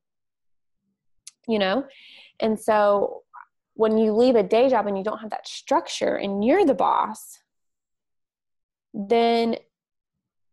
You 1.46 1.60
know? 1.60 1.84
And 2.40 2.58
so 2.58 3.23
when 3.74 3.98
you 3.98 4.12
leave 4.12 4.36
a 4.36 4.42
day 4.42 4.68
job 4.68 4.86
and 4.86 4.96
you 4.96 5.04
don't 5.04 5.18
have 5.18 5.30
that 5.30 5.46
structure 5.46 6.16
and 6.16 6.44
you're 6.44 6.64
the 6.64 6.74
boss, 6.74 7.38
then 8.92 9.56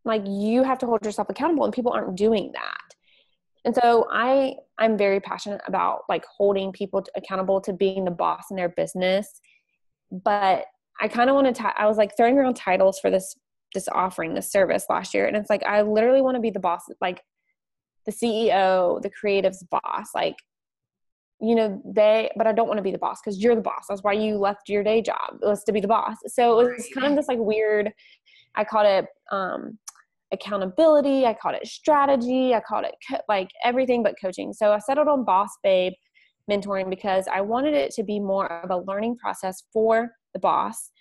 like 0.04 0.24
you 0.26 0.64
have 0.64 0.80
to 0.80 0.88
hold 0.88 1.06
yourself 1.06 1.30
accountable 1.30 1.64
and 1.64 1.74
people 1.74 1.92
aren't 1.92 2.16
doing 2.16 2.52
that. 2.54 2.78
And 3.64 3.76
so 3.76 4.08
I 4.12 4.56
I'm 4.80 4.98
very 4.98 5.20
passionate 5.20 5.62
about 5.68 6.02
like 6.10 6.26
holding 6.26 6.72
people 6.72 7.06
accountable 7.16 7.62
to 7.62 7.74
being 7.74 8.06
the 8.06 8.12
boss 8.12 8.46
in 8.50 8.58
their 8.58 8.70
business. 8.70 9.40
But 10.12 10.66
I 11.00 11.08
kind 11.08 11.30
of 11.30 11.36
want 11.36 11.56
to 11.56 11.80
I 11.80 11.86
was 11.86 11.98
like 11.98 12.18
throwing 12.18 12.38
around 12.38 12.56
titles 12.56 13.00
for 13.00 13.12
this 13.12 13.36
this 13.74 13.88
offering, 13.88 14.34
this 14.34 14.52
service 14.52 14.86
last 14.90 15.14
year 15.14 15.28
and 15.28 15.38
it's 15.38 15.50
like 15.50 15.64
I 15.64 15.84
literally 15.84 16.22
want 16.22 16.36
to 16.36 16.42
be 16.42 16.50
the 16.50 16.60
boss 16.60 16.82
like 17.00 17.22
the 18.06 18.12
CEO, 18.12 19.00
the 19.02 19.12
creative's 19.12 19.64
boss. 19.64 20.10
Like 20.16 20.38
you 21.42 21.56
know 21.56 21.82
they 21.86 22.30
but 22.38 22.48
i 22.48 22.52
don't 22.52 22.68
want 22.68 22.78
to 22.78 22.84
be 22.84 22.92
the 22.92 22.98
boss 22.98 23.20
because 23.24 23.42
you're 23.42 23.56
the 23.56 23.62
boss. 23.62 23.86
That's 23.90 24.04
why 24.04 24.14
you 24.14 24.38
left 24.38 24.70
your 24.70 24.84
day 24.84 25.02
job 25.02 25.40
was 25.42 25.64
to 25.64 25.72
be 25.72 25.82
the 25.82 25.88
boss. 25.88 26.18
So 26.28 26.60
it 26.60 26.76
was 26.76 26.88
kind 26.94 27.08
of 27.08 27.16
this 27.16 27.28
like 27.28 27.40
weird 27.40 27.92
i 28.56 28.64
called 28.64 28.86
it 28.86 29.06
um 29.32 29.78
accountability 30.34 31.26
i 31.26 31.34
called 31.34 31.56
it 31.56 31.68
strategy 31.68 32.54
i 32.54 32.62
called 32.62 32.86
it 32.86 32.96
co- 33.10 33.22
like 33.28 33.50
everything 33.64 34.04
but 34.04 34.16
coaching. 34.22 34.54
So 34.54 34.72
i 34.72 34.80
settled 34.80 35.08
on 35.08 35.26
boss 35.26 35.50
babe 35.64 35.94
mentoring 36.50 36.90
because 36.90 37.26
i 37.32 37.42
wanted 37.42 37.74
it 37.74 37.92
to 37.92 38.04
be 38.04 38.20
more 38.20 38.52
of 38.64 38.70
a 38.70 38.78
learning 38.90 39.18
process 39.18 39.64
for 39.74 40.12
the 40.34 40.40
boss 40.40 40.92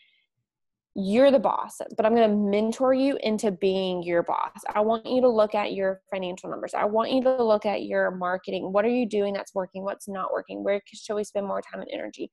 you're 1.05 1.31
the 1.31 1.39
boss, 1.39 1.81
but 1.97 2.07
I'm 2.07 2.15
going 2.15 2.29
to 2.29 2.37
mentor 2.37 2.95
you 2.95 3.19
into 3.23 3.51
being 3.51 4.03
your 4.03 4.23
boss. 4.23 4.61
I 4.75 4.81
want 4.81 5.07
you 5.07 5.21
to 5.21 5.29
look 5.29 5.55
at 5.55 5.73
your 5.73 6.01
financial 6.11 6.51
numbers. 6.51 6.75
I 6.75 6.85
want 6.85 7.11
you 7.11 7.23
to 7.23 7.43
look 7.43 7.67
at 7.67 7.85
your 7.85 8.11
marketing. 8.11 8.73
What 8.73 8.85
are 8.85 8.91
you 8.91 9.07
doing 9.07 9.33
that's 9.33 9.55
working? 9.55 9.83
What's 9.83 10.09
not 10.09 10.33
working? 10.33 10.65
Where 10.65 10.81
should 10.93 11.15
we 11.15 11.25
spend 11.25 11.47
more 11.47 11.61
time 11.61 11.81
and 11.81 11.91
energy? 11.93 12.31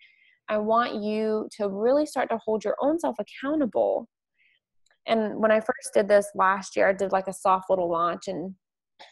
I 0.50 0.58
want 0.58 1.04
you 1.04 1.48
to 1.58 1.68
really 1.70 2.06
start 2.06 2.30
to 2.30 2.40
hold 2.44 2.64
your 2.64 2.76
own 2.82 3.00
self 3.00 3.18
accountable. 3.20 4.08
And 5.06 5.38
when 5.38 5.52
I 5.52 5.60
first 5.60 5.94
did 5.94 6.08
this 6.08 6.28
last 6.36 6.76
year, 6.76 6.90
I 6.90 6.94
did 6.94 7.12
like 7.12 7.28
a 7.28 7.34
soft 7.34 7.70
little 7.70 7.90
launch, 7.90 8.28
and 8.28 8.56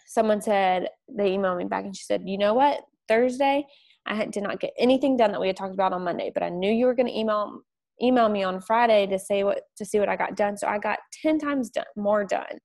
someone 0.08 0.42
said, 0.42 0.90
they 1.10 1.32
emailed 1.32 1.58
me 1.58 1.66
back 1.66 1.86
and 1.86 1.96
she 1.96 2.04
said, 2.04 2.24
You 2.26 2.38
know 2.38 2.54
what? 2.54 2.82
Thursday, 3.08 3.66
I 4.06 4.26
did 4.26 4.44
not 4.44 4.60
get 4.60 4.74
anything 4.78 5.18
done 5.18 5.32
that 5.32 5.42
we 5.42 5.48
had 5.48 5.58
talked 5.58 5.74
about 5.74 5.94
on 5.94 6.04
Monday, 6.04 6.32
but 6.34 6.44
I 6.44 6.50
knew 6.50 6.72
you 6.72 6.86
were 6.86 6.96
going 6.96 7.08
to 7.08 7.18
email 7.18 7.62
email 8.02 8.30
me 8.30 8.44
on 8.44 8.62
Friday 8.62 9.08
to 9.08 9.18
say 9.20 9.44
what 9.44 9.62
to 9.78 9.86
see 9.86 10.00
what 10.00 10.10
I 10.10 10.16
got 10.16 10.36
done. 10.36 10.58
So 10.58 10.68
I 10.68 10.78
got 10.78 11.00
10 11.22 11.40
times 11.40 11.70
done, 11.70 11.86
more 11.96 12.24
done. 12.24 12.60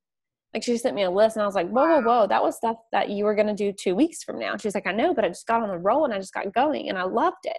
Like 0.52 0.64
she 0.64 0.76
sent 0.76 0.96
me 0.96 1.04
a 1.04 1.10
list 1.10 1.36
and 1.36 1.42
I 1.42 1.46
was 1.46 1.54
like, 1.54 1.68
whoa, 1.68 1.86
whoa, 1.86 2.02
whoa, 2.02 2.26
that 2.26 2.42
was 2.42 2.56
stuff 2.56 2.76
that 2.90 3.10
you 3.10 3.24
were 3.24 3.34
gonna 3.34 3.54
do 3.54 3.72
two 3.72 3.94
weeks 3.94 4.24
from 4.24 4.38
now. 4.38 4.56
she's 4.56 4.74
like, 4.74 4.86
I 4.86 4.92
know, 4.92 5.14
but 5.14 5.24
I 5.24 5.28
just 5.28 5.46
got 5.46 5.62
on 5.62 5.68
the 5.68 5.78
roll 5.78 6.04
and 6.04 6.12
I 6.12 6.18
just 6.18 6.34
got 6.34 6.52
going 6.52 6.88
and 6.88 6.98
I 6.98 7.04
loved 7.04 7.44
it. 7.44 7.58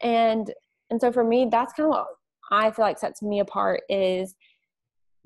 And 0.00 0.52
and 0.90 1.00
so 1.00 1.12
for 1.12 1.22
me, 1.22 1.48
that's 1.50 1.74
kind 1.74 1.86
of 1.86 1.90
what 1.90 2.06
I 2.50 2.70
feel 2.70 2.84
like 2.84 2.98
sets 2.98 3.22
me 3.22 3.40
apart 3.40 3.82
is 3.88 4.34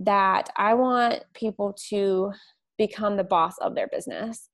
that 0.00 0.50
I 0.56 0.74
want 0.74 1.22
people 1.34 1.74
to 1.90 2.32
become 2.78 3.16
the 3.16 3.24
boss 3.24 3.54
of 3.58 3.74
their 3.74 3.86
business. 3.86 4.48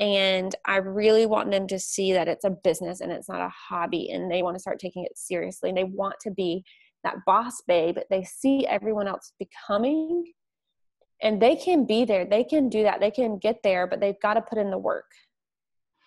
And 0.00 0.54
I 0.64 0.76
really 0.76 1.26
want 1.26 1.50
them 1.50 1.66
to 1.68 1.78
see 1.78 2.12
that 2.12 2.28
it's 2.28 2.44
a 2.44 2.50
business 2.50 3.00
and 3.00 3.10
it's 3.10 3.28
not 3.28 3.40
a 3.40 3.48
hobby 3.48 4.10
and 4.10 4.30
they 4.30 4.42
want 4.42 4.54
to 4.54 4.60
start 4.60 4.78
taking 4.78 5.04
it 5.04 5.18
seriously. 5.18 5.70
And 5.70 5.78
they 5.78 5.84
want 5.84 6.14
to 6.20 6.30
be 6.30 6.64
that 7.02 7.16
boss 7.26 7.62
babe. 7.66 7.98
They 8.10 8.22
see 8.22 8.66
everyone 8.66 9.08
else 9.08 9.32
becoming 9.38 10.24
and 11.20 11.42
they 11.42 11.56
can 11.56 11.84
be 11.84 12.04
there. 12.04 12.24
They 12.24 12.44
can 12.44 12.68
do 12.68 12.84
that. 12.84 13.00
They 13.00 13.10
can 13.10 13.38
get 13.38 13.56
there, 13.64 13.88
but 13.88 14.00
they've 14.00 14.20
got 14.22 14.34
to 14.34 14.42
put 14.42 14.58
in 14.58 14.70
the 14.70 14.78
work. 14.78 15.10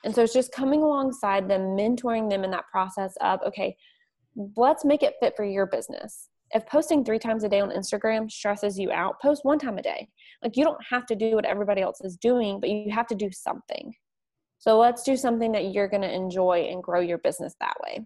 And 0.03 0.15
so 0.15 0.23
it's 0.23 0.33
just 0.33 0.53
coming 0.53 0.81
alongside 0.81 1.49
them, 1.49 1.77
mentoring 1.77 2.29
them 2.29 2.43
in 2.43 2.51
that 2.51 2.65
process 2.71 3.15
of, 3.21 3.41
okay, 3.45 3.75
let's 4.55 4.85
make 4.85 5.03
it 5.03 5.15
fit 5.19 5.33
for 5.35 5.43
your 5.43 5.65
business 5.65 6.29
if 6.54 6.66
posting 6.68 7.04
three 7.04 7.20
times 7.20 7.43
a 7.43 7.49
day 7.49 7.60
on 7.60 7.70
Instagram 7.70 8.30
stresses 8.30 8.78
you 8.78 8.91
out, 8.91 9.22
post 9.22 9.45
one 9.45 9.60
time 9.60 9.78
a 9.78 9.82
day. 9.82 10.10
Like 10.43 10.58
you 10.58 10.64
don't 10.64 10.84
have 10.89 11.06
to 11.08 11.16
do 11.16 11.36
what 11.36 11.45
everybody 11.45 11.82
else 11.82 12.02
is 12.02 12.18
doing, 12.18 12.60
but 12.60 12.70
you 12.70 12.91
have 12.91 13.08
to 13.08 13.16
do 13.16 13.30
something. 13.32 13.93
So 14.58 14.78
let's 14.78 15.04
do 15.04 15.18
something 15.18 15.52
that 15.54 15.74
you're 15.74 15.88
going 15.88 16.04
to 16.04 16.14
enjoy 16.14 16.68
and 16.72 16.84
grow 16.84 16.99
your 16.99 17.18
business 17.18 17.56
that 17.60 17.76
way. 17.84 18.06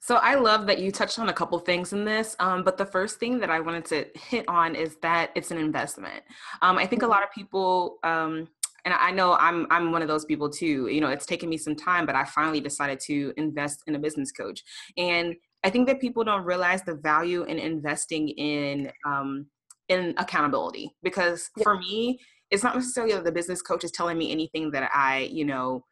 So 0.00 0.16
I 0.16 0.36
love 0.36 0.66
that 0.68 0.78
you 0.78 0.92
touched 0.92 1.18
on 1.18 1.28
a 1.28 1.32
couple 1.32 1.58
things 1.58 1.92
in 1.92 2.04
this, 2.04 2.36
um, 2.38 2.62
but 2.62 2.76
the 2.76 2.86
first 2.86 3.18
thing 3.18 3.40
that 3.40 3.50
I 3.50 3.58
wanted 3.58 3.84
to 3.86 4.06
hit 4.14 4.44
on 4.48 4.76
is 4.76 4.96
that 5.02 5.30
it's 5.34 5.50
an 5.50 5.58
investment. 5.58 6.22
Um, 6.62 6.78
I 6.78 6.86
think 6.86 7.02
a 7.02 7.06
lot 7.06 7.24
of 7.24 7.32
people, 7.32 7.98
um, 8.04 8.46
and 8.84 8.94
I 8.94 9.10
know 9.10 9.34
I'm 9.34 9.66
I'm 9.70 9.90
one 9.90 10.02
of 10.02 10.08
those 10.08 10.24
people 10.24 10.48
too. 10.48 10.86
You 10.86 11.00
know, 11.00 11.08
it's 11.08 11.26
taken 11.26 11.48
me 11.48 11.56
some 11.56 11.74
time, 11.74 12.06
but 12.06 12.14
I 12.14 12.24
finally 12.24 12.60
decided 12.60 13.00
to 13.00 13.34
invest 13.36 13.82
in 13.88 13.96
a 13.96 13.98
business 13.98 14.30
coach. 14.30 14.62
And 14.96 15.34
I 15.64 15.70
think 15.70 15.86
that 15.88 16.00
people 16.00 16.24
don't 16.24 16.44
realize 16.44 16.82
the 16.82 16.94
value 16.94 17.42
in 17.44 17.58
investing 17.58 18.28
in 18.28 18.92
um, 19.04 19.46
in 19.88 20.14
accountability 20.18 20.94
because 21.02 21.50
yeah. 21.56 21.64
for 21.64 21.78
me, 21.78 22.20
it's 22.50 22.62
not 22.62 22.74
necessarily 22.74 23.14
that 23.14 23.24
the 23.24 23.32
business 23.32 23.62
coach 23.62 23.84
is 23.84 23.90
telling 23.90 24.18
me 24.18 24.30
anything 24.30 24.70
that 24.70 24.90
I, 24.94 25.28
you 25.32 25.44
know, 25.44 25.84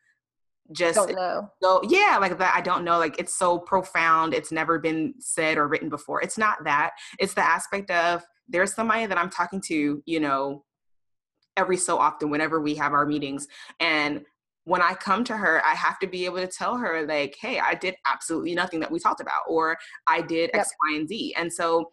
just 0.72 0.96
don't 0.96 1.14
know. 1.14 1.50
So 1.62 1.80
yeah, 1.88 2.18
like 2.20 2.38
that 2.38 2.54
I 2.54 2.60
don't 2.60 2.84
know. 2.84 2.98
Like 2.98 3.18
it's 3.18 3.34
so 3.34 3.58
profound. 3.58 4.34
It's 4.34 4.52
never 4.52 4.78
been 4.78 5.14
said 5.18 5.58
or 5.58 5.68
written 5.68 5.88
before. 5.88 6.22
It's 6.22 6.38
not 6.38 6.64
that. 6.64 6.92
It's 7.18 7.34
the 7.34 7.44
aspect 7.44 7.90
of 7.90 8.24
there's 8.48 8.74
somebody 8.74 9.06
that 9.06 9.18
I'm 9.18 9.30
talking 9.30 9.60
to, 9.62 10.02
you 10.06 10.20
know, 10.20 10.64
every 11.56 11.76
so 11.76 11.98
often 11.98 12.30
whenever 12.30 12.60
we 12.60 12.74
have 12.74 12.92
our 12.92 13.06
meetings 13.06 13.48
and 13.80 14.22
when 14.66 14.82
I 14.82 14.94
come 14.94 15.22
to 15.24 15.36
her, 15.36 15.64
I 15.64 15.74
have 15.74 15.98
to 16.00 16.08
be 16.08 16.24
able 16.24 16.38
to 16.38 16.48
tell 16.48 16.76
her, 16.76 17.06
like, 17.06 17.36
hey, 17.40 17.60
I 17.60 17.74
did 17.74 17.94
absolutely 18.04 18.52
nothing 18.52 18.80
that 18.80 18.90
we 18.90 18.98
talked 18.98 19.20
about, 19.20 19.42
or 19.48 19.78
I 20.08 20.20
did 20.20 20.50
yep. 20.52 20.62
X, 20.62 20.70
Y, 20.88 20.96
and 20.96 21.08
Z. 21.08 21.34
And 21.38 21.52
so 21.52 21.92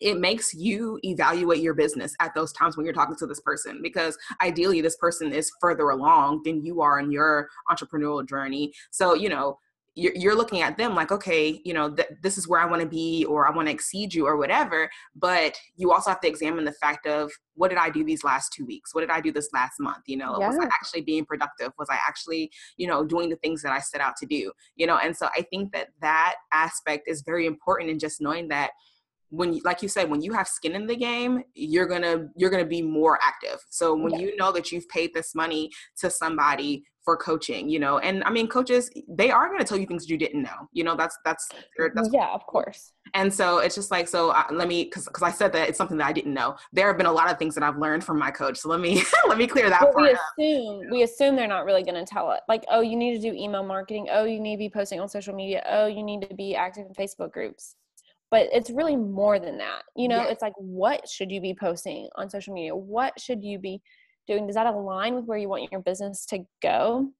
it 0.00 0.18
makes 0.18 0.52
you 0.52 0.98
evaluate 1.04 1.60
your 1.60 1.74
business 1.74 2.16
at 2.18 2.34
those 2.34 2.52
times 2.52 2.76
when 2.76 2.84
you're 2.84 2.94
talking 2.94 3.14
to 3.14 3.26
this 3.26 3.40
person 3.40 3.78
because 3.82 4.18
ideally 4.42 4.80
this 4.80 4.96
person 4.96 5.32
is 5.32 5.52
further 5.60 5.90
along 5.90 6.42
than 6.44 6.64
you 6.64 6.80
are 6.80 6.98
in 6.98 7.12
your 7.12 7.48
entrepreneurial 7.70 8.26
journey. 8.28 8.72
So, 8.90 9.14
you 9.14 9.28
know, 9.28 9.58
you're, 9.94 10.14
you're 10.14 10.36
looking 10.36 10.62
at 10.62 10.78
them 10.78 10.94
like 10.94 11.12
okay 11.12 11.60
you 11.64 11.74
know 11.74 11.90
th- 11.94 12.08
this 12.22 12.38
is 12.38 12.48
where 12.48 12.60
i 12.60 12.64
want 12.64 12.80
to 12.80 12.88
be 12.88 13.24
or 13.26 13.46
i 13.46 13.50
want 13.50 13.68
to 13.68 13.72
exceed 13.72 14.14
you 14.14 14.26
or 14.26 14.36
whatever 14.36 14.90
but 15.14 15.58
you 15.76 15.92
also 15.92 16.10
have 16.10 16.20
to 16.20 16.28
examine 16.28 16.64
the 16.64 16.72
fact 16.72 17.06
of 17.06 17.30
what 17.54 17.68
did 17.68 17.78
i 17.78 17.90
do 17.90 18.04
these 18.04 18.24
last 18.24 18.52
two 18.52 18.64
weeks? 18.64 18.94
What 18.94 19.02
did 19.02 19.10
i 19.10 19.20
do 19.20 19.32
this 19.32 19.48
last 19.52 19.74
month? 19.78 20.04
You 20.06 20.16
know 20.16 20.36
yeah. 20.38 20.48
was 20.48 20.58
i 20.58 20.64
actually 20.64 21.02
being 21.02 21.24
productive? 21.24 21.72
Was 21.78 21.88
i 21.90 21.98
actually 22.06 22.50
you 22.76 22.86
know 22.86 23.04
doing 23.04 23.28
the 23.28 23.36
things 23.36 23.62
that 23.62 23.72
i 23.72 23.78
set 23.78 24.00
out 24.00 24.16
to 24.16 24.26
do? 24.26 24.52
You 24.76 24.86
know 24.86 24.98
and 24.98 25.16
so 25.16 25.28
i 25.36 25.42
think 25.42 25.72
that 25.72 25.88
that 26.00 26.36
aspect 26.52 27.08
is 27.08 27.22
very 27.22 27.46
important 27.46 27.90
in 27.90 27.98
just 27.98 28.20
knowing 28.20 28.48
that 28.48 28.70
when 29.32 29.54
you, 29.54 29.62
like 29.64 29.80
you 29.80 29.88
said 29.88 30.10
when 30.10 30.20
you 30.20 30.32
have 30.32 30.46
skin 30.46 30.74
in 30.74 30.86
the 30.86 30.94
game 30.94 31.42
you're 31.54 31.86
gonna 31.86 32.28
you're 32.36 32.50
gonna 32.50 32.64
be 32.64 32.82
more 32.82 33.18
active. 33.22 33.58
So 33.70 33.94
when 33.94 34.20
you 34.20 34.36
know 34.36 34.52
that 34.52 34.70
you've 34.70 34.88
paid 34.88 35.14
this 35.14 35.34
money 35.34 35.70
to 35.96 36.10
somebody 36.10 36.84
for 37.04 37.16
coaching 37.16 37.68
you 37.68 37.80
know 37.80 37.98
and 37.98 38.22
i 38.24 38.30
mean 38.30 38.46
coaches 38.46 38.88
they 39.08 39.28
are 39.30 39.48
going 39.48 39.58
to 39.58 39.64
tell 39.64 39.76
you 39.76 39.86
things 39.86 40.08
you 40.08 40.16
didn't 40.16 40.40
know 40.40 40.68
you 40.72 40.84
know 40.84 40.94
that's 40.96 41.18
that's, 41.24 41.48
that's 41.94 42.10
yeah 42.12 42.28
of 42.28 42.46
course. 42.46 42.92
And 43.14 43.34
so 43.34 43.58
it's 43.58 43.74
just 43.74 43.90
like 43.90 44.08
so 44.08 44.30
uh, 44.30 44.44
let 44.52 44.68
me 44.68 44.84
because 44.84 45.06
because 45.06 45.22
i 45.22 45.30
said 45.30 45.52
that 45.52 45.68
it's 45.68 45.76
something 45.76 45.98
that 45.98 46.06
i 46.06 46.12
didn't 46.12 46.32
know. 46.32 46.56
There 46.72 46.86
have 46.86 46.96
been 46.96 47.06
a 47.06 47.12
lot 47.12 47.30
of 47.30 47.38
things 47.38 47.54
that 47.56 47.64
i've 47.64 47.76
learned 47.76 48.04
from 48.04 48.18
my 48.18 48.30
coach 48.30 48.58
so 48.58 48.68
let 48.68 48.80
me 48.80 49.02
let 49.28 49.36
me 49.36 49.46
clear 49.46 49.68
that 49.68 49.80
part 49.80 49.96
we 49.96 50.10
assume 50.10 50.86
up. 50.86 50.92
we 50.92 51.02
assume 51.02 51.36
they're 51.36 51.48
not 51.48 51.64
really 51.64 51.82
going 51.82 52.02
to 52.02 52.06
tell 52.06 52.30
it. 52.30 52.40
Like 52.48 52.64
oh 52.70 52.80
you 52.80 52.96
need 52.96 53.20
to 53.20 53.30
do 53.30 53.36
email 53.36 53.64
marketing. 53.64 54.06
Oh 54.10 54.24
you 54.24 54.40
need 54.40 54.54
to 54.54 54.58
be 54.58 54.70
posting 54.70 55.00
on 55.00 55.08
social 55.08 55.34
media. 55.34 55.62
Oh 55.68 55.86
you 55.86 56.02
need 56.02 56.22
to 56.22 56.34
be 56.34 56.54
active 56.54 56.86
in 56.86 56.94
facebook 56.94 57.32
groups 57.32 57.74
but 58.32 58.48
it's 58.50 58.70
really 58.70 58.96
more 58.96 59.38
than 59.38 59.58
that 59.58 59.82
you 59.94 60.08
know? 60.08 60.22
It's 60.22 60.42
like 60.42 60.54
what 60.56 61.08
should 61.08 61.30
you 61.30 61.40
be 61.40 61.54
posting 61.54 62.08
on 62.16 62.28
social 62.28 62.54
media? 62.54 62.74
What 62.74 63.20
should 63.20 63.44
you 63.44 63.58
be 63.58 63.80
doing? 64.26 64.46
Does 64.46 64.56
that 64.56 64.66
align 64.66 65.14
with 65.14 65.26
where 65.26 65.38
you 65.38 65.48
want 65.48 65.70
your 65.70 65.82
business 65.82 66.26
to 66.26 66.40
go? 66.60 67.10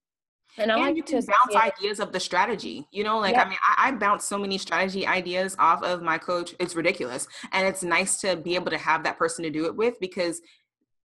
And 0.58 0.70
I 0.70 0.74
and 0.74 0.84
like 0.84 0.96
you 0.96 1.02
can 1.02 1.24
bounce 1.24 1.56
ideas 1.56 1.98
of 1.98 2.12
the 2.12 2.20
strategy. 2.20 2.86
You 2.92 3.04
know, 3.04 3.18
like 3.18 3.36
I 3.36 3.44
mean, 3.44 3.58
I, 3.62 3.88
I 3.88 3.92
bounce 3.92 4.26
so 4.26 4.36
many 4.36 4.58
strategy 4.58 5.06
ideas 5.06 5.56
off 5.58 5.82
of 5.82 6.02
my 6.02 6.18
coach. 6.18 6.54
It's 6.58 6.74
ridiculous, 6.74 7.26
and 7.52 7.66
it's 7.66 7.82
nice 7.82 8.20
to 8.20 8.36
be 8.36 8.54
able 8.54 8.70
to 8.70 8.78
have 8.78 9.02
that 9.04 9.18
person 9.18 9.44
to 9.44 9.50
do 9.50 9.64
it 9.64 9.74
with 9.74 9.98
because 9.98 10.42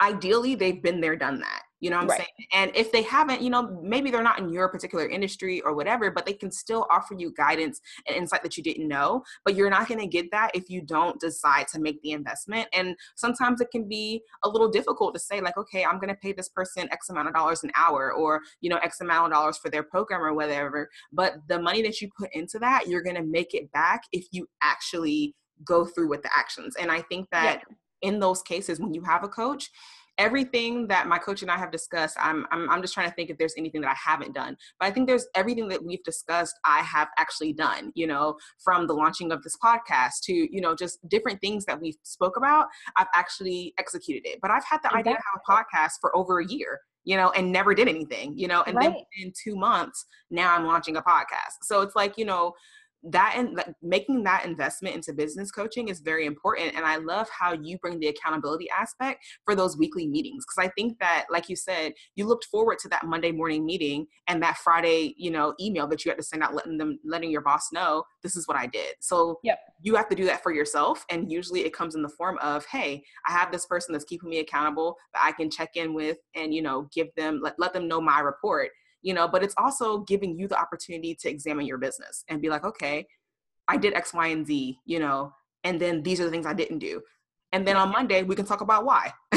ideally 0.04 0.56
they've 0.56 0.84
been 0.84 1.02
there, 1.02 1.16
done 1.16 1.40
that. 1.40 1.64
You 1.80 1.90
know 1.90 1.98
what 1.98 2.04
I'm 2.04 2.10
right. 2.12 2.20
saying? 2.20 2.48
And 2.54 2.72
if 2.76 2.94
they 2.94 3.02
haven't, 3.02 3.42
you 3.42 3.50
know, 3.50 3.78
maybe 3.84 4.10
they're 4.10 4.24
not 4.24 4.40
in 4.40 4.48
your 4.48 4.70
particular 4.70 5.06
industry 5.06 5.60
or 5.60 5.76
whatever, 5.76 6.12
but 6.12 6.26
they 6.26 6.32
can 6.32 6.50
still 6.50 6.88
offer 6.90 7.14
you 7.14 7.34
guidance 7.36 7.82
and 8.08 8.16
insight 8.16 8.42
that 8.44 8.56
you 8.56 8.64
didn't 8.64 8.88
know. 8.88 9.22
But 9.44 9.56
you're 9.56 9.70
not 9.70 9.90
going 9.90 10.00
to 10.00 10.08
get 10.08 10.32
that 10.32 10.52
if 10.54 10.70
you 10.70 10.82
don't 10.82 11.20
decide 11.20 11.68
to 11.74 11.82
make 11.82 12.02
the 12.02 12.12
investment. 12.12 12.70
And 12.72 12.96
sometimes 13.16 13.60
it 13.60 13.70
can 13.70 13.90
be 13.90 14.22
a 14.46 14.50
little 14.50 14.70
difficult 14.70 15.14
to 15.16 15.20
say, 15.20 15.42
like, 15.42 15.58
okay, 15.58 15.84
I'm 15.84 15.98
going 15.98 16.08
to 16.08 16.16
pay 16.16 16.32
this 16.32 16.48
person 16.48 16.88
X 16.90 17.10
amount 17.10 17.28
of 17.28 17.34
dollars 17.34 17.66
an 17.66 17.72
hour 17.76 18.14
or, 18.14 18.40
you 18.62 18.70
know, 18.70 18.78
X 18.78 19.02
amount 19.02 19.34
of 19.34 19.38
dollars 19.38 19.58
for 19.58 19.70
their 19.70 19.84
program 19.84 20.22
or 20.22 20.34
whatever. 20.34 20.90
But 21.12 21.34
the 21.50 21.60
money 21.60 21.82
that 21.82 22.00
you 22.00 22.10
put 22.18 22.30
into 22.34 22.60
that, 22.60 22.88
you're 22.88 23.04
going 23.04 23.18
to 23.18 23.24
make 23.24 23.54
it 23.54 23.70
back 23.74 24.04
if 24.14 24.26
you 24.32 24.48
actually 24.62 25.36
go 25.66 25.84
through 25.84 26.08
with 26.08 26.22
the 26.22 26.30
actions. 26.34 26.78
And 26.78 26.90
I 26.90 27.02
think 27.02 27.28
that 27.32 27.62
yeah. 27.70 27.76
In 28.04 28.20
those 28.20 28.44
cases, 28.44 28.80
when 28.80 28.94
you 28.94 29.02
have 29.02 29.24
a 29.24 29.28
coach, 29.28 29.72
everything 30.20 30.88
that 30.88 31.08
my 31.08 31.18
coach 31.18 31.42
and 31.42 31.50
I 31.50 31.58
have 31.58 31.72
discussed, 31.72 32.16
I'm, 32.20 32.46
I'm, 32.52 32.70
I'm 32.70 32.82
just 32.82 32.94
trying 32.94 33.10
to 33.10 33.16
think 33.16 33.30
if 33.30 33.38
there's 33.38 33.56
anything 33.58 33.82
that 33.82 33.90
I 33.90 34.12
haven't 34.12 34.36
done. 34.36 34.56
But 34.80 34.86
I 34.88 34.92
think 34.92 35.08
there's 35.08 35.26
everything 35.34 35.68
that 35.70 35.84
we've 35.84 36.04
discussed, 36.04 36.56
I 36.64 36.80
have 36.80 37.08
actually 37.18 37.54
done, 37.54 37.92
you 37.96 38.06
know, 38.06 38.36
from 38.64 38.86
the 38.86 38.94
launching 38.94 39.32
of 39.32 39.42
this 39.42 39.58
podcast 39.64 40.22
to, 40.26 40.34
you 40.34 40.62
know, 40.62 40.76
just 40.76 41.00
different 41.10 41.42
things 41.42 41.66
that 41.66 41.82
we 41.82 41.98
spoke 42.04 42.38
about, 42.38 42.68
I've 42.96 43.08
actually 43.16 43.74
executed 43.80 44.28
it. 44.28 44.40
But 44.42 44.52
I've 44.52 44.66
had 44.66 44.82
the 44.84 44.90
exactly. 44.90 45.00
idea 45.00 45.14
to 45.16 45.24
have 45.34 45.42
a 45.48 45.52
podcast 45.52 45.94
for 46.00 46.16
over 46.16 46.40
a 46.40 46.46
year 46.46 46.80
you 47.06 47.18
know, 47.18 47.32
and 47.32 47.52
never 47.52 47.76
did 47.76 47.90
anything, 47.90 48.34
you 48.38 48.48
know, 48.48 48.64
and 48.66 48.78
right. 48.78 48.94
then 48.94 48.96
in 49.22 49.34
two 49.44 49.58
months, 49.58 50.06
now 50.32 50.56
I'm 50.56 50.66
launching 50.66 50.96
a 50.96 51.02
podcast. 51.02 51.64
So 51.64 51.82
it's 51.82 51.98
like, 51.98 52.18
you 52.18 52.24
know, 52.24 52.54
that 53.04 53.34
and 53.36 53.62
making 53.82 54.24
that 54.24 54.46
investment 54.46 54.96
into 54.96 55.14
business 55.14 55.52
coaching 55.52 55.90
is 55.90 56.00
very 56.00 56.26
important 56.26 56.74
and 56.76 56.86
i 56.86 56.96
love 56.96 57.28
how 57.30 57.54
you 57.54 57.78
bring 57.80 58.00
the 58.00 58.08
accountability 58.08 58.70
aspect 58.70 59.24
for 59.44 59.56
those 59.56 59.78
weekly 59.78 60.08
meetings 60.08 60.46
because 60.46 60.66
i 60.66 60.72
think 60.74 60.98
that 61.00 61.26
like 61.30 61.50
you 61.50 61.56
said 61.56 61.94
you 62.16 62.26
looked 62.26 62.46
forward 62.46 62.80
to 62.80 62.88
that 62.88 63.06
monday 63.06 63.32
morning 63.32 63.66
meeting 63.66 64.06
and 64.28 64.42
that 64.42 64.58
friday 64.58 65.14
you 65.18 65.30
know 65.30 65.54
email 65.60 65.88
that 65.88 66.06
you 66.06 66.12
had 66.12 66.18
to 66.18 66.24
send 66.24 66.42
out 66.42 66.54
letting 66.54 66.78
them 66.78 66.98
letting 67.04 67.30
your 67.30 67.42
boss 67.42 67.72
know 67.74 68.04
this 68.22 68.36
is 68.36 68.48
what 68.48 68.56
i 68.56 68.66
did 68.68 68.96
so 69.02 69.38
yep. 69.44 69.60
you 69.82 69.96
have 69.96 70.08
to 70.08 70.16
do 70.16 70.26
that 70.26 70.42
for 70.42 70.54
yourself 70.54 71.06
and 71.10 71.30
usually 71.32 71.66
it 71.66 71.74
comes 71.74 71.96
in 71.96 72.02
the 72.02 72.10
form 72.10 72.38
of 72.42 72.66
hey 72.68 73.04
i 73.28 73.32
have 73.32 73.52
this 73.52 73.66
person 73.66 73.92
that's 73.92 74.06
keeping 74.06 74.30
me 74.30 74.40
accountable 74.40 74.96
that 75.14 75.24
i 75.26 75.32
can 75.32 75.50
check 75.50 75.72
in 75.76 75.94
with 75.94 76.18
and 76.36 76.54
you 76.54 76.62
know 76.62 76.88
give 76.94 77.08
them 77.18 77.42
let, 77.44 77.60
let 77.60 77.74
them 77.74 77.88
know 77.88 78.00
my 78.00 78.20
report 78.22 78.70
you 79.04 79.14
know, 79.14 79.28
but 79.28 79.44
it's 79.44 79.54
also 79.58 80.00
giving 80.00 80.38
you 80.40 80.48
the 80.48 80.58
opportunity 80.58 81.14
to 81.14 81.30
examine 81.30 81.66
your 81.66 81.78
business 81.78 82.24
and 82.30 82.42
be 82.42 82.50
like, 82.50 82.64
okay, 82.64 83.06
I 83.68 83.78
did 83.78 83.94
X, 83.94 84.14
Y, 84.14 84.28
and 84.28 84.48
Z, 84.48 84.80
you 84.86 85.00
know, 85.00 85.34
and 85.64 85.80
then 85.80 86.02
these 86.02 86.20
are 86.20 86.26
the 86.26 86.32
things 86.32 86.46
I 86.46 86.54
didn't 86.54 86.80
do. 86.80 87.02
And 87.52 87.68
then 87.68 87.76
on 87.76 87.92
Monday, 87.92 88.24
we 88.24 88.36
can 88.36 88.46
talk 88.46 88.62
about 88.62 88.84
why. 88.84 89.14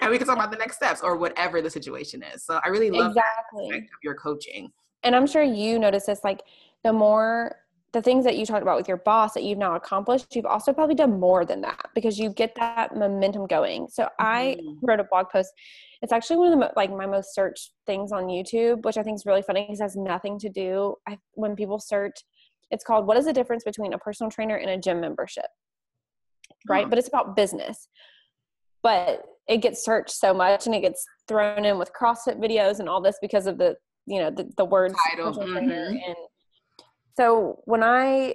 and 0.00 0.10
we 0.10 0.16
can 0.16 0.26
talk 0.26 0.36
about 0.36 0.50
the 0.50 0.56
next 0.56 0.76
steps 0.76 1.02
or 1.02 1.16
whatever 1.16 1.60
the 1.60 1.68
situation 1.68 2.22
is. 2.34 2.44
So 2.44 2.58
I 2.64 2.68
really 2.68 2.90
love 2.90 3.10
exactly. 3.10 3.88
your 4.02 4.14
coaching. 4.14 4.72
And 5.02 5.14
I'm 5.14 5.26
sure 5.26 5.42
you 5.42 5.78
notice 5.78 6.06
this 6.06 6.20
like 6.24 6.42
the 6.84 6.92
more 6.92 7.56
the 7.92 8.02
things 8.02 8.24
that 8.24 8.36
you 8.36 8.46
talked 8.46 8.62
about 8.62 8.76
with 8.76 8.86
your 8.86 8.98
boss 8.98 9.32
that 9.34 9.42
you've 9.42 9.58
now 9.58 9.74
accomplished, 9.74 10.36
you've 10.36 10.46
also 10.46 10.72
probably 10.72 10.94
done 10.94 11.18
more 11.18 11.44
than 11.44 11.60
that 11.62 11.86
because 11.94 12.18
you 12.18 12.30
get 12.30 12.54
that 12.54 12.96
momentum 12.96 13.46
going. 13.46 13.88
So 13.88 14.04
mm-hmm. 14.04 14.26
I 14.26 14.58
wrote 14.82 15.00
a 15.00 15.04
blog 15.04 15.26
post. 15.30 15.50
It's 16.02 16.12
actually 16.12 16.36
one 16.36 16.52
of 16.52 16.58
the 16.58 16.72
like 16.76 16.90
my 16.90 17.06
most 17.06 17.34
searched 17.34 17.72
things 17.86 18.12
on 18.12 18.24
YouTube, 18.24 18.84
which 18.84 18.96
I 18.96 19.02
think 19.02 19.16
is 19.16 19.26
really 19.26 19.42
funny 19.42 19.62
because 19.62 19.80
it 19.80 19.84
has 19.84 19.96
nothing 19.96 20.38
to 20.38 20.48
do. 20.48 20.94
I, 21.08 21.18
when 21.32 21.56
people 21.56 21.80
search, 21.80 22.14
it's 22.70 22.84
called 22.84 23.06
"What 23.06 23.16
is 23.16 23.24
the 23.24 23.32
difference 23.32 23.64
between 23.64 23.92
a 23.92 23.98
personal 23.98 24.30
trainer 24.30 24.56
and 24.56 24.70
a 24.70 24.78
gym 24.78 25.00
membership?" 25.00 25.46
Right, 26.68 26.88
but 26.88 26.98
it's 26.98 27.08
about 27.08 27.34
business. 27.36 27.88
But 28.82 29.24
it 29.48 29.58
gets 29.58 29.84
searched 29.84 30.12
so 30.12 30.32
much, 30.32 30.66
and 30.66 30.74
it 30.74 30.80
gets 30.80 31.04
thrown 31.26 31.64
in 31.64 31.76
with 31.76 31.90
CrossFit 32.00 32.38
videos 32.38 32.78
and 32.78 32.88
all 32.88 33.00
this 33.00 33.18
because 33.20 33.46
of 33.46 33.58
the 33.58 33.76
you 34.06 34.20
know 34.20 34.30
the, 34.30 34.48
the 34.56 34.64
words 34.64 34.94
title 35.10 35.32
mm-hmm. 35.34 35.68
and 35.68 36.16
so 37.16 37.60
when 37.64 37.82
I 37.82 38.34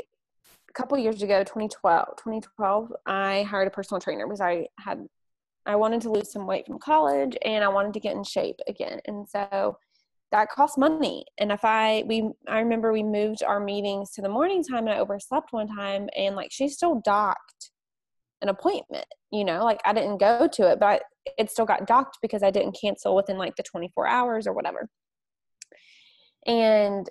a 0.69 0.73
couple 0.73 0.97
years 0.97 1.21
ago 1.21 1.39
2012 1.43 2.17
2012 2.17 2.93
i 3.05 3.43
hired 3.43 3.67
a 3.67 3.71
personal 3.71 4.01
trainer 4.01 4.25
because 4.25 4.41
i 4.41 4.67
had 4.77 5.07
i 5.65 5.73
wanted 5.73 6.01
to 6.01 6.11
lose 6.11 6.31
some 6.31 6.45
weight 6.45 6.67
from 6.67 6.77
college 6.79 7.37
and 7.45 7.63
i 7.63 7.67
wanted 7.67 7.93
to 7.93 7.99
get 7.99 8.15
in 8.15 8.23
shape 8.23 8.59
again. 8.67 8.99
And 9.05 9.27
so 9.27 9.77
that 10.31 10.49
cost 10.49 10.77
money. 10.77 11.25
And 11.37 11.51
if 11.51 11.63
i 11.63 12.03
we 12.07 12.29
i 12.47 12.59
remember 12.59 12.91
we 12.91 13.03
moved 13.03 13.43
our 13.43 13.59
meetings 13.59 14.11
to 14.11 14.21
the 14.21 14.29
morning 14.29 14.63
time 14.63 14.87
and 14.87 14.89
i 14.89 14.99
overslept 14.99 15.53
one 15.53 15.67
time 15.67 16.09
and 16.15 16.35
like 16.35 16.51
she 16.51 16.67
still 16.67 17.01
docked 17.05 17.71
an 18.41 18.49
appointment 18.49 19.05
you 19.31 19.45
know 19.45 19.63
like 19.63 19.79
i 19.85 19.93
didn't 19.93 20.17
go 20.17 20.47
to 20.51 20.69
it 20.69 20.77
but 20.79 21.03
it 21.37 21.49
still 21.49 21.65
got 21.65 21.87
docked 21.87 22.17
because 22.21 22.43
i 22.43 22.51
didn't 22.51 22.77
cancel 22.79 23.15
within 23.15 23.37
like 23.37 23.55
the 23.55 23.63
24 23.63 24.07
hours 24.07 24.45
or 24.45 24.53
whatever. 24.53 24.89
And 26.45 27.09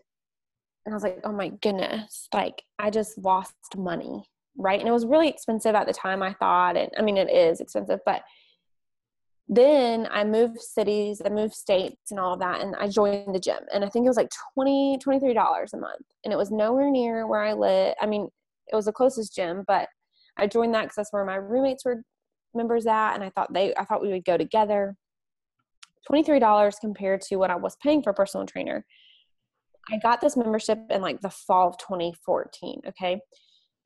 and 0.84 0.92
I 0.92 0.96
was 0.96 1.02
like, 1.02 1.20
oh 1.24 1.32
my 1.32 1.48
goodness, 1.48 2.28
like 2.34 2.62
I 2.78 2.90
just 2.90 3.16
lost 3.18 3.54
money, 3.76 4.24
right? 4.56 4.78
And 4.78 4.88
it 4.88 4.92
was 4.92 5.06
really 5.06 5.28
expensive 5.28 5.74
at 5.74 5.86
the 5.86 5.92
time, 5.94 6.22
I 6.22 6.34
thought. 6.34 6.76
And 6.76 6.90
I 6.98 7.02
mean, 7.02 7.16
it 7.16 7.30
is 7.30 7.60
expensive, 7.60 8.00
but 8.04 8.22
then 9.48 10.08
I 10.10 10.24
moved 10.24 10.60
cities, 10.60 11.20
I 11.24 11.28
moved 11.28 11.54
states 11.54 12.10
and 12.10 12.18
all 12.18 12.34
of 12.34 12.40
that, 12.40 12.60
and 12.60 12.74
I 12.76 12.88
joined 12.88 13.34
the 13.34 13.40
gym. 13.40 13.60
And 13.72 13.84
I 13.84 13.88
think 13.88 14.04
it 14.04 14.08
was 14.08 14.16
like 14.16 14.30
20 14.54 14.98
$23 14.98 15.72
a 15.72 15.76
month. 15.76 16.06
And 16.24 16.32
it 16.32 16.36
was 16.36 16.50
nowhere 16.50 16.90
near 16.90 17.26
where 17.26 17.42
I 17.42 17.52
live. 17.52 17.94
I 18.00 18.06
mean, 18.06 18.28
it 18.68 18.76
was 18.76 18.86
the 18.86 18.92
closest 18.92 19.34
gym, 19.34 19.64
but 19.66 19.88
I 20.36 20.46
joined 20.46 20.74
that 20.74 20.82
because 20.82 20.96
that's 20.96 21.12
where 21.12 21.24
my 21.24 21.36
roommates 21.36 21.84
were 21.84 22.02
members 22.54 22.86
at. 22.86 23.14
And 23.14 23.24
I 23.24 23.30
thought 23.30 23.52
they, 23.52 23.74
I 23.76 23.84
thought 23.84 24.02
we 24.02 24.12
would 24.12 24.24
go 24.24 24.36
together. 24.36 24.96
$23 26.10 26.74
compared 26.82 27.22
to 27.22 27.36
what 27.36 27.50
I 27.50 27.56
was 27.56 27.76
paying 27.82 28.02
for 28.02 28.10
a 28.10 28.14
personal 28.14 28.46
trainer 28.46 28.84
I 29.90 29.98
got 29.98 30.20
this 30.20 30.36
membership 30.36 30.78
in 30.90 31.02
like 31.02 31.20
the 31.20 31.30
fall 31.30 31.68
of 31.68 31.78
2014. 31.78 32.82
Okay. 32.88 33.20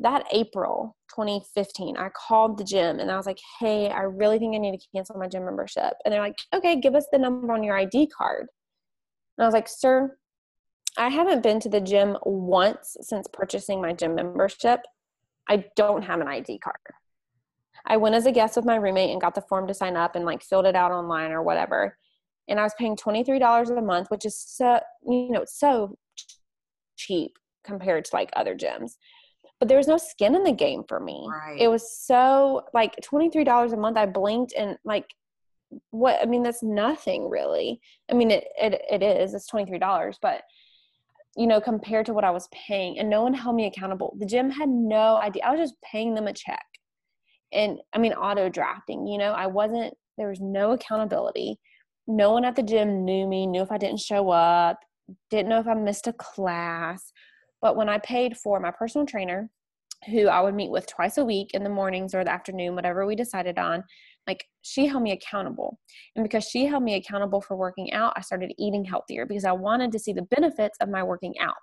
That 0.01 0.27
April 0.33 0.97
2015, 1.11 1.97
I 1.97 2.09
called 2.11 2.57
the 2.57 2.65
gym 2.65 3.01
and 3.01 3.11
I 3.11 3.17
was 3.17 3.27
like, 3.27 3.41
hey, 3.59 3.91
I 3.91 4.03
really 4.03 4.39
think 4.39 4.55
I 4.55 4.59
need 4.59 4.79
to 4.79 4.87
cancel 4.95 5.19
my 5.19 5.27
gym 5.27 5.45
membership. 5.45 5.95
And 6.05 6.13
they're 6.13 6.21
like, 6.21 6.39
okay, 6.55 6.81
give 6.81 6.95
us 6.95 7.07
the 7.11 7.19
number 7.19 7.53
on 7.53 7.65
your 7.65 7.77
ID 7.77 8.09
card. 8.17 8.47
And 9.37 9.45
I 9.45 9.47
was 9.47 9.55
like, 9.55 9.69
sir, 9.69 10.17
I 10.97 11.09
haven't 11.09 11.43
been 11.43 11.59
to 11.61 11.69
the 11.69 11.81
gym 11.81 12.17
once 12.23 12.97
since 13.01 13.27
purchasing 13.33 13.81
my 13.81 13.93
gym 13.93 14.15
membership. 14.15 14.81
I 15.49 15.65
don't 15.75 16.03
have 16.03 16.21
an 16.21 16.29
ID 16.29 16.59
card. 16.59 16.77
I 17.85 17.97
went 17.97 18.15
as 18.15 18.27
a 18.27 18.33
guest 18.33 18.55
with 18.55 18.65
my 18.65 18.77
roommate 18.77 19.11
and 19.11 19.21
got 19.21 19.35
the 19.35 19.41
form 19.41 19.67
to 19.67 19.75
sign 19.75 19.97
up 19.97 20.15
and 20.15 20.25
like 20.25 20.43
filled 20.43 20.67
it 20.67 20.77
out 20.77 20.93
online 20.93 21.33
or 21.33 21.43
whatever 21.43 21.97
and 22.49 22.59
I 22.59 22.63
was 22.63 22.75
paying 22.79 22.97
$23 22.97 23.79
a 23.79 23.83
month, 23.83 24.11
which 24.11 24.25
is 24.25 24.37
so, 24.37 24.81
you 25.07 25.31
know, 25.31 25.45
so 25.47 25.97
cheap 26.97 27.33
compared 27.65 28.05
to 28.07 28.11
like 28.15 28.31
other 28.35 28.55
gyms. 28.55 28.93
But 29.61 29.69
there 29.69 29.79
was 29.79 29.89
no 29.89 29.99
skin 29.99 30.35
in 30.35 30.45
the 30.45 30.53
game 30.53 30.85
for 30.89 31.01
me. 31.01 31.27
Right. 31.29 31.61
It 31.61 31.69
was 31.69 31.91
so 31.91 32.63
like 32.73 32.95
$23 33.03 33.73
a 33.73 33.77
month. 33.77 33.97
I 33.97 34.07
blinked 34.07 34.55
and 34.57 34.77
like, 34.85 35.07
what, 35.91 36.19
I 36.23 36.27
mean, 36.27 36.43
that's 36.43 36.63
nothing 36.63 37.29
really. 37.29 37.81
I 38.11 38.15
mean, 38.15 38.31
it, 38.31 38.45
it, 38.61 38.81
it 38.91 39.03
is, 39.03 39.35
it's 39.35 39.51
$23, 39.51 40.15
but 40.23 40.43
you 41.37 41.47
know, 41.47 41.61
compared 41.61 42.07
to 42.07 42.15
what 42.15 42.25
I 42.25 42.31
was 42.31 42.49
paying 42.53 42.99
and 42.99 43.09
no 43.09 43.23
one 43.23 43.35
held 43.35 43.55
me 43.55 43.67
accountable. 43.67 44.17
The 44.19 44.27
gym 44.27 44.51
had 44.51 44.69
no 44.69 45.19
idea. 45.19 45.43
I 45.45 45.53
was 45.53 45.61
just 45.61 45.81
paying 45.83 46.15
them 46.15 46.27
a 46.27 46.33
check 46.33 46.65
and 47.53 47.79
I 47.93 47.99
mean, 47.99 48.13
auto 48.13 48.49
drafting, 48.49 49.07
you 49.07 49.19
know, 49.19 49.33
I 49.33 49.47
wasn't, 49.47 49.95
there 50.17 50.29
was 50.29 50.41
no 50.41 50.73
accountability 50.73 51.59
no 52.09 52.33
one 52.33 52.45
at 52.45 52.57
the 52.57 52.63
gym 52.63 53.05
knew 53.05 53.27
me, 53.27 53.47
knew 53.47 53.63
if 53.63 53.71
I 53.71 53.79
didn't 53.79 54.01
show 54.01 54.31
up, 54.31 54.79
didn't 55.31 55.49
know 55.49 55.61
if 55.61 55.69
I 55.69 55.75
missed 55.75 56.07
a 56.07 56.13
class. 56.13 57.13
But 57.61 57.77
when 57.77 57.89
I 57.89 57.99
paid 57.99 58.37
for 58.37 58.59
my 58.59 58.71
personal 58.71 59.07
trainer, 59.07 59.51
who 60.07 60.29
I 60.29 60.41
would 60.41 60.55
meet 60.55 60.71
with 60.71 60.87
twice 60.87 61.19
a 61.19 61.25
week 61.25 61.51
in 61.55 61.65
the 61.65 61.71
mornings 61.71 62.15
or 62.15 62.25
the 62.25 62.33
afternoon, 62.33 62.75
whatever 62.75 63.07
we 63.07 63.17
decided 63.17 63.59
on. 63.59 63.85
Like 64.27 64.45
she 64.63 64.87
held 64.87 65.03
me 65.03 65.13
accountable. 65.13 65.79
And 66.15 66.23
because 66.23 66.45
she 66.45 66.67
held 66.67 66.83
me 66.83 66.95
accountable 66.95 67.41
for 67.41 67.57
working 67.57 67.93
out, 67.93 68.13
I 68.17 68.21
started 68.21 68.53
eating 68.59 68.85
healthier 68.85 69.27
because 69.27 69.45
I 69.45 69.53
wanted 69.53 69.93
to 69.93 69.99
see 69.99 70.13
the 70.13 70.23
benefits 70.23 70.77
of 70.81 70.89
my 70.89 71.03
working 71.03 71.35
out. 71.41 71.55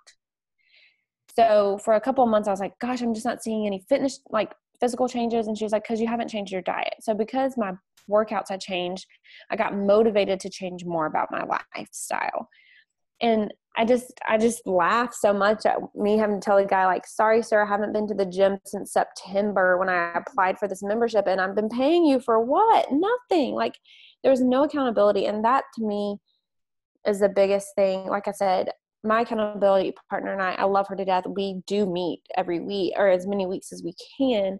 So 1.34 1.78
for 1.84 1.94
a 1.94 2.00
couple 2.00 2.24
of 2.24 2.30
months, 2.30 2.48
I 2.48 2.50
was 2.50 2.60
like, 2.60 2.78
gosh, 2.80 3.02
I'm 3.02 3.14
just 3.14 3.26
not 3.26 3.42
seeing 3.42 3.66
any 3.66 3.84
fitness, 3.88 4.20
like 4.30 4.52
physical 4.80 5.08
changes. 5.08 5.46
And 5.46 5.56
she 5.56 5.64
was 5.64 5.72
like, 5.72 5.84
because 5.84 6.00
you 6.00 6.06
haven't 6.06 6.28
changed 6.28 6.52
your 6.52 6.62
diet. 6.62 6.94
So 7.00 7.14
because 7.14 7.56
my 7.56 7.72
workouts 8.08 8.50
I 8.50 8.56
changed, 8.56 9.06
I 9.50 9.56
got 9.56 9.76
motivated 9.76 10.40
to 10.40 10.50
change 10.50 10.84
more 10.84 11.06
about 11.06 11.30
my 11.30 11.44
lifestyle. 11.76 12.48
And 13.20 13.52
I 13.78 13.84
just 13.84 14.12
I 14.26 14.38
just 14.38 14.66
laugh 14.66 15.14
so 15.14 15.32
much 15.32 15.66
at 15.66 15.76
me 15.94 16.16
having 16.16 16.40
to 16.40 16.44
tell 16.44 16.56
a 16.56 16.64
guy 16.64 16.86
like, 16.86 17.06
sorry, 17.06 17.42
sir, 17.42 17.62
I 17.62 17.68
haven't 17.68 17.92
been 17.92 18.06
to 18.08 18.14
the 18.14 18.24
gym 18.24 18.58
since 18.64 18.92
September 18.92 19.76
when 19.78 19.88
I 19.88 20.12
applied 20.14 20.58
for 20.58 20.66
this 20.66 20.82
membership 20.82 21.26
and 21.26 21.40
I've 21.40 21.54
been 21.54 21.68
paying 21.68 22.04
you 22.04 22.20
for 22.20 22.42
what? 22.42 22.86
Nothing. 22.90 23.54
Like 23.54 23.74
there's 24.24 24.40
no 24.40 24.64
accountability. 24.64 25.26
And 25.26 25.44
that 25.44 25.64
to 25.74 25.86
me 25.86 26.16
is 27.06 27.20
the 27.20 27.28
biggest 27.28 27.68
thing. 27.76 28.06
Like 28.06 28.28
I 28.28 28.32
said, 28.32 28.70
my 29.04 29.20
accountability 29.20 29.94
partner 30.10 30.32
and 30.32 30.42
I, 30.42 30.52
I 30.52 30.64
love 30.64 30.86
her 30.88 30.96
to 30.96 31.04
death. 31.04 31.24
We 31.26 31.60
do 31.66 31.86
meet 31.86 32.22
every 32.36 32.60
week 32.60 32.94
or 32.96 33.08
as 33.08 33.26
many 33.26 33.46
weeks 33.46 33.72
as 33.72 33.82
we 33.82 33.94
can. 34.18 34.58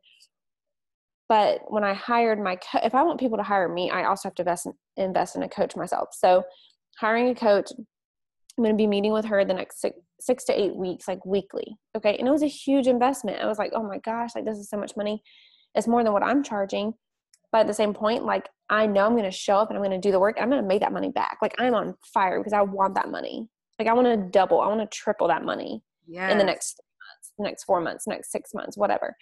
But 1.28 1.60
when 1.68 1.84
I 1.84 1.94
hired 1.94 2.38
my, 2.38 2.56
co- 2.56 2.80
if 2.82 2.94
I 2.94 3.02
want 3.02 3.20
people 3.20 3.36
to 3.36 3.42
hire 3.42 3.68
me, 3.68 3.90
I 3.90 4.04
also 4.04 4.28
have 4.28 4.34
to 4.36 4.42
invest 4.42 4.66
in, 4.66 4.72
invest 4.96 5.36
in 5.36 5.42
a 5.42 5.48
coach 5.48 5.74
myself. 5.76 6.10
So 6.12 6.44
hiring 6.98 7.28
a 7.28 7.34
coach, 7.34 7.72
I'm 7.76 8.64
going 8.64 8.74
to 8.74 8.76
be 8.76 8.86
meeting 8.86 9.12
with 9.12 9.24
her 9.26 9.44
the 9.44 9.54
next 9.54 9.80
six, 9.80 9.98
six 10.20 10.44
to 10.44 10.58
eight 10.58 10.74
weeks, 10.74 11.08
like 11.08 11.24
weekly. 11.26 11.76
Okay. 11.96 12.16
And 12.16 12.28
it 12.28 12.30
was 12.30 12.42
a 12.42 12.48
huge 12.48 12.86
investment. 12.86 13.42
I 13.42 13.46
was 13.46 13.58
like, 13.58 13.72
oh 13.74 13.82
my 13.82 13.98
gosh, 13.98 14.30
like 14.34 14.44
this 14.44 14.58
is 14.58 14.70
so 14.70 14.78
much 14.78 14.96
money. 14.96 15.22
It's 15.74 15.88
more 15.88 16.02
than 16.02 16.12
what 16.12 16.22
I'm 16.22 16.42
charging. 16.42 16.94
But 17.52 17.62
at 17.62 17.66
the 17.66 17.74
same 17.74 17.92
point, 17.92 18.24
like 18.24 18.48
I 18.70 18.86
know 18.86 19.04
I'm 19.04 19.12
going 19.12 19.24
to 19.24 19.30
show 19.30 19.56
up 19.56 19.68
and 19.68 19.76
I'm 19.76 19.84
going 19.84 20.00
to 20.00 20.06
do 20.06 20.12
the 20.12 20.20
work. 20.20 20.36
I'm 20.40 20.48
going 20.48 20.62
to 20.62 20.66
make 20.66 20.80
that 20.80 20.92
money 20.92 21.10
back. 21.10 21.38
Like 21.42 21.54
I'm 21.58 21.74
on 21.74 21.94
fire 22.12 22.38
because 22.38 22.52
I 22.52 22.62
want 22.62 22.94
that 22.94 23.10
money. 23.10 23.48
Like 23.78 23.88
I 23.88 23.92
want 23.92 24.06
to 24.06 24.16
double, 24.16 24.60
I 24.60 24.68
want 24.68 24.80
to 24.80 24.96
triple 24.96 25.28
that 25.28 25.44
money 25.44 25.82
yes. 26.06 26.32
in 26.32 26.38
the 26.38 26.44
next 26.44 26.80
months, 27.00 27.32
next 27.38 27.64
four 27.64 27.80
months, 27.80 28.06
next 28.06 28.32
six 28.32 28.54
months, 28.54 28.76
whatever. 28.76 29.14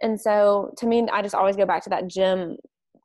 And 0.00 0.20
so 0.20 0.72
to 0.78 0.86
me, 0.86 1.06
I 1.12 1.22
just 1.22 1.34
always 1.34 1.56
go 1.56 1.66
back 1.66 1.82
to 1.84 1.90
that 1.90 2.08
gym 2.08 2.56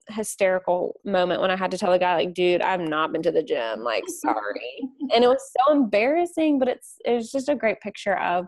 hysterical 0.09 0.99
moment 1.05 1.41
when 1.41 1.51
I 1.51 1.55
had 1.55 1.71
to 1.71 1.77
tell 1.77 1.93
a 1.93 1.99
guy 1.99 2.15
like, 2.15 2.33
dude, 2.33 2.61
I've 2.61 2.81
not 2.81 3.11
been 3.11 3.23
to 3.23 3.31
the 3.31 3.43
gym. 3.43 3.79
Like, 3.83 4.03
sorry. 4.07 4.79
and 5.13 5.23
it 5.23 5.27
was 5.27 5.51
so 5.57 5.73
embarrassing, 5.73 6.59
but 6.59 6.67
it's 6.67 6.95
it 7.05 7.13
was 7.13 7.31
just 7.31 7.49
a 7.49 7.55
great 7.55 7.79
picture 7.81 8.17
of 8.17 8.47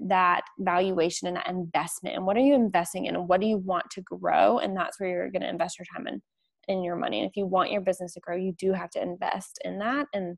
that 0.00 0.42
valuation 0.58 1.28
and 1.28 1.36
that 1.36 1.48
investment. 1.48 2.16
And 2.16 2.26
what 2.26 2.36
are 2.36 2.40
you 2.40 2.54
investing 2.54 3.06
in 3.06 3.16
and 3.16 3.28
what 3.28 3.40
do 3.40 3.46
you 3.46 3.58
want 3.58 3.90
to 3.92 4.02
grow? 4.02 4.58
And 4.58 4.76
that's 4.76 5.00
where 5.00 5.08
you're 5.08 5.30
gonna 5.30 5.48
invest 5.48 5.78
your 5.78 5.86
time 5.94 6.06
in 6.06 6.20
in 6.68 6.82
your 6.82 6.96
money. 6.96 7.20
And 7.20 7.28
if 7.28 7.36
you 7.36 7.46
want 7.46 7.70
your 7.70 7.82
business 7.82 8.14
to 8.14 8.20
grow, 8.20 8.36
you 8.36 8.52
do 8.52 8.72
have 8.72 8.90
to 8.90 9.02
invest 9.02 9.58
in 9.64 9.78
that. 9.78 10.06
And 10.12 10.36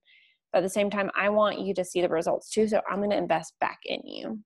but 0.53 0.59
at 0.59 0.63
the 0.63 0.71
same 0.71 0.91
time, 0.91 1.11
I 1.17 1.29
want 1.29 1.61
you 1.61 1.75
to 1.75 1.85
see 1.85 2.01
the 2.01 2.09
results 2.09 2.51
too. 2.51 2.69
So 2.69 2.81
I'm 2.89 3.01
gonna 3.01 3.17
invest 3.17 3.55
back 3.61 3.79
in 3.85 4.01
you. 4.05 4.41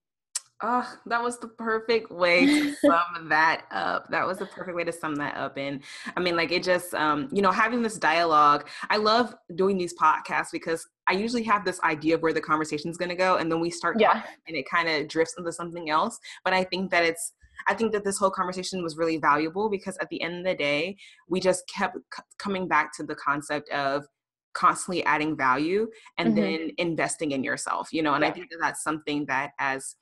Oh, 0.63 0.95
that 1.07 1.23
was 1.23 1.39
the 1.39 1.49
perfect 1.49 2.11
way 2.11 2.45
to 2.45 2.75
sum 2.75 3.29
that 3.29 3.65
up. 3.71 4.11
That 4.11 4.27
was 4.27 4.39
the 4.39 4.47
perfect 4.47 4.77
way 4.77 4.85
to 4.85 4.93
sum 4.93 5.15
that 5.17 5.37
up. 5.37 5.57
And 5.57 5.83
I 6.17 6.21
mean, 6.21 6.37
like, 6.37 6.53
it 6.53 6.63
just, 6.63 6.93
um, 6.93 7.29
you 7.33 7.41
know, 7.41 7.51
having 7.51 7.83
this 7.83 7.97
dialogue. 7.97 8.69
I 8.91 8.99
love 8.99 9.35
doing 9.55 9.79
these 9.79 9.95
podcasts 9.95 10.51
because 10.53 10.87
I 11.07 11.13
usually 11.13 11.45
have 11.45 11.65
this 11.65 11.81
idea 11.81 12.15
of 12.15 12.23
where 12.23 12.35
the 12.35 12.43
conversation 12.43 12.91
is 12.91 12.99
going 12.99 13.09
to 13.09 13.15
go. 13.15 13.37
And 13.37 13.51
then 13.51 13.61
we 13.61 13.71
start 13.71 13.99
yeah. 13.99 14.13
talking 14.13 14.31
and 14.49 14.57
it 14.57 14.67
kind 14.71 14.89
of 14.89 15.09
drifts 15.09 15.35
into 15.39 15.51
something 15.51 15.89
else. 15.89 16.19
But 16.45 16.53
I 16.53 16.65
think 16.65 16.91
that 16.91 17.05
it's, 17.05 17.33
I 17.67 17.75
think 17.75 17.93
that 17.93 18.05
this 18.05 18.19
whole 18.19 18.31
conversation 18.31 18.83
was 18.83 18.97
really 18.97 19.17
valuable 19.17 19.71
because 19.71 19.97
at 19.99 20.09
the 20.11 20.21
end 20.23 20.39
of 20.39 20.45
the 20.45 20.55
day, 20.55 20.97
we 21.29 21.41
just 21.41 21.65
kept 21.75 21.97
c- 22.15 22.23
coming 22.39 22.69
back 22.69 22.95
to 22.97 23.03
the 23.03 23.15
concept 23.15 23.71
of 23.71 24.07
constantly 24.53 25.05
adding 25.05 25.37
value 25.37 25.89
and 26.19 26.35
mm-hmm. 26.35 26.41
then 26.41 26.71
investing 26.79 27.33
in 27.33 27.45
yourself, 27.45 27.89
you 27.93 28.03
know, 28.03 28.15
and 28.15 28.23
yeah. 28.23 28.31
I 28.31 28.33
think 28.33 28.51
that 28.51 28.59
that's 28.61 28.83
something 28.83 29.25
that 29.27 29.53
as 29.59 29.97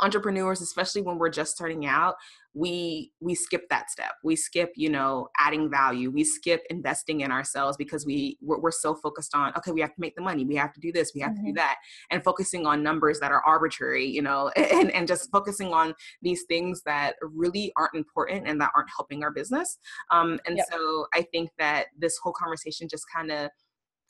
entrepreneurs 0.00 0.60
especially 0.60 1.02
when 1.02 1.18
we're 1.18 1.30
just 1.30 1.52
starting 1.54 1.86
out 1.86 2.16
we 2.56 3.12
we 3.20 3.34
skip 3.34 3.68
that 3.68 3.90
step 3.90 4.12
we 4.24 4.34
skip 4.34 4.72
you 4.76 4.88
know 4.88 5.28
adding 5.38 5.70
value 5.70 6.10
we 6.10 6.24
skip 6.24 6.62
investing 6.70 7.20
in 7.20 7.30
ourselves 7.30 7.76
because 7.76 8.06
we 8.06 8.38
we're, 8.40 8.58
we're 8.58 8.70
so 8.70 8.94
focused 8.94 9.34
on 9.34 9.52
okay 9.56 9.72
we 9.72 9.80
have 9.80 9.94
to 9.94 10.00
make 10.00 10.16
the 10.16 10.22
money 10.22 10.44
we 10.44 10.56
have 10.56 10.72
to 10.72 10.80
do 10.80 10.90
this 10.90 11.12
we 11.14 11.20
have 11.20 11.32
mm-hmm. 11.32 11.46
to 11.46 11.52
do 11.52 11.52
mm-hmm. 11.52 11.56
that 11.56 11.76
and 12.10 12.24
focusing 12.24 12.64
on 12.66 12.82
numbers 12.82 13.20
that 13.20 13.30
are 13.30 13.42
arbitrary 13.44 14.06
you 14.06 14.22
know 14.22 14.48
and, 14.56 14.90
and 14.92 15.06
just 15.06 15.30
focusing 15.30 15.72
on 15.74 15.94
these 16.22 16.44
things 16.44 16.82
that 16.86 17.16
really 17.20 17.72
aren't 17.76 17.94
important 17.94 18.48
and 18.48 18.58
that 18.58 18.70
aren't 18.74 18.88
helping 18.96 19.22
our 19.22 19.30
business 19.30 19.78
um, 20.10 20.40
and 20.46 20.56
yep. 20.56 20.66
so 20.72 21.06
i 21.14 21.20
think 21.20 21.50
that 21.58 21.86
this 21.98 22.16
whole 22.22 22.32
conversation 22.32 22.88
just 22.88 23.04
kind 23.14 23.30
of 23.30 23.50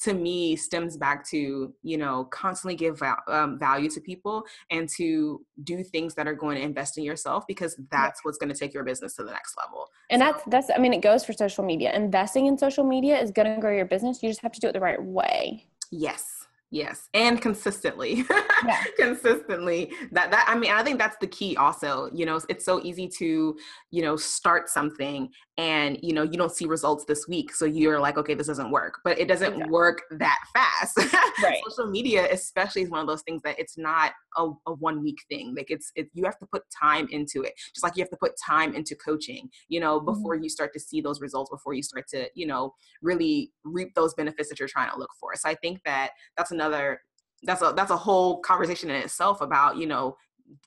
to 0.01 0.15
me 0.15 0.57
stems 0.57 0.97
back 0.97 1.27
to 1.29 1.73
you 1.83 1.97
know 1.97 2.25
constantly 2.27 2.77
give 2.77 3.03
um, 3.29 3.59
value 3.59 3.89
to 3.91 4.01
people 4.01 4.45
and 4.71 4.89
to 4.89 5.45
do 5.65 5.83
things 5.83 6.15
that 6.15 6.27
are 6.27 6.35
going 6.35 6.57
to 6.57 6.63
invest 6.63 6.99
in 6.99 7.05
yourself 7.05 7.45
because 7.47 7.77
that's 7.91 8.25
what's 8.25 8.39
going 8.39 8.53
to 8.53 8.59
take 8.59 8.75
your 8.75 8.85
business 8.85 9.15
to 9.15 9.25
the 9.25 9.31
next 9.31 9.57
level 9.57 9.89
and 10.11 10.21
so. 10.21 10.27
that's 10.27 10.43
that's 10.47 10.71
i 10.77 10.79
mean 10.81 10.93
it 10.93 11.01
goes 11.03 11.25
for 11.25 11.33
social 11.33 11.65
media 11.65 11.95
investing 11.95 12.47
in 12.47 12.59
social 12.59 12.85
media 12.85 13.19
is 13.19 13.31
going 13.31 13.53
to 13.53 13.61
grow 13.61 13.75
your 13.75 13.87
business 13.87 14.23
you 14.23 14.29
just 14.29 14.43
have 14.43 14.53
to 14.53 14.61
do 14.61 14.69
it 14.69 14.73
the 14.73 14.81
right 14.81 15.03
way 15.03 15.65
yes 15.91 16.37
Yes, 16.71 17.09
and 17.15 17.41
consistently. 17.41 18.25
Yeah. 18.67 18.83
consistently. 18.97 19.93
That 20.11 20.31
that 20.33 20.47
I 20.49 20.59
mean, 20.59 20.73
I 20.73 20.83
think 20.83 20.99
that's 20.99 21.17
the 21.21 21.27
key 21.29 21.57
also. 21.57 22.11
You 22.13 22.27
know, 22.27 22.41
it's 22.49 22.65
so 22.65 22.83
easy 22.83 23.09
to, 23.19 23.57
you 23.91 24.03
know, 24.03 24.17
start 24.17 24.69
something 24.69 25.29
and, 25.59 25.99
you 26.03 26.13
know, 26.13 26.23
you 26.23 26.37
don't 26.37 26.53
see 26.53 26.67
results 26.67 27.07
this 27.07 27.27
week, 27.27 27.55
so 27.55 27.65
you're 27.65 27.99
like, 27.99 28.19
okay, 28.19 28.35
this 28.35 28.47
doesn't 28.47 28.71
work. 28.71 29.01
But 29.05 29.19
it 29.19 29.27
doesn't 29.27 29.55
exactly. 29.55 29.71
work 29.73 30.03
that 30.19 30.39
fast. 30.53 30.99
Right. 31.43 31.61
Social 31.69 31.91
media 31.91 32.29
especially 32.31 32.83
is 32.83 32.91
one 32.91 33.01
of 33.01 33.07
those 33.07 33.23
things 33.23 33.41
that 33.43 33.59
it's 33.59 33.79
not 33.79 34.13
a, 34.37 34.51
a 34.67 34.75
one 34.75 35.03
week 35.03 35.19
thing. 35.31 35.55
Like 35.57 35.71
it's 35.71 35.93
it, 35.95 36.09
you 36.13 36.25
have 36.25 36.39
to 36.41 36.47
put 36.47 36.63
time 36.71 37.09
into 37.11 37.43
it. 37.43 37.55
Just 37.75 37.83
like 37.83 37.97
you 37.97 38.03
have 38.03 38.11
to 38.11 38.17
put 38.19 38.33
time 38.45 38.75
into 38.75 38.95
coaching, 38.95 39.49
you 39.69 39.81
know, 39.81 39.99
before 39.99 40.35
mm-hmm. 40.35 40.45
you 40.45 40.51
start 40.51 40.73
to 40.75 40.81
see 40.81 41.01
those 41.01 41.21
results, 41.21 41.51
before 41.51 41.73
you 41.73 41.83
start 41.83 42.07
to, 42.09 42.29
you 42.35 42.47
know, 42.47 42.75
really 43.01 43.53
reap 43.65 43.95
those 43.95 44.13
benefits 44.15 44.51
that 44.51 44.59
you're 44.59 44.69
trying 44.69 44.91
to 44.91 44.99
look 44.99 45.11
for. 45.19 45.35
So 45.37 45.49
I 45.49 45.55
think 45.55 45.81
that 45.85 46.11
that's 46.37 46.51
another 46.51 47.01
that's 47.43 47.63
a 47.63 47.73
that's 47.77 47.91
a 47.91 47.97
whole 47.97 48.41
conversation 48.41 48.91
in 48.91 48.97
itself 48.97 49.41
about, 49.41 49.77
you 49.77 49.87
know, 49.87 50.17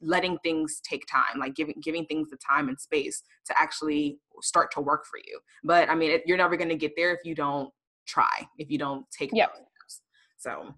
letting 0.02 0.38
things 0.40 0.82
take 0.88 1.06
time 1.08 1.40
like 1.40 1.56
giving 1.56 1.76
giving 1.82 2.06
things 2.06 2.30
the 2.30 2.38
time 2.38 2.70
and 2.70 2.80
space 2.80 3.24
to 3.46 3.54
actually 3.60 4.20
start 4.42 4.72
to 4.72 4.82
work 4.82 5.06
for 5.06 5.18
you 5.18 5.40
but 5.64 5.90
i 5.90 5.96
mean 5.96 6.12
it, 6.12 6.24
you're 6.26 6.38
never 6.38 6.58
going 6.58 6.70
to 6.70 6.76
get 6.76 6.94
there 6.96 7.12
if 7.12 7.20
you 7.24 7.36
don't 7.36 7.70
try 8.08 8.48
if 8.58 8.70
you 8.70 8.78
don't 8.78 9.06
take 9.12 9.32
yep. 9.34 9.52
steps 9.56 10.02
so 10.38 10.74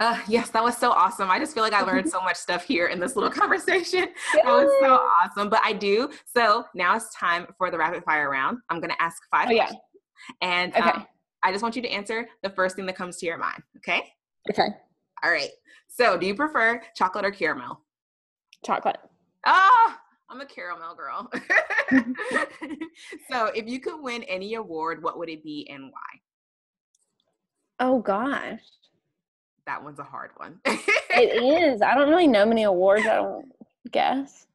uh, 0.00 0.18
yes, 0.26 0.50
that 0.50 0.64
was 0.64 0.76
so 0.76 0.90
awesome. 0.90 1.30
I 1.30 1.38
just 1.38 1.54
feel 1.54 1.62
like 1.62 1.72
I 1.72 1.82
learned 1.82 2.08
so 2.10 2.20
much 2.22 2.36
stuff 2.36 2.64
here 2.64 2.88
in 2.88 2.98
this 2.98 3.14
little 3.14 3.30
conversation. 3.40 4.08
That 4.34 4.44
was 4.46 4.68
so 4.80 4.94
awesome. 4.94 5.48
But 5.48 5.60
I 5.62 5.72
do. 5.72 6.10
So 6.24 6.64
now 6.74 6.96
it's 6.96 7.14
time 7.14 7.46
for 7.56 7.70
the 7.70 7.78
rapid 7.78 8.02
fire 8.02 8.28
round. 8.28 8.58
I'm 8.68 8.80
going 8.80 8.90
to 8.90 9.00
ask 9.00 9.22
five 9.30 9.48
oh, 9.50 9.54
questions. 9.54 9.80
And 10.40 10.74
okay. 10.74 10.90
um, 10.90 11.06
I 11.44 11.52
just 11.52 11.62
want 11.62 11.76
you 11.76 11.82
to 11.82 11.88
answer 11.88 12.28
the 12.42 12.50
first 12.50 12.74
thing 12.74 12.86
that 12.86 12.96
comes 12.96 13.18
to 13.18 13.26
your 13.26 13.38
mind. 13.38 13.62
Okay. 13.76 14.02
Okay. 14.50 14.68
All 15.22 15.30
right. 15.30 15.50
So 15.88 16.16
do 16.18 16.26
you 16.26 16.34
prefer 16.34 16.82
chocolate 16.96 17.24
or 17.24 17.30
caramel? 17.30 17.80
Chocolate. 18.64 18.98
Ah, 19.44 20.00
I'm 20.30 20.40
a 20.40 20.46
caramel 20.46 20.94
girl. 20.94 21.30
so 23.30 23.46
if 23.46 23.66
you 23.66 23.80
could 23.80 24.00
win 24.00 24.22
any 24.24 24.54
award, 24.54 25.02
what 25.02 25.18
would 25.18 25.28
it 25.28 25.42
be 25.42 25.68
and 25.70 25.84
why? 25.84 26.20
Oh 27.80 28.00
gosh 28.00 28.60
that 29.66 29.82
one's 29.82 29.98
a 29.98 30.04
hard 30.04 30.30
one. 30.36 30.58
it 30.64 31.42
is. 31.74 31.82
I 31.82 31.94
don't 31.94 32.08
really 32.08 32.26
know 32.26 32.46
many 32.46 32.64
awards. 32.64 33.06
I 33.06 33.16
don't 33.16 33.52
guess. 33.90 34.46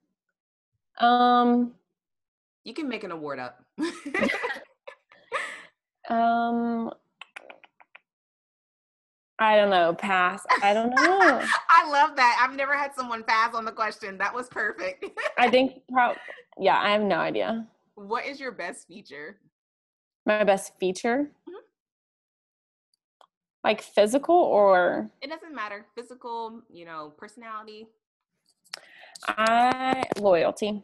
Um, 1.00 1.74
you 2.64 2.74
can 2.74 2.90
make 2.90 3.04
an 3.04 3.12
award 3.12 3.40
up. 3.40 3.64
um, 6.10 6.92
I 9.40 9.56
don't 9.56 9.70
know. 9.70 9.94
Pass. 9.94 10.44
I 10.64 10.74
don't 10.74 10.90
know. 10.90 11.42
I 11.70 11.90
love 11.90 12.16
that. 12.16 12.40
I've 12.42 12.56
never 12.56 12.76
had 12.76 12.94
someone 12.96 13.24
pass 13.24 13.54
on 13.54 13.66
the 13.66 13.72
question. 13.72 14.18
That 14.18 14.34
was 14.34 14.48
perfect. 14.48 15.06
I 15.38 15.50
think 15.52 15.82
probably. 15.92 16.18
Yeah, 16.60 16.80
I 16.82 16.92
have 16.92 17.02
no 17.04 17.18
idea. 17.18 17.68
What 17.96 18.26
is 18.26 18.40
your 18.40 18.52
best 18.52 18.88
feature? 18.88 19.38
My 20.26 20.44
best 20.44 20.74
feature? 20.80 21.30
Mm-hmm. 21.48 21.56
Like 23.64 23.82
physical 23.82 24.36
or? 24.36 25.10
It 25.22 25.30
doesn't 25.30 25.54
matter. 25.54 25.86
Physical, 25.96 26.62
you 26.70 26.86
know, 26.86 27.14
personality. 27.18 27.88
I 29.28 30.04
loyalty. 30.20 30.84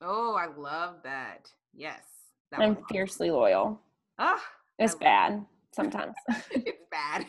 Oh, 0.00 0.34
I 0.34 0.46
love 0.46 0.96
that. 1.04 1.50
Yes. 1.74 2.02
That 2.50 2.60
I'm 2.60 2.78
fiercely 2.90 3.30
awesome. 3.30 3.40
loyal. 3.40 3.80
Ah, 4.18 4.42
it's 4.78 4.94
bad 4.94 5.44
sometimes. 5.72 6.14
it's 6.50 6.82
bad. 6.90 7.26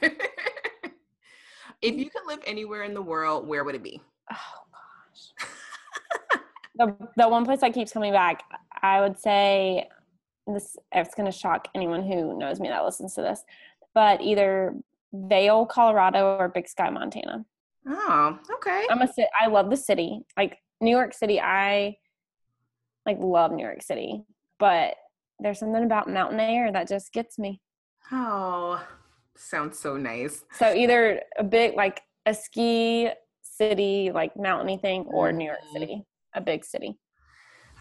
If 1.84 1.96
you 1.96 2.10
could 2.10 2.26
live 2.26 2.40
anywhere 2.48 2.84
in 2.84 2.94
the 2.94 3.02
world, 3.02 3.48
where 3.48 3.64
would 3.64 3.76
it 3.76 3.84
be? 3.84 4.02
Oh 4.32 4.38
gosh. 4.72 6.40
the 6.76 7.08
the 7.18 7.30
one 7.30 7.46
place 7.46 7.62
that 7.62 7.74
keeps 7.74 7.92
coming 7.92 8.14
back, 8.14 8.44
I 8.82 9.02
would 9.02 9.20
say 9.20 9.90
this 10.48 10.78
it's 10.92 11.16
going 11.16 11.32
to 11.32 11.38
shock 11.38 11.68
anyone 11.76 12.04
who 12.04 12.38
knows 12.38 12.60
me 12.60 12.70
that 12.70 12.84
listens 12.84 13.14
to 13.16 13.22
this, 13.22 13.44
but 13.94 14.22
either 14.22 14.76
Vail, 15.14 15.66
Colorado, 15.66 16.38
or 16.38 16.50
Big 16.50 16.68
Sky, 16.68 16.90
Montana. 16.90 17.46
Oh, 17.88 18.40
okay. 18.56 18.86
I'm 18.90 19.02
a 19.02 19.10
I 19.40 19.48
love 19.48 19.70
the 19.70 19.78
city. 19.78 20.22
Like 20.38 20.58
New 20.82 20.92
York 20.92 21.14
City, 21.14 21.40
I 21.40 21.98
like 23.06 23.18
love 23.20 23.52
New 23.52 23.64
York 23.64 23.82
City, 23.82 24.24
but 24.58 24.96
there's 25.40 25.60
something 25.60 25.84
about 25.84 26.10
mountain 26.10 26.40
air 26.40 26.72
that 26.72 26.88
just 26.88 27.12
gets 27.12 27.38
me. 27.38 27.62
Oh, 28.12 28.86
sounds 29.38 29.80
so 29.80 29.98
nice. 29.98 30.44
So 30.58 30.74
either 30.74 31.22
a 31.38 31.44
big 31.44 31.76
like 31.76 32.02
a 32.26 32.34
ski 32.34 33.10
city, 33.42 34.12
like 34.14 34.36
mountainy 34.38 34.78
thing, 34.78 35.06
or 35.08 35.32
New 35.32 35.46
York 35.46 35.60
mm-hmm. 35.66 35.80
City, 35.80 36.06
a 36.34 36.42
big 36.42 36.66
city. 36.66 36.98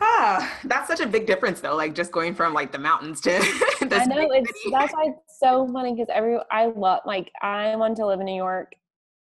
Ah, 0.00 0.58
that's 0.64 0.88
such 0.88 1.00
a 1.00 1.06
big 1.06 1.26
difference 1.26 1.60
though. 1.60 1.76
Like 1.76 1.94
just 1.94 2.10
going 2.12 2.34
from 2.34 2.54
like 2.54 2.72
the 2.72 2.78
mountains 2.78 3.20
to 3.22 3.36
I 3.36 4.04
know 4.06 4.30
it's 4.32 4.62
city. 4.62 4.70
that's 4.72 4.92
why 4.92 5.04
it's 5.06 5.38
so 5.38 5.68
funny 5.72 5.94
because 5.94 6.08
every 6.12 6.38
I 6.50 6.66
love 6.66 7.00
like 7.06 7.30
I 7.40 7.76
wanted 7.76 7.98
to 7.98 8.06
live 8.06 8.20
in 8.20 8.26
New 8.26 8.36
York. 8.36 8.72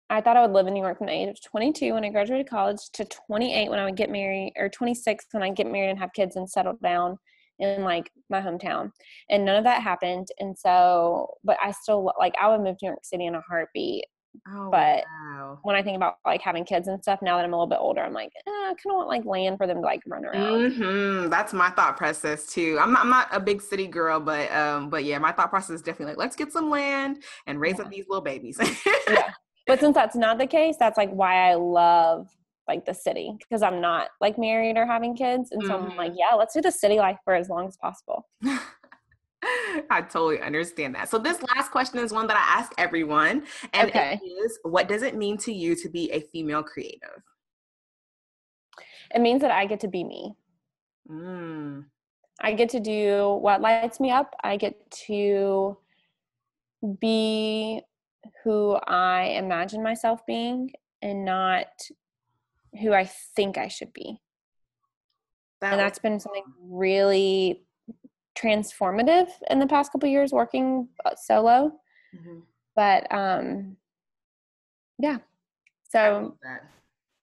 I 0.10 0.22
thought 0.22 0.38
I 0.38 0.42
would 0.42 0.54
live 0.54 0.68
in 0.68 0.74
New 0.74 0.82
York 0.82 0.98
from 0.98 1.08
the 1.08 1.14
age 1.14 1.30
of 1.30 1.42
22 1.42 1.94
when 1.94 2.06
I 2.06 2.10
graduated 2.10 2.50
college 2.50 2.90
to 2.94 3.06
28 3.06 3.70
when 3.70 3.80
I 3.80 3.86
would 3.86 3.98
get 3.98 4.10
married, 4.10 4.54
or 4.58 4.70
26 4.70 5.26
when 5.32 5.44
I 5.44 5.52
get 5.52 5.70
married 5.70 5.90
and 5.90 6.00
have 6.00 6.14
kids 6.14 6.38
and 6.38 6.50
settle 6.50 6.78
down 6.82 7.18
in 7.60 7.84
like 7.84 8.12
my 8.30 8.42
hometown. 8.42 8.92
And 9.30 9.46
none 9.46 9.56
of 9.56 9.64
that 9.64 9.82
happened. 9.84 10.28
And 10.40 10.58
so, 10.58 11.36
but 11.44 11.58
I 11.64 11.72
still 11.72 12.12
like 12.20 12.34
I 12.40 12.50
would 12.50 12.62
move 12.62 12.78
to 12.78 12.86
New 12.86 12.90
York 12.90 13.04
City 13.06 13.26
in 13.26 13.36
a 13.36 13.42
heartbeat. 13.42 14.06
Oh, 14.48 14.70
but 14.70 15.04
wow. 15.22 15.60
when 15.64 15.76
I 15.76 15.82
think 15.82 15.96
about 15.96 16.18
like 16.24 16.42
having 16.42 16.64
kids 16.64 16.88
and 16.88 17.02
stuff, 17.02 17.20
now 17.22 17.38
that 17.38 17.46
I'm 17.46 17.54
a 17.54 17.56
little 17.56 17.68
bit 17.68 17.80
older, 17.82 18.02
I'm 18.02 18.14
like, 18.14 18.32
eh, 18.46 18.52
I 18.52 18.68
kind 18.68 18.92
of 18.92 18.96
want 18.96 19.08
like 19.08 19.26
land 19.26 19.58
for 19.58 19.66
them 19.66 19.78
to 19.78 19.82
like 19.82 20.02
run 20.06 20.26
around. 20.26 20.72
Mm-hmm. 20.72 21.30
That's 21.30 21.54
my 21.54 21.70
thought 21.72 21.98
process 21.98 22.46
too. 22.46 22.78
I'm 22.80 22.94
not, 22.94 23.02
I'm 23.04 23.10
not 23.10 23.30
a 23.32 23.40
big 23.40 23.62
city 23.62 23.88
girl, 23.88 24.20
but 24.20 24.52
um, 24.52 24.90
but 24.90 25.06
yeah, 25.06 25.18
my 25.18 25.32
thought 25.32 25.50
process 25.50 25.72
is 25.72 25.82
definitely 25.82 26.14
like, 26.14 26.20
let's 26.20 26.36
get 26.36 26.52
some 26.52 26.70
land 26.70 27.24
and 27.48 27.60
raise 27.60 27.80
yeah. 27.80 27.86
up 27.86 27.92
these 27.92 28.06
little 28.08 28.24
babies. 28.24 28.60
yeah. 29.10 29.32
But 29.66 29.80
since 29.80 29.96
that's 29.96 30.16
not 30.16 30.38
the 30.38 30.48
case, 30.48 30.76
that's 30.80 30.98
like 30.98 31.12
why 31.12 31.50
I 31.50 31.56
love 31.56 32.28
like 32.68 32.86
the 32.86 32.94
city 32.94 33.36
because 33.40 33.62
I'm 33.62 33.82
not 33.82 34.10
like 34.22 34.38
married 34.38 34.78
or 34.78 34.86
having 34.86 35.16
kids. 35.16 35.52
And 35.52 35.62
so 35.64 35.74
mm-hmm. 35.74 35.92
I'm 35.92 35.98
like, 35.98 36.12
mm-hmm. 36.12 36.20
yeah, 36.20 36.36
let's 36.36 36.54
do 36.54 36.62
the 36.62 36.72
city 36.72 36.98
life 36.98 37.18
for 37.24 37.34
as 37.34 37.50
long 37.50 37.68
as 37.68 37.78
possible. 37.78 38.28
I 39.90 40.02
totally 40.02 40.42
understand 40.42 40.96
that. 40.96 41.10
So 41.10 41.18
this 41.18 41.42
last 41.56 41.72
question 41.72 42.00
is 42.00 42.12
one 42.12 42.28
that 42.28 42.38
I 42.38 42.60
ask 42.60 42.74
everyone. 42.78 43.44
And 43.74 43.90
okay. 43.90 44.20
it 44.22 44.26
is 44.26 44.60
what 44.64 44.88
does 44.88 45.04
it 45.04 45.16
mean 45.16 45.38
to 45.40 45.54
you 45.54 45.76
to 45.76 45.90
be 45.90 46.12
a 46.12 46.22
female 46.32 46.64
creative? 46.64 47.24
It 49.14 49.22
means 49.22 49.42
that 49.42 49.52
I 49.52 49.66
get 49.66 49.80
to 49.82 49.88
be 49.88 50.04
me. 50.04 50.34
Mm. 51.10 51.86
I 52.42 52.54
get 52.54 52.70
to 52.70 52.80
do 52.80 53.38
what 53.42 53.62
lights 53.62 54.00
me 54.00 54.12
up. 54.12 54.36
I 54.44 54.58
get 54.58 54.92
to 55.08 55.78
be 57.00 57.82
who 58.44 58.76
I 58.88 59.36
imagine 59.38 59.82
myself 59.82 60.26
being 60.26 60.72
and 61.02 61.26
not 61.26 61.68
who 62.82 62.94
I 62.94 63.06
think 63.36 63.58
I 63.58 63.68
should 63.68 63.94
be. 63.94 64.20
That 65.62 65.74
and 65.74 65.80
that's 65.80 66.00
been 66.00 66.20
something 66.20 66.44
really 66.62 67.64
transformative 68.38 69.30
in 69.50 69.60
the 69.60 69.66
past 69.66 69.92
couple 69.92 70.08
years 70.08 70.32
working 70.32 70.88
uh, 71.06 71.16
solo. 71.16 71.72
Mm-hmm. 72.16 72.40
But 72.76 73.12
um 73.12 73.78
yeah. 75.00 75.18
So 75.90 76.38
that. 76.44 76.64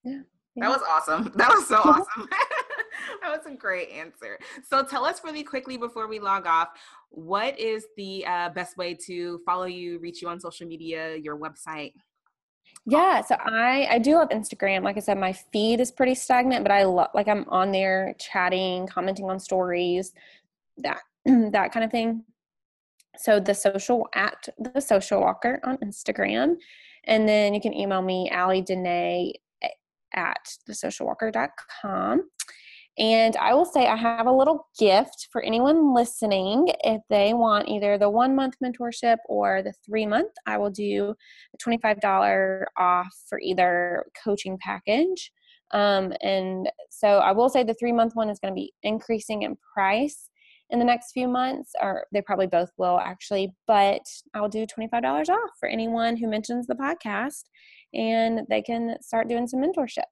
Yeah, 0.03 0.19
yeah. 0.55 0.69
That 0.69 0.69
was 0.69 0.81
awesome. 0.89 1.31
That 1.37 1.53
was 1.53 1.67
so 1.67 1.75
awesome. 1.83 2.27
that 3.21 3.29
was 3.29 3.45
a 3.45 3.55
great 3.55 3.89
answer. 3.89 4.39
So 4.67 4.83
tell 4.83 5.05
us 5.05 5.21
really 5.23 5.43
quickly 5.43 5.77
before 5.77 6.07
we 6.07 6.19
log 6.19 6.45
off, 6.45 6.69
what 7.09 7.57
is 7.59 7.85
the 7.97 8.25
uh, 8.25 8.49
best 8.49 8.77
way 8.77 8.93
to 9.05 9.39
follow 9.45 9.65
you, 9.65 9.99
reach 9.99 10.21
you 10.21 10.27
on 10.27 10.39
social 10.39 10.67
media, 10.67 11.15
your 11.15 11.37
website? 11.37 11.93
Yeah, 12.85 13.21
so 13.21 13.35
I 13.39 13.87
I 13.89 13.99
do 13.99 14.15
love 14.15 14.29
Instagram. 14.29 14.83
Like 14.83 14.97
I 14.97 14.99
said, 14.99 15.17
my 15.17 15.33
feed 15.33 15.79
is 15.79 15.91
pretty 15.91 16.15
stagnant, 16.15 16.63
but 16.63 16.71
I 16.71 16.83
love 16.83 17.09
like 17.13 17.27
I'm 17.27 17.45
on 17.49 17.71
there 17.71 18.15
chatting, 18.19 18.87
commenting 18.87 19.25
on 19.25 19.39
stories, 19.39 20.13
that 20.77 21.01
that 21.25 21.71
kind 21.71 21.83
of 21.83 21.91
thing. 21.91 22.23
So 23.17 23.39
the 23.39 23.55
social 23.55 24.07
at 24.13 24.49
the 24.59 24.79
social 24.81 25.21
walker 25.21 25.59
on 25.63 25.77
Instagram. 25.77 26.57
And 27.05 27.27
then 27.27 27.53
you 27.53 27.61
can 27.61 27.73
email 27.73 28.01
me, 28.01 28.29
Allie 28.29 28.61
Danae 28.61 29.33
at 30.13 30.55
the 30.65 30.73
thesocialwalker.com. 30.73 32.23
And 32.97 33.35
I 33.35 33.53
will 33.53 33.65
say 33.65 33.87
I 33.87 33.97
have 33.97 34.25
a 34.25 34.31
little 34.31 34.67
gift 34.79 35.27
for 35.31 35.41
anyone 35.43 35.93
listening. 35.93 36.71
If 36.83 37.01
they 37.09 37.33
want 37.33 37.67
either 37.67 37.97
the 37.97 38.09
one 38.09 38.35
month 38.35 38.55
mentorship 38.63 39.17
or 39.27 39.61
the 39.61 39.73
three 39.85 40.05
month, 40.05 40.31
I 40.45 40.57
will 40.57 40.69
do 40.69 41.13
a 41.53 41.69
$25 41.69 42.63
off 42.77 43.13
for 43.27 43.39
either 43.41 44.05
coaching 44.23 44.57
package. 44.61 45.31
Um, 45.71 46.13
and 46.21 46.69
so 46.89 47.07
I 47.17 47.33
will 47.33 47.49
say 47.49 47.63
the 47.63 47.73
three 47.73 47.91
month 47.91 48.15
one 48.15 48.29
is 48.29 48.39
going 48.39 48.53
to 48.53 48.55
be 48.55 48.71
increasing 48.83 49.41
in 49.41 49.57
price 49.73 50.29
in 50.69 50.79
the 50.79 50.85
next 50.85 51.11
few 51.11 51.27
months, 51.27 51.73
or 51.81 52.05
they 52.13 52.21
probably 52.21 52.47
both 52.47 52.69
will 52.77 52.99
actually, 52.99 53.53
but 53.67 54.01
I'll 54.33 54.49
do 54.49 54.65
$25 54.65 55.29
off 55.29 55.49
for 55.59 55.67
anyone 55.67 56.15
who 56.17 56.27
mentions 56.27 56.65
the 56.65 56.75
podcast 56.75 57.43
and 57.93 58.41
they 58.49 58.61
can 58.61 58.95
start 59.01 59.27
doing 59.27 59.47
some 59.47 59.61
mentorship. 59.61 60.05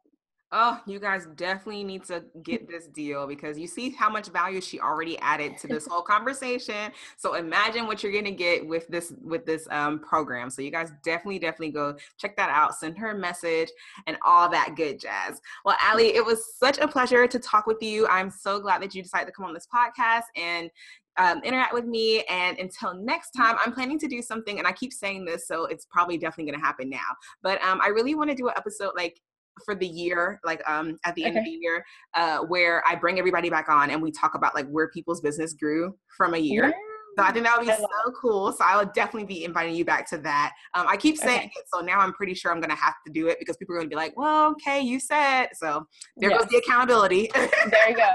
Oh, 0.56 0.80
you 0.86 1.00
guys 1.00 1.26
definitely 1.36 1.84
need 1.84 2.04
to 2.06 2.24
get 2.44 2.68
this 2.68 2.86
deal 2.86 3.26
because 3.26 3.58
you 3.58 3.66
see 3.66 3.90
how 3.90 4.08
much 4.08 4.28
value 4.28 4.62
she 4.62 4.80
already 4.80 5.18
added 5.18 5.58
to 5.58 5.68
this 5.68 5.88
whole 5.90 6.04
conversation. 6.04 6.92
So 7.18 7.34
imagine 7.34 7.88
what 7.88 8.04
you're 8.04 8.12
gonna 8.12 8.30
get 8.30 8.66
with 8.66 8.88
this 8.88 9.14
with 9.24 9.48
this 9.48 9.68
um, 9.72 9.98
program. 9.98 10.52
So 10.52 10.62
you 10.62 10.70
guys 10.70 10.92
definitely, 11.04 11.40
definitely 11.40 11.72
go 11.72 11.96
check 12.20 12.38
that 12.38 12.52
out. 12.52 12.76
Send 12.76 13.00
her 13.00 13.10
a 13.10 13.18
message 13.18 13.72
and 14.06 14.16
all 14.24 14.48
that 14.52 14.76
good 14.76 15.00
jazz. 15.00 15.42
Well, 15.66 15.76
Allie, 15.82 16.14
it 16.14 16.24
was 16.24 16.54
such 16.56 16.78
a 16.78 16.88
pleasure 16.88 17.26
to 17.26 17.40
talk 17.40 17.66
with 17.66 17.82
you. 17.82 18.08
I'm 18.08 18.30
so 18.30 18.60
glad 18.60 18.84
that 18.84 18.94
you 18.94 19.02
decided 19.02 19.26
to 19.26 19.32
come 19.32 19.46
on 19.46 19.56
this 19.56 19.68
podcast 19.74 20.26
and 20.36 20.70
um, 21.18 21.42
interact 21.44 21.74
with 21.74 21.86
me. 21.86 22.24
And 22.30 22.60
until 22.60 22.94
next 22.94 23.32
time, 23.32 23.56
I'm 23.64 23.74
planning 23.74 23.98
to 24.00 24.08
do 24.08 24.22
something, 24.22 24.60
and 24.60 24.68
I 24.68 24.72
keep 24.72 24.94
saying 24.94 25.26
this, 25.26 25.48
so 25.48 25.66
it's 25.66 25.86
probably 25.86 26.18
definitely 26.18 26.52
going 26.52 26.60
to 26.60 26.66
happen 26.66 26.90
now. 26.90 27.00
But 27.42 27.60
um, 27.64 27.82
I 27.82 27.88
really 27.88 28.14
want 28.16 28.30
to 28.30 28.36
do 28.36 28.48
an 28.48 28.54
episode 28.56 28.92
like 28.96 29.20
for 29.66 29.76
the 29.76 29.88
year, 29.88 30.40
like 30.44 30.62
um 30.70 30.98
at 31.06 31.16
the 31.16 31.26
end 31.26 31.38
of 31.38 31.44
the 31.44 31.52
year, 31.52 31.84
uh, 32.16 32.40
where 32.40 32.84
I 32.88 32.96
bring 32.96 33.20
everybody 33.20 33.50
back 33.50 33.70
on 33.70 33.90
and 33.90 34.02
we 34.02 34.12
talk 34.12 34.36
about 34.36 34.56
like 34.56 34.68
where 34.68 34.90
people's 34.90 35.22
business 35.22 35.54
grew 35.54 35.96
from 36.18 36.34
a 36.34 36.40
year. 36.40 36.66
Yeah. 36.66 36.72
So 37.18 37.24
I 37.24 37.32
think 37.32 37.46
that 37.46 37.58
would 37.58 37.68
be 37.68 37.74
so 37.74 38.12
cool. 38.20 38.52
So 38.52 38.64
I 38.66 38.78
would 38.78 38.92
definitely 38.94 39.28
be 39.28 39.44
inviting 39.44 39.76
you 39.76 39.86
back 39.86 40.10
to 40.10 40.18
that. 40.20 40.54
Um, 40.74 40.88
I 40.88 40.98
keep 40.98 41.18
saying 41.18 41.40
okay. 41.40 41.52
it, 41.58 41.66
so 41.72 41.82
now 41.82 42.00
I'm 42.00 42.14
pretty 42.14 42.34
sure 42.34 42.52
I'm 42.52 42.60
going 42.60 42.72
to 42.72 42.76
have 42.76 42.96
to 43.06 43.14
do 43.14 43.28
it 43.28 43.38
because 43.40 43.56
people 43.58 43.76
are 43.76 43.78
going 43.78 43.90
to 43.90 43.94
be 43.94 43.96
like, 43.96 44.18
"Well, 44.18 44.52
okay, 44.52 44.82
you 44.82 45.00
said." 45.00 45.50
So 45.54 45.86
there 46.18 46.32
yes. 46.32 46.42
goes 46.42 46.50
the 46.50 46.58
accountability. 46.58 47.30
there 47.36 47.90
you 47.90 47.96
go. 47.96 48.10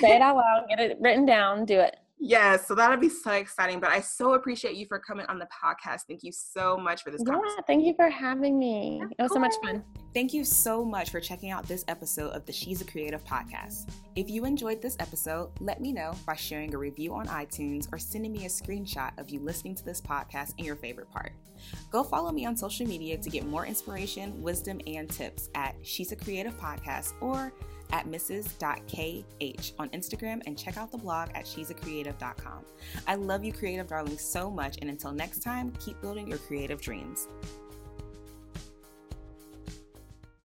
Say 0.00 0.16
it 0.16 0.22
out 0.22 0.36
loud. 0.36 0.66
Get 0.68 0.78
it 0.78 0.98
written 1.00 1.26
down. 1.26 1.64
Do 1.64 1.80
it. 1.80 1.96
Yes, 2.26 2.66
so 2.66 2.74
that'll 2.74 2.96
be 2.96 3.10
so 3.10 3.32
exciting. 3.32 3.80
But 3.80 3.90
I 3.90 4.00
so 4.00 4.32
appreciate 4.32 4.76
you 4.76 4.86
for 4.86 4.98
coming 4.98 5.26
on 5.26 5.38
the 5.38 5.46
podcast. 5.46 6.04
Thank 6.08 6.22
you 6.22 6.32
so 6.32 6.78
much 6.78 7.02
for 7.02 7.10
this. 7.10 7.22
Yeah, 7.26 7.36
thank 7.66 7.84
you 7.84 7.92
for 7.94 8.08
having 8.08 8.58
me. 8.58 9.02
It 9.18 9.22
was 9.22 9.30
so 9.30 9.38
much 9.38 9.52
fun. 9.62 9.84
Thank 10.14 10.32
you 10.32 10.42
so 10.42 10.86
much 10.86 11.10
for 11.10 11.20
checking 11.20 11.50
out 11.50 11.68
this 11.68 11.84
episode 11.86 12.30
of 12.30 12.46
the 12.46 12.52
She's 12.52 12.80
a 12.80 12.84
Creative 12.86 13.22
podcast. 13.26 13.90
If 14.16 14.30
you 14.30 14.46
enjoyed 14.46 14.80
this 14.80 14.96
episode, 15.00 15.50
let 15.60 15.82
me 15.82 15.92
know 15.92 16.14
by 16.24 16.34
sharing 16.34 16.74
a 16.74 16.78
review 16.78 17.12
on 17.14 17.26
iTunes 17.26 17.92
or 17.92 17.98
sending 17.98 18.32
me 18.32 18.46
a 18.46 18.48
screenshot 18.48 19.10
of 19.18 19.28
you 19.28 19.40
listening 19.40 19.74
to 19.74 19.84
this 19.84 20.00
podcast 20.00 20.54
and 20.56 20.66
your 20.66 20.76
favorite 20.76 21.10
part. 21.10 21.32
Go 21.90 22.02
follow 22.02 22.32
me 22.32 22.46
on 22.46 22.56
social 22.56 22.86
media 22.86 23.18
to 23.18 23.28
get 23.28 23.44
more 23.44 23.66
inspiration, 23.66 24.40
wisdom, 24.42 24.80
and 24.86 25.10
tips 25.10 25.50
at 25.54 25.74
She's 25.82 26.10
a 26.10 26.16
Creative 26.16 26.56
Podcast 26.56 27.12
or 27.20 27.52
at 27.92 28.06
mrs.kh 28.06 29.72
on 29.78 29.88
Instagram 29.90 30.42
and 30.46 30.58
check 30.58 30.76
out 30.76 30.90
the 30.90 30.98
blog 30.98 31.30
at 31.34 31.46
she'sacreative.com. 31.46 32.64
I 33.06 33.14
love 33.14 33.44
you, 33.44 33.52
creative 33.52 33.86
darlings, 33.86 34.22
so 34.22 34.50
much, 34.50 34.78
and 34.80 34.90
until 34.90 35.12
next 35.12 35.40
time, 35.40 35.72
keep 35.78 36.00
building 36.00 36.28
your 36.28 36.38
creative 36.38 36.80
dreams. 36.80 37.28